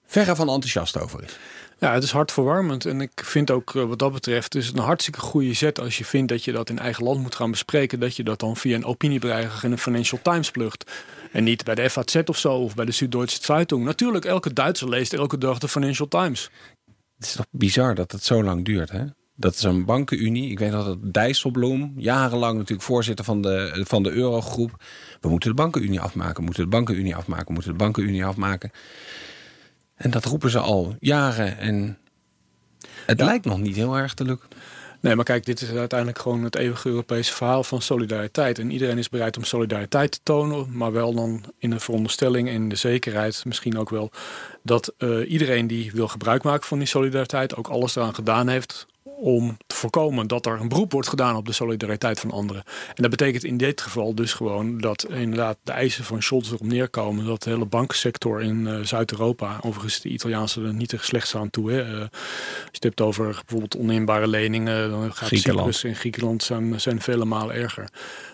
verre 0.06 0.36
van 0.36 0.48
enthousiast 0.48 1.00
over 1.00 1.22
is. 1.22 1.38
Ja, 1.78 1.92
het 1.92 2.02
is 2.02 2.10
hartverwarmend. 2.10 2.86
En 2.86 3.00
ik 3.00 3.24
vind 3.24 3.50
ook 3.50 3.72
wat 3.72 3.98
dat 3.98 4.12
betreft 4.12 4.54
is 4.54 4.66
het 4.66 4.76
een 4.76 4.82
hartstikke 4.82 5.20
goede 5.20 5.52
zet 5.52 5.80
als 5.80 5.98
je 5.98 6.04
vindt 6.04 6.28
dat 6.28 6.44
je 6.44 6.52
dat 6.52 6.70
in 6.70 6.78
eigen 6.78 7.04
land 7.04 7.20
moet 7.20 7.34
gaan 7.34 7.50
bespreken. 7.50 8.00
Dat 8.00 8.16
je 8.16 8.22
dat 8.22 8.40
dan 8.40 8.56
via 8.56 8.74
een 8.74 8.84
opiniebreiger 8.84 9.64
in 9.64 9.72
een 9.72 9.78
Financial 9.78 10.20
Times 10.22 10.50
plucht. 10.50 10.90
En 11.32 11.44
niet 11.44 11.64
bij 11.64 11.74
de 11.74 11.90
FAZ 11.90 12.16
of 12.24 12.38
zo 12.38 12.52
of 12.52 12.74
bij 12.74 12.84
de 12.84 12.92
Süddeutsche 12.92 13.44
Zeitung. 13.44 13.84
Natuurlijk, 13.84 14.24
elke 14.24 14.52
Duitser 14.52 14.88
leest 14.88 15.12
elke 15.12 15.38
dag 15.38 15.58
de 15.58 15.68
Financial 15.68 16.08
Times. 16.08 16.50
Het 17.16 17.26
is 17.26 17.32
toch 17.32 17.46
bizar 17.50 17.94
dat 17.94 18.12
het 18.12 18.24
zo 18.24 18.42
lang 18.42 18.64
duurt, 18.64 18.90
hè? 18.90 19.04
Dat 19.36 19.54
is 19.54 19.62
een 19.62 19.84
bankenunie. 19.84 20.50
Ik 20.50 20.58
weet 20.58 20.72
dat 20.72 20.86
het 20.86 21.14
Dijsselbloem, 21.14 21.92
jarenlang 21.96 22.56
natuurlijk 22.56 22.86
voorzitter 22.86 23.24
van 23.24 23.42
de, 23.42 23.82
van 23.86 24.02
de 24.02 24.10
Eurogroep. 24.10 24.84
We 25.20 25.28
moeten 25.28 25.48
de 25.48 25.56
bankenunie 25.56 26.00
afmaken, 26.00 26.36
we 26.36 26.42
moeten 26.42 26.62
de 26.62 26.68
bankenunie 26.68 27.16
afmaken, 27.16 27.46
we 27.46 27.52
moeten 27.52 27.70
de 27.72 27.78
bankenunie 27.78 28.24
afmaken. 28.24 28.70
En 29.94 30.10
dat 30.10 30.24
roepen 30.24 30.50
ze 30.50 30.58
al 30.58 30.96
jaren 31.00 31.58
en 31.58 31.98
het 33.06 33.20
lijkt 33.20 33.44
nog 33.44 33.60
niet 33.60 33.76
heel 33.76 33.96
erg 33.96 34.14
te 34.14 34.24
lukken. 34.24 34.48
Nee, 35.00 35.14
maar 35.14 35.24
kijk, 35.24 35.44
dit 35.44 35.60
is 35.60 35.70
uiteindelijk 35.70 36.18
gewoon 36.18 36.44
het 36.44 36.56
eeuwige 36.56 36.88
Europese 36.88 37.32
verhaal 37.32 37.64
van 37.64 37.82
solidariteit. 37.82 38.58
En 38.58 38.70
iedereen 38.70 38.98
is 38.98 39.08
bereid 39.08 39.36
om 39.36 39.44
solidariteit 39.44 40.10
te 40.10 40.18
tonen, 40.22 40.76
maar 40.76 40.92
wel 40.92 41.14
dan 41.14 41.44
in 41.58 41.70
de 41.70 41.80
veronderstelling 41.80 42.48
en 42.48 42.68
de 42.68 42.76
zekerheid 42.76 43.44
misschien 43.44 43.78
ook 43.78 43.90
wel 43.90 44.10
dat 44.62 44.94
uh, 44.98 45.30
iedereen 45.30 45.66
die 45.66 45.92
wil 45.92 46.08
gebruik 46.08 46.42
maken 46.42 46.66
van 46.66 46.78
die 46.78 46.86
solidariteit 46.86 47.56
ook 47.56 47.68
alles 47.68 47.96
eraan 47.96 48.14
gedaan 48.14 48.48
heeft 48.48 48.86
om 49.04 49.56
te 49.66 49.74
voorkomen 49.74 50.26
dat 50.26 50.46
er 50.46 50.60
een 50.60 50.68
beroep 50.68 50.92
wordt 50.92 51.08
gedaan 51.08 51.36
op 51.36 51.46
de 51.46 51.52
solidariteit 51.52 52.20
van 52.20 52.30
anderen. 52.30 52.62
En 52.94 53.02
dat 53.02 53.10
betekent 53.10 53.44
in 53.44 53.56
dit 53.56 53.80
geval 53.80 54.14
dus 54.14 54.32
gewoon 54.32 54.78
dat 54.78 55.06
inderdaad 55.08 55.56
de 55.62 55.72
eisen 55.72 56.04
van 56.04 56.22
Scholz 56.22 56.48
erop 56.48 56.62
neerkomen 56.62 57.24
dat 57.24 57.42
de 57.42 57.50
hele 57.50 57.66
bankensector 57.66 58.42
in 58.42 58.66
uh, 58.66 58.80
Zuid-Europa, 58.80 59.58
overigens 59.60 60.00
de 60.00 60.08
Italiaanse 60.08 60.62
er 60.62 60.74
niet 60.74 60.88
te 60.88 60.98
slecht 61.00 61.34
aan 61.34 61.50
toe. 61.50 61.72
Hè. 61.72 61.94
Uh, 61.94 62.00
als 62.00 62.08
je 62.62 62.70
het 62.70 62.82
hebt 62.82 63.00
over 63.00 63.24
bijvoorbeeld 63.24 63.76
oninbare 63.76 64.28
leningen, 64.28 64.90
dan 64.90 65.14
gaat 65.14 65.28
Griekenland. 65.28 65.74
Cyprus 65.74 65.92
en 65.92 66.00
Griekenland 66.00 66.42
zijn, 66.42 66.80
zijn 66.80 67.00
vele 67.00 67.24
malen 67.24 67.54
erger. 67.54 67.88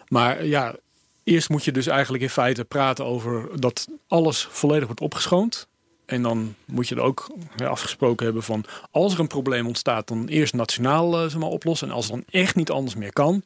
Maar 0.09 0.45
ja, 0.45 0.77
eerst 1.25 1.49
moet 1.49 1.65
je 1.65 1.73
dus 1.73 1.87
eigenlijk 1.87 2.23
in 2.23 2.31
feite 2.31 2.65
praten 2.65 3.05
over 3.05 3.61
dat 3.61 3.89
alles 4.09 4.49
volledig 4.51 4.87
wordt 4.87 5.01
opgeschoond. 5.01 5.69
En 6.11 6.23
dan 6.23 6.55
moet 6.65 6.89
je 6.89 6.95
er 6.95 7.03
ook 7.03 7.31
afgesproken 7.65 8.25
hebben 8.25 8.43
van 8.43 8.65
als 8.91 9.15
er 9.15 9.21
een 9.21 9.27
probleem 9.27 9.67
ontstaat, 9.67 10.09
dan 10.09 10.27
eerst 10.27 10.55
nationaal 10.55 11.23
uh, 11.23 11.31
zeg 11.31 11.41
maar, 11.41 11.49
oplossen. 11.49 11.89
En 11.89 11.95
als 11.95 12.05
het 12.05 12.15
dan 12.15 12.25
echt 12.31 12.57
niet 12.57 12.71
anders 12.71 12.95
meer 12.95 13.13
kan, 13.13 13.43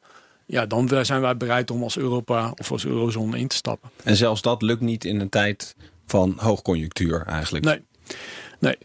ja, 0.46 0.66
dan 0.66 1.04
zijn 1.04 1.20
wij 1.20 1.36
bereid 1.36 1.70
om 1.70 1.82
als 1.82 1.96
Europa 1.96 2.52
of 2.56 2.70
als 2.70 2.86
eurozone 2.86 3.38
in 3.38 3.48
te 3.48 3.56
stappen. 3.56 3.90
En 4.02 4.16
zelfs 4.16 4.42
dat 4.42 4.62
lukt 4.62 4.80
niet 4.80 5.04
in 5.04 5.20
een 5.20 5.28
tijd 5.28 5.76
van 6.06 6.34
hoogconjunctuur 6.36 7.22
eigenlijk. 7.26 7.64
Nee, 7.64 7.80
nee. 8.58 8.78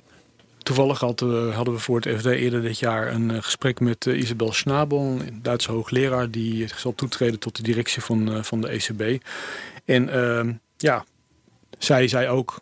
Toevallig 0.57 0.99
hadden 0.99 1.45
we, 1.45 1.53
hadden 1.53 1.73
we 1.73 1.79
voor 1.79 1.99
het 1.99 2.19
FD 2.19 2.25
eerder 2.25 2.61
dit 2.61 2.79
jaar 2.79 3.13
een 3.13 3.29
uh, 3.29 3.41
gesprek 3.41 3.79
met 3.79 4.05
uh, 4.05 4.19
Isabel 4.19 4.53
Schnabel, 4.53 4.99
een 4.99 5.39
Duitse 5.41 5.71
hoogleraar, 5.71 6.31
die 6.31 6.67
zal 6.75 6.95
toetreden 6.95 7.39
tot 7.39 7.55
de 7.55 7.63
directie 7.63 8.01
van, 8.01 8.45
van 8.45 8.61
de 8.61 8.67
ECB. 8.67 9.23
En 9.85 10.09
ehm, 10.09 10.53
ja, 10.77 11.05
zij 11.77 12.07
zei 12.07 12.27
ook, 12.27 12.59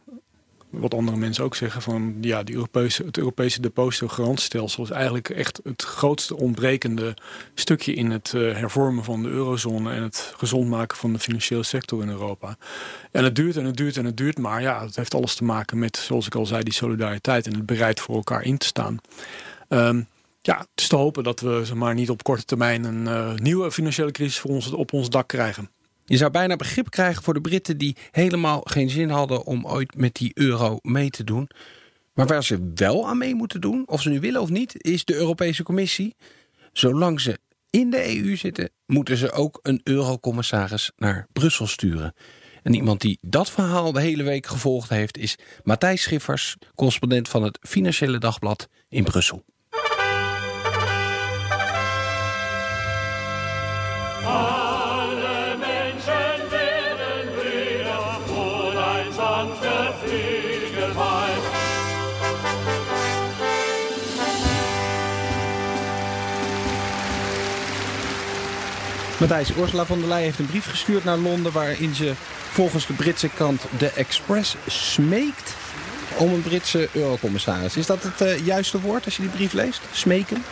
wat 0.70 0.94
andere 0.94 1.18
mensen 1.18 1.44
ook 1.44 1.56
zeggen 1.56 1.82
van 1.82 2.18
ja, 2.22 2.44
die 2.44 2.56
Europese, 2.56 3.04
het 3.04 3.18
Europese 3.18 3.62
depositogarantiestelsel 3.62 4.84
is 4.84 4.90
eigenlijk 4.90 5.30
echt 5.30 5.60
het 5.64 5.84
grootste 5.84 6.38
ontbrekende 6.38 7.14
stukje 7.54 7.94
in 7.94 8.12
het 8.12 8.34
uh, 8.36 8.56
hervormen 8.56 9.04
van 9.04 9.24
de 9.24 9.30
eurozone 9.30 9.92
en 9.92 10.04
het 10.04 10.34
gezond 10.38 10.70
maken 10.70 10.98
van 10.98 11.14
de 11.14 11.20
financiële 11.20 11.64
sector 11.64 12.02
in 12.02 12.10
Europa. 12.10 12.58
En 13.12 13.24
het 13.24 13.36
duurt 13.36 13.58
en 13.58 13.66
het 13.66 13.78
duurt 13.78 13.98
en 13.98 14.06
het 14.06 14.18
duurt, 14.18 14.38
maar 14.38 14.62
ja, 14.62 14.86
het 14.86 14.96
heeft 14.96 15.14
alles 15.14 15.36
te 15.36 15.44
maken 15.44 15.80
met, 15.80 15.98
zoals 15.98 16.26
ik 16.26 16.36
al 16.36 16.46
zei, 16.46 16.64
die 16.64 16.74
solidariteit 16.74 17.48
en 17.48 17.54
het 17.54 17.66
bereid 17.66 18.00
voor 18.00 18.16
elkaar 18.16 18.44
in 18.44 18.58
te 18.58 18.66
staan. 18.66 18.98
Um, 19.70 20.08
ja, 20.42 20.58
het 20.58 20.68
is 20.76 20.88
te 20.88 20.96
hopen 20.96 21.24
dat 21.24 21.40
we 21.40 21.62
zeg 21.66 21.94
niet 21.94 22.10
op 22.10 22.24
korte 22.24 22.46
termijn 22.46 22.84
een 22.84 23.06
uh, 23.06 23.34
nieuwe 23.36 23.72
financiële 23.72 24.12
crisis 24.12 24.40
voor 24.40 24.52
ons, 24.52 24.72
op 24.72 24.94
ons 24.94 25.10
dak 25.10 25.28
krijgen. 25.28 25.70
Je 26.10 26.18
zou 26.18 26.32
bijna 26.32 26.56
begrip 26.56 26.90
krijgen 26.90 27.24
voor 27.24 27.34
de 27.34 27.42
Britten 27.42 27.78
die 27.78 27.96
helemaal 28.12 28.62
geen 28.64 28.90
zin 28.90 29.10
hadden 29.10 29.46
om 29.46 29.66
ooit 29.66 29.96
met 29.96 30.16
die 30.16 30.32
euro 30.34 30.80
mee 30.82 31.10
te 31.10 31.24
doen. 31.24 31.50
Maar 32.14 32.28
waar 32.28 32.44
ze 32.44 32.72
wel 32.76 33.08
aan 33.08 33.18
mee 33.18 33.36
moeten 33.36 33.62
doen, 33.62 33.88
of 33.88 34.02
ze 34.02 34.10
nu 34.10 34.20
willen 34.20 34.42
of 34.42 34.50
niet, 34.50 34.84
is 34.84 35.06
de 35.06 35.16
Europese 35.16 35.64
Commissie. 35.64 36.16
Zolang 36.74 37.22
ze 37.22 37.40
in 37.70 37.90
de 37.90 38.22
EU 38.22 38.36
zitten, 38.36 38.70
moeten 38.86 39.18
ze 39.18 39.32
ook 39.32 39.60
een 39.62 39.82
eurocommissaris 39.84 40.92
naar 40.96 41.28
Brussel 41.34 41.68
sturen. 41.68 42.14
En 42.64 42.74
iemand 42.74 43.02
die 43.02 43.18
dat 43.22 43.52
verhaal 43.52 43.92
de 43.92 44.02
hele 44.02 44.24
week 44.24 44.46
gevolgd 44.46 44.90
heeft, 44.90 45.18
is 45.18 45.36
Matthijs 45.64 46.02
Schiffers, 46.02 46.56
correspondent 46.76 47.30
van 47.30 47.44
het 47.44 47.60
Financiële 47.62 48.18
Dagblad 48.18 48.68
in 48.90 49.04
Brussel. 49.04 49.44
Matthijs, 69.20 69.52
Ursula 69.58 69.86
von 69.86 70.00
der 70.00 70.08
Leyen 70.08 70.24
heeft 70.24 70.40
een 70.40 70.46
brief 70.46 70.70
gestuurd 70.70 71.04
naar 71.04 71.18
Londen 71.18 71.52
waarin 71.52 71.96
ze 71.96 72.14
volgens 72.52 72.88
de 72.88 72.94
Britse 72.94 73.30
krant 73.30 73.66
The 73.78 73.90
Express 73.90 74.56
smeekt 74.68 75.56
om 76.18 76.34
een 76.34 76.42
Britse 76.42 76.90
eurocommissaris. 76.94 77.78
Is 77.78 77.86
dat 77.86 78.04
het 78.04 78.22
eh, 78.22 78.46
juiste 78.46 78.82
woord 78.82 79.06
als 79.06 79.16
je 79.16 79.22
die 79.22 79.32
brief 79.32 79.54
leest? 79.54 79.82
Smeken? 79.92 80.44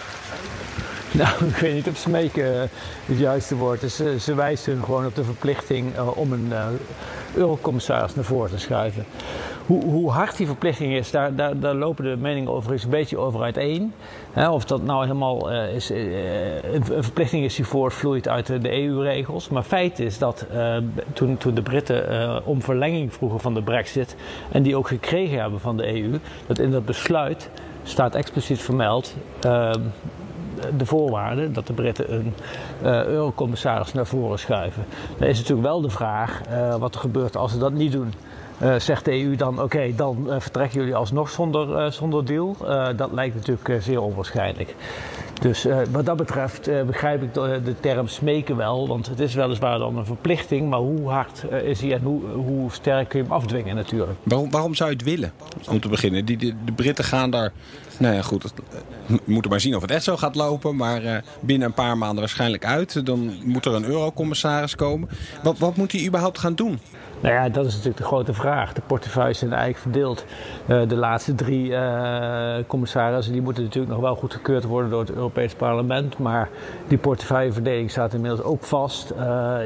Nou, 1.12 1.46
ik 1.46 1.56
weet 1.56 1.74
niet 1.74 1.88
of 1.88 1.98
smeken 1.98 2.62
eh, 2.62 2.70
het 3.06 3.18
juiste 3.18 3.56
woord 3.56 3.84
is. 3.84 3.96
Ze, 3.96 4.20
ze 4.20 4.36
wijst 4.36 4.66
hun 4.66 4.84
gewoon 4.84 5.06
op 5.06 5.16
de 5.16 5.24
verplichting 5.24 5.96
eh, 5.96 6.18
om 6.18 6.32
een 6.32 6.54
eurocommissaris 7.34 8.16
naar 8.16 8.24
voren 8.24 8.50
te 8.50 8.58
schuiven. 8.58 9.06
Hoe, 9.66 9.84
hoe, 9.84 10.12
hard 10.12 10.38
die 10.38 10.48
verplichting 10.48 10.94
is, 10.94 11.12
daar, 11.12 11.36
daar, 11.36 11.60
daar, 11.60 11.76
lopen 11.76 12.04
de 12.04 12.18
meningen 12.18 12.52
overigens 12.52 12.84
een 12.84 12.90
beetje 12.90 13.18
over 13.18 13.42
uiteen. 13.42 13.94
He, 14.32 14.50
of 14.50 14.66
dat 14.66 14.84
nou 14.84 15.02
helemaal 15.02 15.52
uh, 15.52 15.76
is, 15.76 15.92
uh, 15.92 16.74
een, 16.74 16.86
verplichting 16.86 17.44
is 17.44 17.56
die 17.56 17.66
voortvloeit 17.66 18.28
uit 18.28 18.46
de, 18.46 18.84
EU-regels. 18.84 19.50
Maar 19.50 19.64
feit 19.64 20.00
is 20.00 20.18
dat 20.18 20.46
uh, 20.54 20.78
toen, 21.14 21.38
toen, 21.38 21.54
de 21.54 21.62
Britten 21.62 22.46
om 22.46 22.62
verlenging 22.62 23.14
vroegen 23.14 23.40
van 23.40 23.54
de 23.54 23.62
brexit... 23.62 24.16
en 24.52 24.64
die 24.64 24.76
ook 24.76 24.88
gekregen 24.88 25.40
hebben 25.40 25.60
van 25.60 25.78
de 25.78 26.02
EU... 26.02 26.20
dat 26.48 26.60
in 26.60 26.72
dat 26.72 26.86
besluit 26.86 27.50
staat 27.84 28.16
expliciet 28.16 28.62
vermeld 28.62 29.16
de 30.78 30.86
voorwaarde 30.86 31.52
dat 31.52 31.68
de 31.68 31.74
Britten 31.74 32.14
een 32.14 32.34
eurocommissaris 32.84 33.94
naar 33.94 34.06
voren 34.06 34.40
schuiven. 34.40 34.86
Dan 35.18 35.28
is 35.28 35.38
natuurlijk 35.38 35.68
wel 35.68 35.82
de 35.82 35.90
vraag 35.90 36.42
wat 36.80 36.94
er 36.94 37.00
gebeurt 37.00 37.38
als 37.38 37.52
ze 37.52 37.58
dat 37.58 37.74
niet 37.74 37.92
doen. 37.92 38.14
Uh, 38.62 38.76
zegt 38.76 39.06
de 39.06 39.24
EU 39.24 39.36
dan, 39.36 39.62
oké, 39.62 39.96
dan 39.96 40.28
vertrekken 40.40 40.80
jullie 40.80 40.96
alsnog 40.96 41.30
zonder, 41.30 41.94
zonder 41.94 42.26
deal? 42.26 42.56
dat 42.96 43.12
lijkt 43.12 43.36
natuurlijk 43.36 43.84
zeer 43.84 44.02
onwaarschijnlijk. 44.02 44.76
Dus 45.42 45.66
uh, 45.66 45.78
wat 45.92 46.06
dat 46.06 46.18
betreft 46.18 46.68
uh, 46.68 46.82
begrijp 46.84 47.24
ik 47.24 47.34
de, 47.34 47.76
term 47.80 48.08
smeken 48.08 48.56
wel, 48.56 48.88
want 48.88 49.08
het 49.08 49.20
is 49.20 49.34
weliswaar 49.34 49.78
dan 49.78 49.98
een 49.98 50.06
verplichting, 50.06 50.70
maar 50.70 50.80
hoe 50.80 51.10
hard 51.10 51.44
uh, 51.52 51.62
is 51.62 51.82
hij 51.82 51.94
en 51.94 52.02
hoe, 52.02 52.22
hoe, 52.26 52.72
sterk 52.72 53.10
kun 53.10 53.20
je 53.20 53.26
hem 53.26 53.34
afdwingen 53.34 53.76
natuurlijk. 53.76 54.20
Waarom, 54.24 54.52
waarom 54.52 54.76
zou 54.76 54.90
je 54.90 54.96
het 54.96 55.06
willen, 55.06 55.32
om 55.70 55.80
te 55.80 55.90
beginnen? 55.90 56.26
Die, 56.26 56.38
de, 56.38 56.54
de 56.66 56.72
Britten 56.72 57.04
gaan 57.04 57.30
daar, 57.30 57.52
nou 57.98 58.16
ja 58.16 58.22
goed, 58.22 58.54
we 59.06 59.20
moeten 59.26 59.52
maar 59.52 59.60
zien 59.60 59.76
of 59.76 59.82
het 59.82 59.92
echt 59.92 60.04
zo 60.04 60.18
gaat 60.18 60.36
lopen, 60.36 60.76
maar 60.76 61.24
binnen 61.40 61.68
een 61.68 61.74
paar 61.74 61.98
maanden 61.98 62.20
waarschijnlijk 62.20 62.66
uit. 62.66 63.06
Dan 63.06 63.34
moet 63.44 63.66
er 63.66 63.74
een 63.74 63.86
eurocommissaris 63.86 64.76
komen. 64.76 65.10
Wat, 65.44 65.58
wat 65.58 65.76
moet 65.76 65.92
hij 65.92 66.06
überhaupt 66.06 66.40
gaan 66.40 66.56
doen? 66.56 66.80
Nou 67.20 67.34
ja, 67.36 67.50
dat 67.50 67.66
is 67.66 67.72
natuurlijk 67.72 67.98
de 67.98 68.04
grote 68.04 68.34
vraag. 68.34 68.74
De 68.74 68.82
portefeuilles 68.88 69.38
zijn 69.38 69.54
eigenlijk 69.54 69.82
verdeeld. 69.82 70.26
Uh, 70.68 70.88
de 70.88 70.96
laatste 70.96 71.36
drie 71.36 71.74
commissarissen 72.68 73.34
die 73.34 73.42
moeten 73.42 73.64
natuurlijk 73.64 73.94
nog 73.94 74.02
wel 74.02 74.16
goedgekeurd 74.16 74.64
worden 74.64 74.90
door 74.90 75.00
het 75.00 75.12
Europees 75.12 75.54
Parlement. 75.54 76.18
Maar 76.18 76.50
die 76.88 76.98
portefeuilleverdeling 76.98 77.92
staat 77.92 78.14
inmiddels 78.14 78.42
ook 78.42 78.64
vast. 78.64 79.14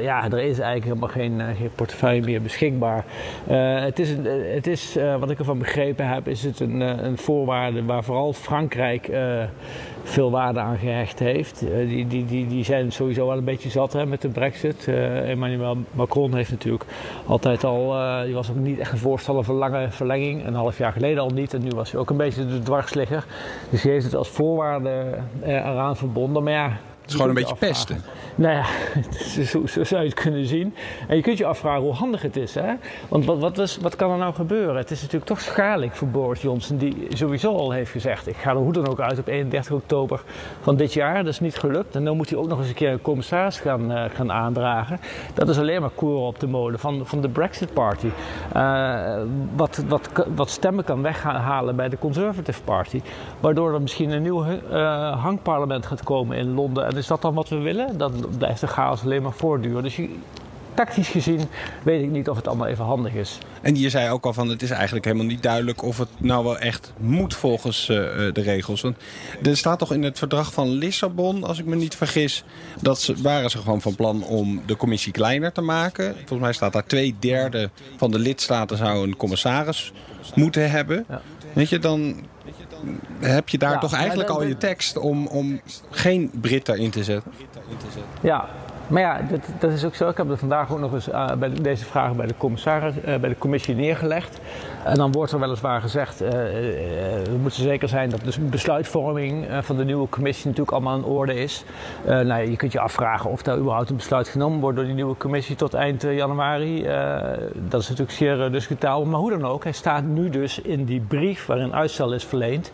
Ja, 0.02 0.24
er 0.24 0.38
is 0.38 0.58
eigenlijk 0.58 0.84
helemaal 0.84 1.08
geen, 1.08 1.42
portefeuille 1.74 2.20
meer 2.20 2.42
beschikbaar. 2.42 3.04
het 3.84 3.98
is, 3.98 4.08
het 4.54 4.66
is 4.66 4.96
wat 5.18 5.30
ik 5.30 5.38
ervan 5.38 5.58
begrepen 5.58 6.08
heb, 6.08 6.28
is 6.28 6.44
het 6.44 6.60
een, 6.60 6.80
een 6.80 7.18
voorwaarde 7.18 7.84
waar 7.84 8.04
vooral 8.04 8.19
Frankrijk 8.32 9.10
veel 10.02 10.30
waarde 10.30 10.60
aan 10.60 10.78
gehecht 10.78 11.18
heeft. 11.18 11.62
Uh, 11.62 11.88
die, 11.88 12.06
die, 12.06 12.24
die, 12.24 12.46
die 12.46 12.64
zijn 12.64 12.92
sowieso 12.92 13.26
wel 13.26 13.36
een 13.36 13.44
beetje 13.44 13.70
zat 13.70 13.92
hè, 13.92 14.06
met 14.06 14.22
de 14.22 14.28
brexit. 14.28 14.86
Uh, 14.86 15.30
Emmanuel 15.30 15.76
Macron 15.92 16.34
heeft 16.34 16.50
natuurlijk 16.50 16.84
altijd 17.26 17.64
al, 17.64 17.96
uh, 17.96 18.22
die 18.22 18.34
was 18.34 18.50
ook 18.50 18.56
niet 18.56 18.78
echt 18.78 18.92
een 18.92 18.98
voorstander 18.98 19.44
van 19.44 19.54
lange 19.54 19.90
verlenging. 19.90 20.46
Een 20.46 20.54
half 20.54 20.78
jaar 20.78 20.92
geleden 20.92 21.22
al 21.22 21.30
niet 21.30 21.54
en 21.54 21.62
nu 21.62 21.70
was 21.74 21.90
hij 21.90 22.00
ook 22.00 22.10
een 22.10 22.16
beetje 22.16 22.46
de 22.46 22.62
dwarsligger. 22.62 23.24
Dus 23.70 23.82
hij 23.82 23.92
heeft 23.92 24.04
het 24.04 24.14
als 24.14 24.28
voorwaarde 24.28 25.18
eraan 25.44 25.96
verbonden. 25.96 26.42
Maar 26.42 26.52
ja, 26.52 26.78
is 27.10 27.16
gewoon 27.16 27.28
een 27.28 27.34
beetje 27.34 27.52
afvragen. 27.52 27.96
pesten. 27.96 28.02
Nou 28.34 28.54
ja, 28.54 28.64
zo, 29.44 29.66
zo, 29.66 29.84
zou 29.84 30.02
je 30.02 30.08
het 30.08 30.20
kunnen 30.20 30.46
zien. 30.46 30.74
En 31.08 31.16
je 31.16 31.22
kunt 31.22 31.38
je 31.38 31.44
afvragen 31.44 31.82
hoe 31.82 31.92
handig 31.92 32.22
het 32.22 32.36
is. 32.36 32.54
Hè? 32.54 32.74
Want 33.08 33.24
wat, 33.24 33.38
wat, 33.38 33.58
is, 33.58 33.76
wat 33.76 33.96
kan 33.96 34.10
er 34.10 34.18
nou 34.18 34.34
gebeuren? 34.34 34.76
Het 34.76 34.90
is 34.90 34.98
natuurlijk 35.00 35.26
toch 35.26 35.40
schadelijk 35.40 35.92
voor 35.92 36.08
Boris 36.08 36.42
Johnson, 36.42 36.76
die 36.76 37.06
sowieso 37.08 37.56
al 37.56 37.70
heeft 37.70 37.90
gezegd: 37.90 38.26
ik 38.26 38.36
ga 38.36 38.50
er 38.50 38.56
hoe 38.56 38.72
dan 38.72 38.88
ook 38.88 39.00
uit 39.00 39.18
op 39.18 39.26
31 39.26 39.72
oktober 39.72 40.22
van 40.60 40.76
dit 40.76 40.92
jaar. 40.92 41.14
Dat 41.14 41.32
is 41.32 41.40
niet 41.40 41.56
gelukt. 41.56 41.94
En 41.94 42.04
dan 42.04 42.16
moet 42.16 42.30
hij 42.30 42.38
ook 42.38 42.48
nog 42.48 42.58
eens 42.58 42.68
een 42.68 42.74
keer 42.74 42.90
een 42.90 43.02
commissaris 43.02 43.60
gaan, 43.60 43.92
uh, 43.92 44.04
gaan 44.14 44.32
aandragen. 44.32 45.00
Dat 45.34 45.48
is 45.48 45.58
alleen 45.58 45.80
maar 45.80 45.90
koren 45.90 46.26
op 46.26 46.40
de 46.40 46.46
molen 46.46 46.78
van, 46.78 47.06
van 47.06 47.20
de 47.20 47.28
Brexit 47.28 47.72
Party. 47.72 48.08
Uh, 48.56 49.22
wat, 49.56 49.84
wat, 49.88 50.10
wat 50.34 50.50
stemmen 50.50 50.84
kan 50.84 51.02
weghalen 51.02 51.76
bij 51.76 51.88
de 51.88 51.98
Conservative 51.98 52.62
Party. 52.62 53.00
Waardoor 53.40 53.74
er 53.74 53.80
misschien 53.80 54.10
een 54.10 54.22
nieuw 54.22 54.44
uh, 54.44 55.22
hangparlement 55.22 55.86
gaat 55.86 56.02
komen 56.02 56.36
in 56.36 56.54
Londen. 56.54 56.86
En 56.86 56.94
is 57.00 57.06
dat 57.06 57.22
dan 57.22 57.34
wat 57.34 57.48
we 57.48 57.56
willen? 57.56 57.98
Dat, 57.98 58.38
blijft 58.38 58.60
de 58.60 58.66
chaos 58.66 59.02
alleen 59.02 59.22
maar 59.22 59.32
voortduren. 59.32 59.82
Dus 59.82 59.96
je, 59.96 60.08
tactisch 60.74 61.08
gezien 61.08 61.40
weet 61.82 62.02
ik 62.02 62.10
niet 62.10 62.28
of 62.28 62.36
het 62.36 62.48
allemaal 62.48 62.66
even 62.66 62.84
handig 62.84 63.12
is. 63.12 63.38
En 63.62 63.76
je 63.76 63.90
zei 63.90 64.10
ook 64.10 64.24
al 64.24 64.32
van 64.32 64.48
het 64.48 64.62
is 64.62 64.70
eigenlijk 64.70 65.04
helemaal 65.04 65.26
niet 65.26 65.42
duidelijk 65.42 65.82
of 65.82 65.98
het 65.98 66.08
nou 66.18 66.44
wel 66.44 66.58
echt 66.58 66.92
moet 66.96 67.34
volgens 67.34 67.88
uh, 67.88 67.96
de 68.32 68.40
regels. 68.40 68.80
Want 68.80 68.96
er 69.42 69.56
staat 69.56 69.78
toch 69.78 69.92
in 69.92 70.02
het 70.02 70.18
verdrag 70.18 70.52
van 70.52 70.68
Lissabon, 70.68 71.44
als 71.44 71.58
ik 71.58 71.64
me 71.64 71.76
niet 71.76 71.96
vergis, 71.96 72.44
dat 72.80 73.00
ze, 73.00 73.14
waren 73.22 73.50
ze 73.50 73.58
gewoon 73.58 73.80
van 73.80 73.94
plan 73.94 74.24
om 74.24 74.62
de 74.66 74.76
commissie 74.76 75.12
kleiner 75.12 75.52
te 75.52 75.60
maken. 75.60 76.14
Volgens 76.14 76.40
mij 76.40 76.52
staat 76.52 76.72
daar 76.72 76.86
twee 76.86 77.16
derde 77.18 77.70
van 77.96 78.10
de 78.10 78.18
lidstaten 78.18 78.76
zou 78.76 79.08
een 79.08 79.16
commissaris 79.16 79.92
moeten 80.34 80.70
hebben. 80.70 81.04
Ja. 81.08 81.22
Weet 81.52 81.68
je, 81.68 81.78
dan 81.78 82.26
heb 83.18 83.48
je 83.48 83.58
daar 83.58 83.72
ja, 83.72 83.78
toch 83.78 83.92
eigenlijk 83.92 84.28
al 84.28 84.42
je 84.42 84.56
tekst 84.56 84.96
om, 84.96 85.26
om 85.26 85.60
geen 85.90 86.30
Brit 86.40 86.66
daarin 86.66 86.90
te 86.90 87.04
zetten? 87.04 87.32
Ja, 88.20 88.48
maar 88.90 89.02
ja, 89.02 89.20
dat, 89.30 89.40
dat, 89.58 89.72
is 89.72 89.84
ook 89.84 89.94
zo. 89.94 90.08
Ik 90.08 90.16
heb 90.16 90.30
er 90.30 90.38
vandaag 90.38 90.72
ook 90.72 90.78
nog 90.78 90.92
eens 90.92 91.08
uh, 91.08 91.32
bij 91.32 91.50
deze 91.50 91.84
vragen 91.84 92.16
bij 92.16 92.26
de 92.26 92.34
commissaris, 92.36 92.94
uh, 92.96 93.16
bij 93.16 93.28
de 93.28 93.38
commissie 93.38 93.74
neergelegd. 93.74 94.40
En 94.84 94.94
dan 94.94 95.12
wordt 95.12 95.32
er 95.32 95.40
weliswaar 95.40 95.80
gezegd, 95.80 96.22
uh, 96.22 96.28
we 96.28 97.36
moeten 97.40 97.62
zeker 97.62 97.88
zijn 97.88 98.10
dat 98.10 98.20
de 98.20 98.40
besluitvorming 98.40 99.46
van 99.60 99.76
de 99.76 99.84
nieuwe 99.84 100.08
commissie 100.08 100.46
natuurlijk 100.46 100.76
allemaal 100.76 100.96
in 100.96 101.04
orde 101.04 101.34
is. 101.34 101.64
nou, 102.04 102.50
je 102.50 102.56
kunt 102.56 102.72
je 102.72 102.80
afvragen 102.80 103.30
of 103.30 103.42
daar 103.42 103.58
überhaupt 103.58 103.90
een 103.90 103.96
besluit 103.96 104.28
genomen 104.28 104.60
wordt 104.60 104.76
door 104.76 104.86
die 104.86 104.94
nieuwe 104.94 105.16
commissie 105.16 105.56
tot 105.56 105.74
eind 105.74 106.02
januari. 106.02 106.82
dat 107.68 107.80
is 107.80 107.88
natuurlijk 107.88 108.16
zeer 108.16 108.50
discutabel. 108.50 109.04
Maar 109.04 109.20
hoe 109.20 109.30
dan 109.30 109.44
ook, 109.44 109.62
hij 109.62 109.72
staat 109.72 110.04
nu 110.04 110.30
dus 110.30 110.60
in 110.60 110.84
die 110.84 111.00
brief 111.00 111.46
waarin 111.46 111.74
uitstel 111.74 112.12
is 112.12 112.24
verleend. 112.24 112.72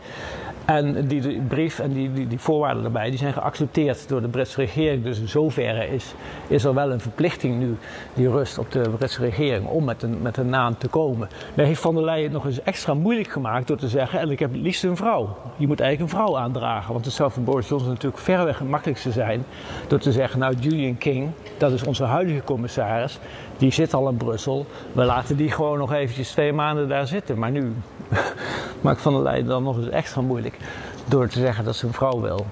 En 0.66 1.06
die, 1.06 1.40
brief 1.40 1.78
en 1.78 1.92
die, 1.92 2.12
die, 2.12 2.26
die, 2.26 2.38
voorwaarden 2.38 2.82
daarbij, 2.82 3.10
die 3.10 3.18
zijn 3.18 3.32
geaccepteerd 3.32 4.08
door 4.08 4.20
de 4.20 4.28
Britse 4.28 4.60
regering. 4.60 5.02
Dus 5.02 5.18
in 5.18 5.28
zoverre 5.28 5.88
is, 5.88 6.14
is 6.46 6.64
er 6.64 6.74
wel 6.74 6.92
een 6.92 7.00
verplichting 7.00 7.58
nu 7.58 7.76
die 8.14 8.30
rust 8.30 8.58
op 8.58 8.72
de 8.72 8.90
Britse 8.96 9.20
regering 9.20 9.66
om 9.66 9.84
met 9.84 10.02
een, 10.02 10.22
met 10.22 10.36
een 10.36 10.48
naam 10.48 10.78
te 10.78 10.88
komen. 10.88 11.28
Daar 11.54 11.66
heeft 11.66 11.80
Van 11.80 11.94
der 11.94 12.04
Leyen 12.04 12.22
het 12.22 12.32
nog 12.32 12.46
eens 12.46 12.62
extra 12.62 12.94
moeilijk 12.94 13.28
gemaakt 13.28 13.66
door 13.66 13.76
te 13.76 13.88
zeggen, 13.88 14.20
en 14.20 14.30
ik 14.30 14.38
heb 14.38 14.52
het 14.52 14.60
liefst 14.60 14.84
een 14.84 14.96
vrouw. 14.96 15.36
Je 15.56 15.66
moet 15.66 15.80
eigenlijk 15.80 16.12
een 16.12 16.18
vrouw 16.18 16.38
aandragen. 16.38 16.92
Want 16.92 17.04
het 17.04 17.14
zou 17.14 17.30
voor 17.30 17.42
Boris 17.42 17.68
Johnson 17.68 17.90
natuurlijk 17.90 18.22
verreweg 18.22 18.58
het 18.58 18.68
makkelijkste 18.68 19.12
zijn 19.12 19.44
door 19.86 19.98
te 19.98 20.12
zeggen, 20.12 20.38
nou 20.38 20.54
Julian 20.60 20.98
King, 20.98 21.30
dat 21.58 21.72
is 21.72 21.82
onze 21.82 22.04
huidige 22.04 22.42
commissaris, 22.44 23.18
die 23.56 23.72
zit 23.72 23.94
al 23.94 24.08
in 24.08 24.16
Brussel. 24.16 24.66
We 24.92 25.04
laten 25.04 25.36
die 25.36 25.50
gewoon 25.50 25.78
nog 25.78 25.92
eventjes 25.92 26.30
twee 26.30 26.52
maanden 26.52 26.88
daar 26.88 27.06
zitten. 27.06 27.38
Maar 27.38 27.50
nu 27.50 27.72
maakt 28.80 29.00
Van 29.00 29.12
der 29.12 29.22
Leyen 29.22 29.46
dan 29.46 29.62
nog 29.62 29.76
eens 29.76 29.88
extra 29.88 30.20
moeilijk 30.20 30.56
door 31.08 31.28
te 31.28 31.38
zeggen 31.38 31.64
dat 31.64 31.76
ze 31.76 31.86
een 31.86 31.92
vrouw 31.92 32.20
wil. 32.20 32.46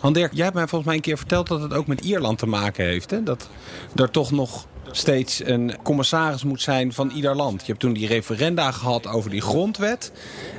Han-Dirk, 0.00 0.32
jij 0.32 0.44
hebt 0.44 0.56
mij 0.56 0.66
volgens 0.66 0.84
mij 0.86 0.94
een 0.94 1.02
keer 1.02 1.18
verteld 1.18 1.46
dat 1.46 1.60
het 1.60 1.74
ook 1.74 1.86
met 1.86 2.00
Ierland 2.00 2.38
te 2.38 2.46
maken 2.46 2.84
heeft. 2.84 3.10
Hè? 3.10 3.22
Dat 3.22 3.48
er 3.94 4.10
toch 4.10 4.30
nog 4.30 4.66
steeds 4.90 5.44
een 5.44 5.76
commissaris 5.82 6.44
moet 6.44 6.62
zijn 6.62 6.92
van 6.92 7.10
ieder 7.10 7.36
land. 7.36 7.60
Je 7.60 7.66
hebt 7.66 7.80
toen 7.80 7.92
die 7.92 8.06
referenda 8.06 8.70
gehad 8.70 9.06
over 9.06 9.30
die 9.30 9.40
grondwet. 9.40 10.12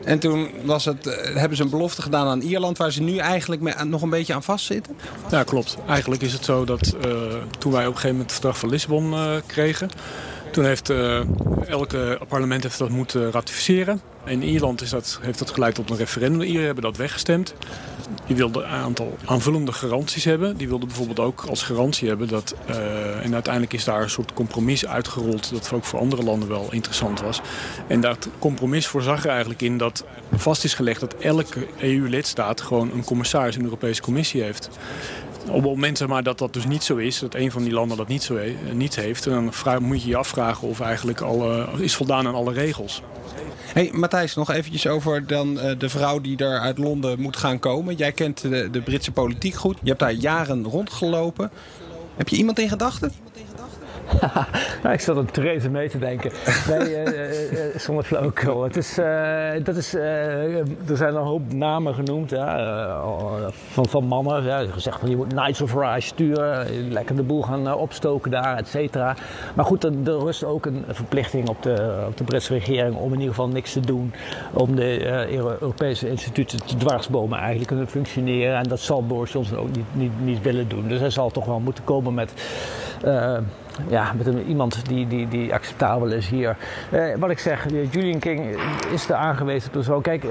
En 0.03 0.19
toen 0.19 0.49
was 0.63 0.85
het, 0.85 1.07
eh, 1.07 1.35
hebben 1.35 1.57
ze 1.57 1.63
een 1.63 1.69
belofte 1.69 2.01
gedaan 2.01 2.27
aan 2.27 2.41
Ierland... 2.41 2.77
waar 2.77 2.91
ze 2.91 3.01
nu 3.01 3.17
eigenlijk 3.17 3.85
nog 3.85 4.01
een 4.01 4.09
beetje 4.09 4.33
aan 4.33 4.43
vastzitten. 4.43 4.95
Ja, 5.31 5.43
klopt. 5.43 5.77
Eigenlijk 5.87 6.21
is 6.21 6.33
het 6.33 6.45
zo 6.45 6.65
dat 6.65 6.95
uh, 7.05 7.11
toen 7.59 7.71
wij 7.71 7.81
op 7.81 7.93
een 7.93 7.99
gegeven 7.99 8.09
moment 8.09 8.31
het 8.31 8.31
verdrag 8.31 8.57
van 8.57 8.69
Lissabon 8.69 9.13
uh, 9.13 9.35
kregen... 9.45 9.89
Toen 10.53 10.65
heeft 10.65 10.89
uh, 10.89 11.21
elke 11.67 12.19
parlement 12.27 12.63
heeft 12.63 12.77
dat 12.77 12.89
moeten 12.89 13.31
ratificeren. 13.31 14.01
In 14.25 14.43
Ierland 14.43 14.81
is 14.81 14.89
dat, 14.89 15.19
heeft 15.21 15.39
dat 15.39 15.51
geleid 15.51 15.75
tot 15.75 15.89
een 15.89 15.97
referendum. 15.97 16.41
Ieren 16.41 16.65
hebben 16.65 16.83
dat 16.83 16.97
weggestemd. 16.97 17.53
Die 18.27 18.35
wilden 18.35 18.63
een 18.63 18.69
aantal 18.69 19.17
aanvullende 19.25 19.71
garanties 19.71 20.23
hebben. 20.23 20.57
Die 20.57 20.67
wilden 20.67 20.87
bijvoorbeeld 20.87 21.19
ook 21.19 21.45
als 21.49 21.63
garantie 21.63 22.07
hebben 22.07 22.27
dat... 22.27 22.55
Uh, 22.69 23.25
en 23.25 23.33
uiteindelijk 23.33 23.73
is 23.73 23.83
daar 23.83 24.01
een 24.01 24.09
soort 24.09 24.33
compromis 24.33 24.85
uitgerold... 24.87 25.51
dat 25.51 25.71
ook 25.73 25.83
voor 25.83 25.99
andere 25.99 26.23
landen 26.23 26.49
wel 26.49 26.67
interessant 26.71 27.21
was. 27.21 27.41
En 27.87 28.01
dat 28.01 28.29
compromis 28.39 28.87
voorzag 28.87 29.23
er 29.23 29.29
eigenlijk 29.29 29.61
in 29.61 29.77
dat 29.77 30.05
vast 30.35 30.63
is 30.63 30.73
gelegd... 30.73 30.99
dat 30.99 31.15
elke 31.15 31.67
EU-lidstaat 31.79 32.61
gewoon 32.61 32.91
een 32.91 33.03
commissaris 33.03 33.53
in 33.53 33.59
de 33.59 33.67
Europese 33.67 34.01
Commissie 34.01 34.41
heeft. 34.41 34.69
Op 35.47 35.53
het 35.53 35.63
moment 35.63 36.07
maar, 36.07 36.23
dat 36.23 36.37
dat 36.37 36.53
dus 36.53 36.65
niet 36.65 36.83
zo 36.83 36.95
is, 36.95 37.19
dat 37.19 37.35
een 37.35 37.51
van 37.51 37.63
die 37.63 37.73
landen 37.73 37.97
dat 37.97 38.07
niet, 38.07 38.23
zo 38.23 38.39
niet 38.71 38.95
heeft... 38.95 39.23
dan 39.23 39.51
moet 39.81 40.01
je 40.01 40.09
je 40.09 40.15
afvragen 40.15 40.67
of 40.67 40.79
eigenlijk 40.79 41.21
alle, 41.21 41.67
is 41.77 41.95
voldaan 41.95 42.27
aan 42.27 42.35
alle 42.35 42.53
regels. 42.53 43.01
Hey, 43.73 43.89
Matthijs, 43.93 44.35
nog 44.35 44.51
eventjes 44.51 44.87
over 44.87 45.27
dan, 45.27 45.57
uh, 45.57 45.71
de 45.77 45.89
vrouw 45.89 46.21
die 46.21 46.37
er 46.37 46.59
uit 46.59 46.77
Londen 46.77 47.19
moet 47.19 47.37
gaan 47.37 47.59
komen. 47.59 47.95
Jij 47.95 48.11
kent 48.11 48.41
de, 48.41 48.69
de 48.71 48.81
Britse 48.81 49.11
politiek 49.11 49.55
goed. 49.55 49.77
Je 49.81 49.87
hebt 49.87 49.99
daar 49.99 50.11
jaren 50.11 50.63
rondgelopen. 50.63 51.51
Heb 52.15 52.27
je 52.27 52.35
iemand 52.35 52.59
in 52.59 52.69
gedachten? 52.69 53.13
nou, 54.83 54.93
ik 54.93 54.99
zat 54.99 55.17
aan 55.17 55.25
Therese 55.25 55.69
mee 55.69 55.89
te 55.89 55.99
denken. 55.99 56.31
Nee, 56.67 57.05
uh, 57.05 57.51
uh, 57.51 57.75
zonder 57.75 58.03
flauwekul. 58.03 58.63
Het 58.63 58.73
dat 59.63 59.75
is, 59.75 59.93
er 59.93 60.97
zijn 60.97 61.15
een 61.15 61.23
hoop 61.23 61.53
namen 61.53 61.93
genoemd 61.93 62.29
ja, 62.29 63.01
van, 63.49 63.85
van 63.85 64.03
mannen. 64.03 64.43
Ja, 64.43 64.65
gezegd 64.71 64.99
van 64.99 65.09
je 65.09 65.15
moet 65.15 65.35
Nigel 65.35 65.67
Farage 65.67 66.07
sturen, 66.07 66.91
lekker 66.91 67.15
de 67.15 67.23
boel 67.23 67.41
gaan 67.41 67.73
opstoken 67.73 68.31
daar, 68.31 68.57
et 68.57 68.67
cetera. 68.67 69.15
Maar 69.53 69.65
goed, 69.65 69.83
er, 69.83 69.91
rust 70.05 70.43
ook 70.43 70.65
een 70.65 70.83
verplichting 70.87 71.49
op 71.49 71.63
de, 71.63 72.03
op 72.07 72.17
de 72.17 72.23
Britse 72.23 72.53
regering 72.53 72.95
om 72.95 73.13
in 73.13 73.19
ieder 73.19 73.35
geval 73.35 73.47
niks 73.47 73.73
te 73.73 73.79
doen. 73.79 74.13
Om 74.53 74.75
de 74.75 75.05
Europese 75.59 76.09
instituten 76.09 76.65
te 76.65 76.75
dwarsbomen 76.75 77.37
eigenlijk 77.37 77.67
kunnen 77.67 77.87
functioneren. 77.87 78.57
En 78.57 78.63
dat 78.63 78.79
zal 78.79 79.05
Boris 79.05 79.31
Johnson 79.31 79.57
ook 79.57 79.75
niet, 79.75 79.85
niet, 79.91 80.11
niet 80.23 80.41
willen 80.41 80.67
doen. 80.67 80.87
Dus 80.87 80.99
hij 80.99 81.09
zal 81.09 81.29
toch 81.29 81.45
wel 81.45 81.59
moeten 81.59 81.83
komen 81.83 82.13
met 82.13 82.33
ja, 83.87 84.13
met 84.17 84.27
een, 84.27 84.45
iemand 84.47 84.87
die, 84.87 85.07
die, 85.07 85.27
die 85.27 85.53
acceptabel 85.53 86.07
is 86.07 86.27
hier. 86.27 86.57
Eh, 86.91 87.15
wat 87.17 87.29
ik 87.29 87.39
zeg, 87.39 87.65
Julian 87.91 88.19
King 88.19 88.57
is 88.91 89.05
de 89.05 89.15
aangewezen 89.15 89.71
persoon. 89.71 90.01
Kijk, 90.01 90.25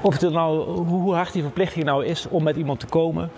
of 0.00 0.20
het 0.20 0.32
nou, 0.32 0.78
hoe 0.78 1.14
hard 1.14 1.32
die 1.32 1.42
verplichting 1.42 1.84
nou 1.84 2.04
is 2.04 2.28
om 2.28 2.42
met 2.42 2.56
iemand 2.56 2.80
te 2.80 2.86
komen. 2.86 3.30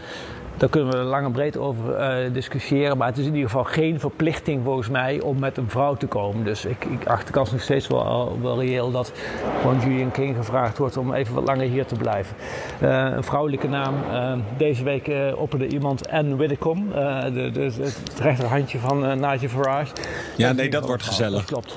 Daar 0.58 0.68
kunnen 0.68 0.90
we 0.90 0.96
lang 0.96 1.24
en 1.24 1.32
breed 1.32 1.56
over 1.56 2.00
uh, 2.24 2.32
discussiëren. 2.32 2.96
Maar 2.96 3.08
het 3.08 3.18
is 3.18 3.26
in 3.26 3.34
ieder 3.34 3.50
geval 3.50 3.64
geen 3.64 4.00
verplichting 4.00 4.64
volgens 4.64 4.88
mij 4.88 5.20
om 5.20 5.38
met 5.38 5.56
een 5.56 5.70
vrouw 5.70 5.94
te 5.94 6.06
komen. 6.06 6.44
Dus 6.44 6.64
ik, 6.64 6.84
ik 6.84 7.06
acht 7.06 7.26
de 7.26 7.32
kans 7.32 7.50
nog 7.52 7.60
steeds 7.60 7.86
wel, 7.86 8.38
wel 8.42 8.60
reëel 8.60 8.90
dat 8.90 9.12
gewoon 9.60 9.80
Julian 9.80 10.10
King 10.10 10.36
gevraagd 10.36 10.78
wordt 10.78 10.96
om 10.96 11.14
even 11.14 11.34
wat 11.34 11.44
langer 11.46 11.66
hier 11.66 11.86
te 11.86 11.94
blijven. 11.94 12.36
Uh, 12.82 12.88
een 12.88 13.24
vrouwelijke 13.24 13.68
naam. 13.68 13.94
Uh, 14.10 14.32
deze 14.56 14.84
week 14.84 15.10
opperde 15.36 15.66
iemand 15.66 16.10
Anne 16.10 16.36
Widdecombe, 16.36 16.94
de, 17.32 17.50
de, 17.50 17.60
het 17.60 18.20
rechterhandje 18.20 18.78
van 18.78 19.20
Nigel 19.20 19.48
Farage. 19.48 19.92
Ja, 20.36 20.52
nee, 20.52 20.70
dat 20.70 20.86
wordt 20.86 21.02
gezellig. 21.02 21.44
Dat 21.44 21.50
klopt. 21.50 21.76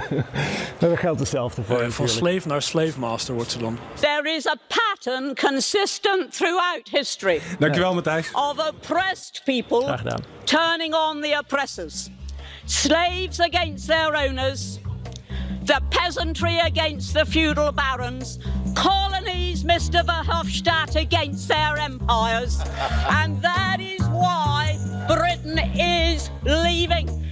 maar 0.80 0.88
dat 0.90 0.98
geldt 0.98 1.20
hetzelfde 1.20 1.62
voor. 1.62 1.92
van 1.92 2.08
slave 2.08 2.48
naar 2.48 2.62
slave 2.62 2.98
master 2.98 3.34
wordt 3.34 3.50
ze 3.50 3.58
dan. 3.58 3.78
There 4.00 4.34
is 4.36 4.46
a 4.46 4.54
pattern 4.68 5.34
consistent 5.34 6.36
throughout 6.36 6.88
history. 6.90 7.40
Dankjewel, 7.58 7.94
Matthijs. 8.04 8.30
Of 8.34 8.58
oppressed 8.58 9.42
people 9.44 9.98
turning 10.44 10.94
on 10.94 11.20
the 11.20 11.32
oppressors. 11.38 12.10
Slaves 12.66 13.40
against 13.40 13.86
their 13.86 14.14
owners. 14.16 14.78
The 15.64 15.80
peasantry 15.90 16.58
against 16.58 17.14
the 17.14 17.24
feudal 17.24 17.72
barons. 17.72 18.38
Colonies, 18.74 19.64
Mr. 19.64 20.04
Verhofstadt, 20.04 20.96
against 20.96 21.48
their 21.48 21.76
empires. 21.76 22.58
and 23.08 23.40
that 23.42 23.80
is 23.80 24.00
why 24.08 24.76
Britain 25.06 25.58
is 25.78 26.30
leaving. 26.42 27.22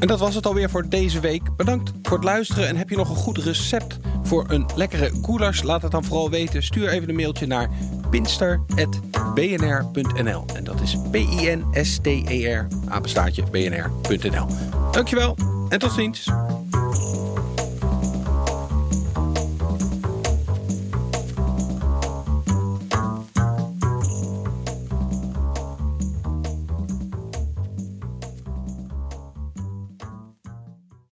En 0.00 0.06
dat 0.06 0.18
was 0.18 0.34
het 0.34 0.46
alweer 0.46 0.70
voor 0.70 0.88
deze 0.88 1.20
week. 1.20 1.56
Bedankt 1.56 1.92
voor 2.02 2.16
het 2.16 2.24
luisteren. 2.24 2.68
En 2.68 2.76
heb 2.76 2.90
je 2.90 2.96
nog 2.96 3.08
een 3.08 3.16
goed 3.16 3.38
recept 3.38 3.98
voor 4.22 4.44
een 4.48 4.66
lekkere 4.74 5.10
goulash? 5.22 5.62
Laat 5.62 5.82
het 5.82 5.90
dan 5.90 6.04
vooral 6.04 6.30
weten. 6.30 6.62
Stuur 6.62 6.88
even 6.88 7.08
een 7.08 7.14
mailtje 7.14 7.46
naar 7.46 7.70
pinster.bnr.nl. 8.16 10.44
En 10.54 10.64
dat 10.64 10.80
is 10.80 10.96
P-I-N-S-T-E-R, 11.10 12.66
apenstaartje, 12.88 13.42
bnr.nl. 13.50 14.46
Dankjewel 14.90 15.36
en 15.68 15.78
tot 15.78 15.92
ziens. 15.92 16.30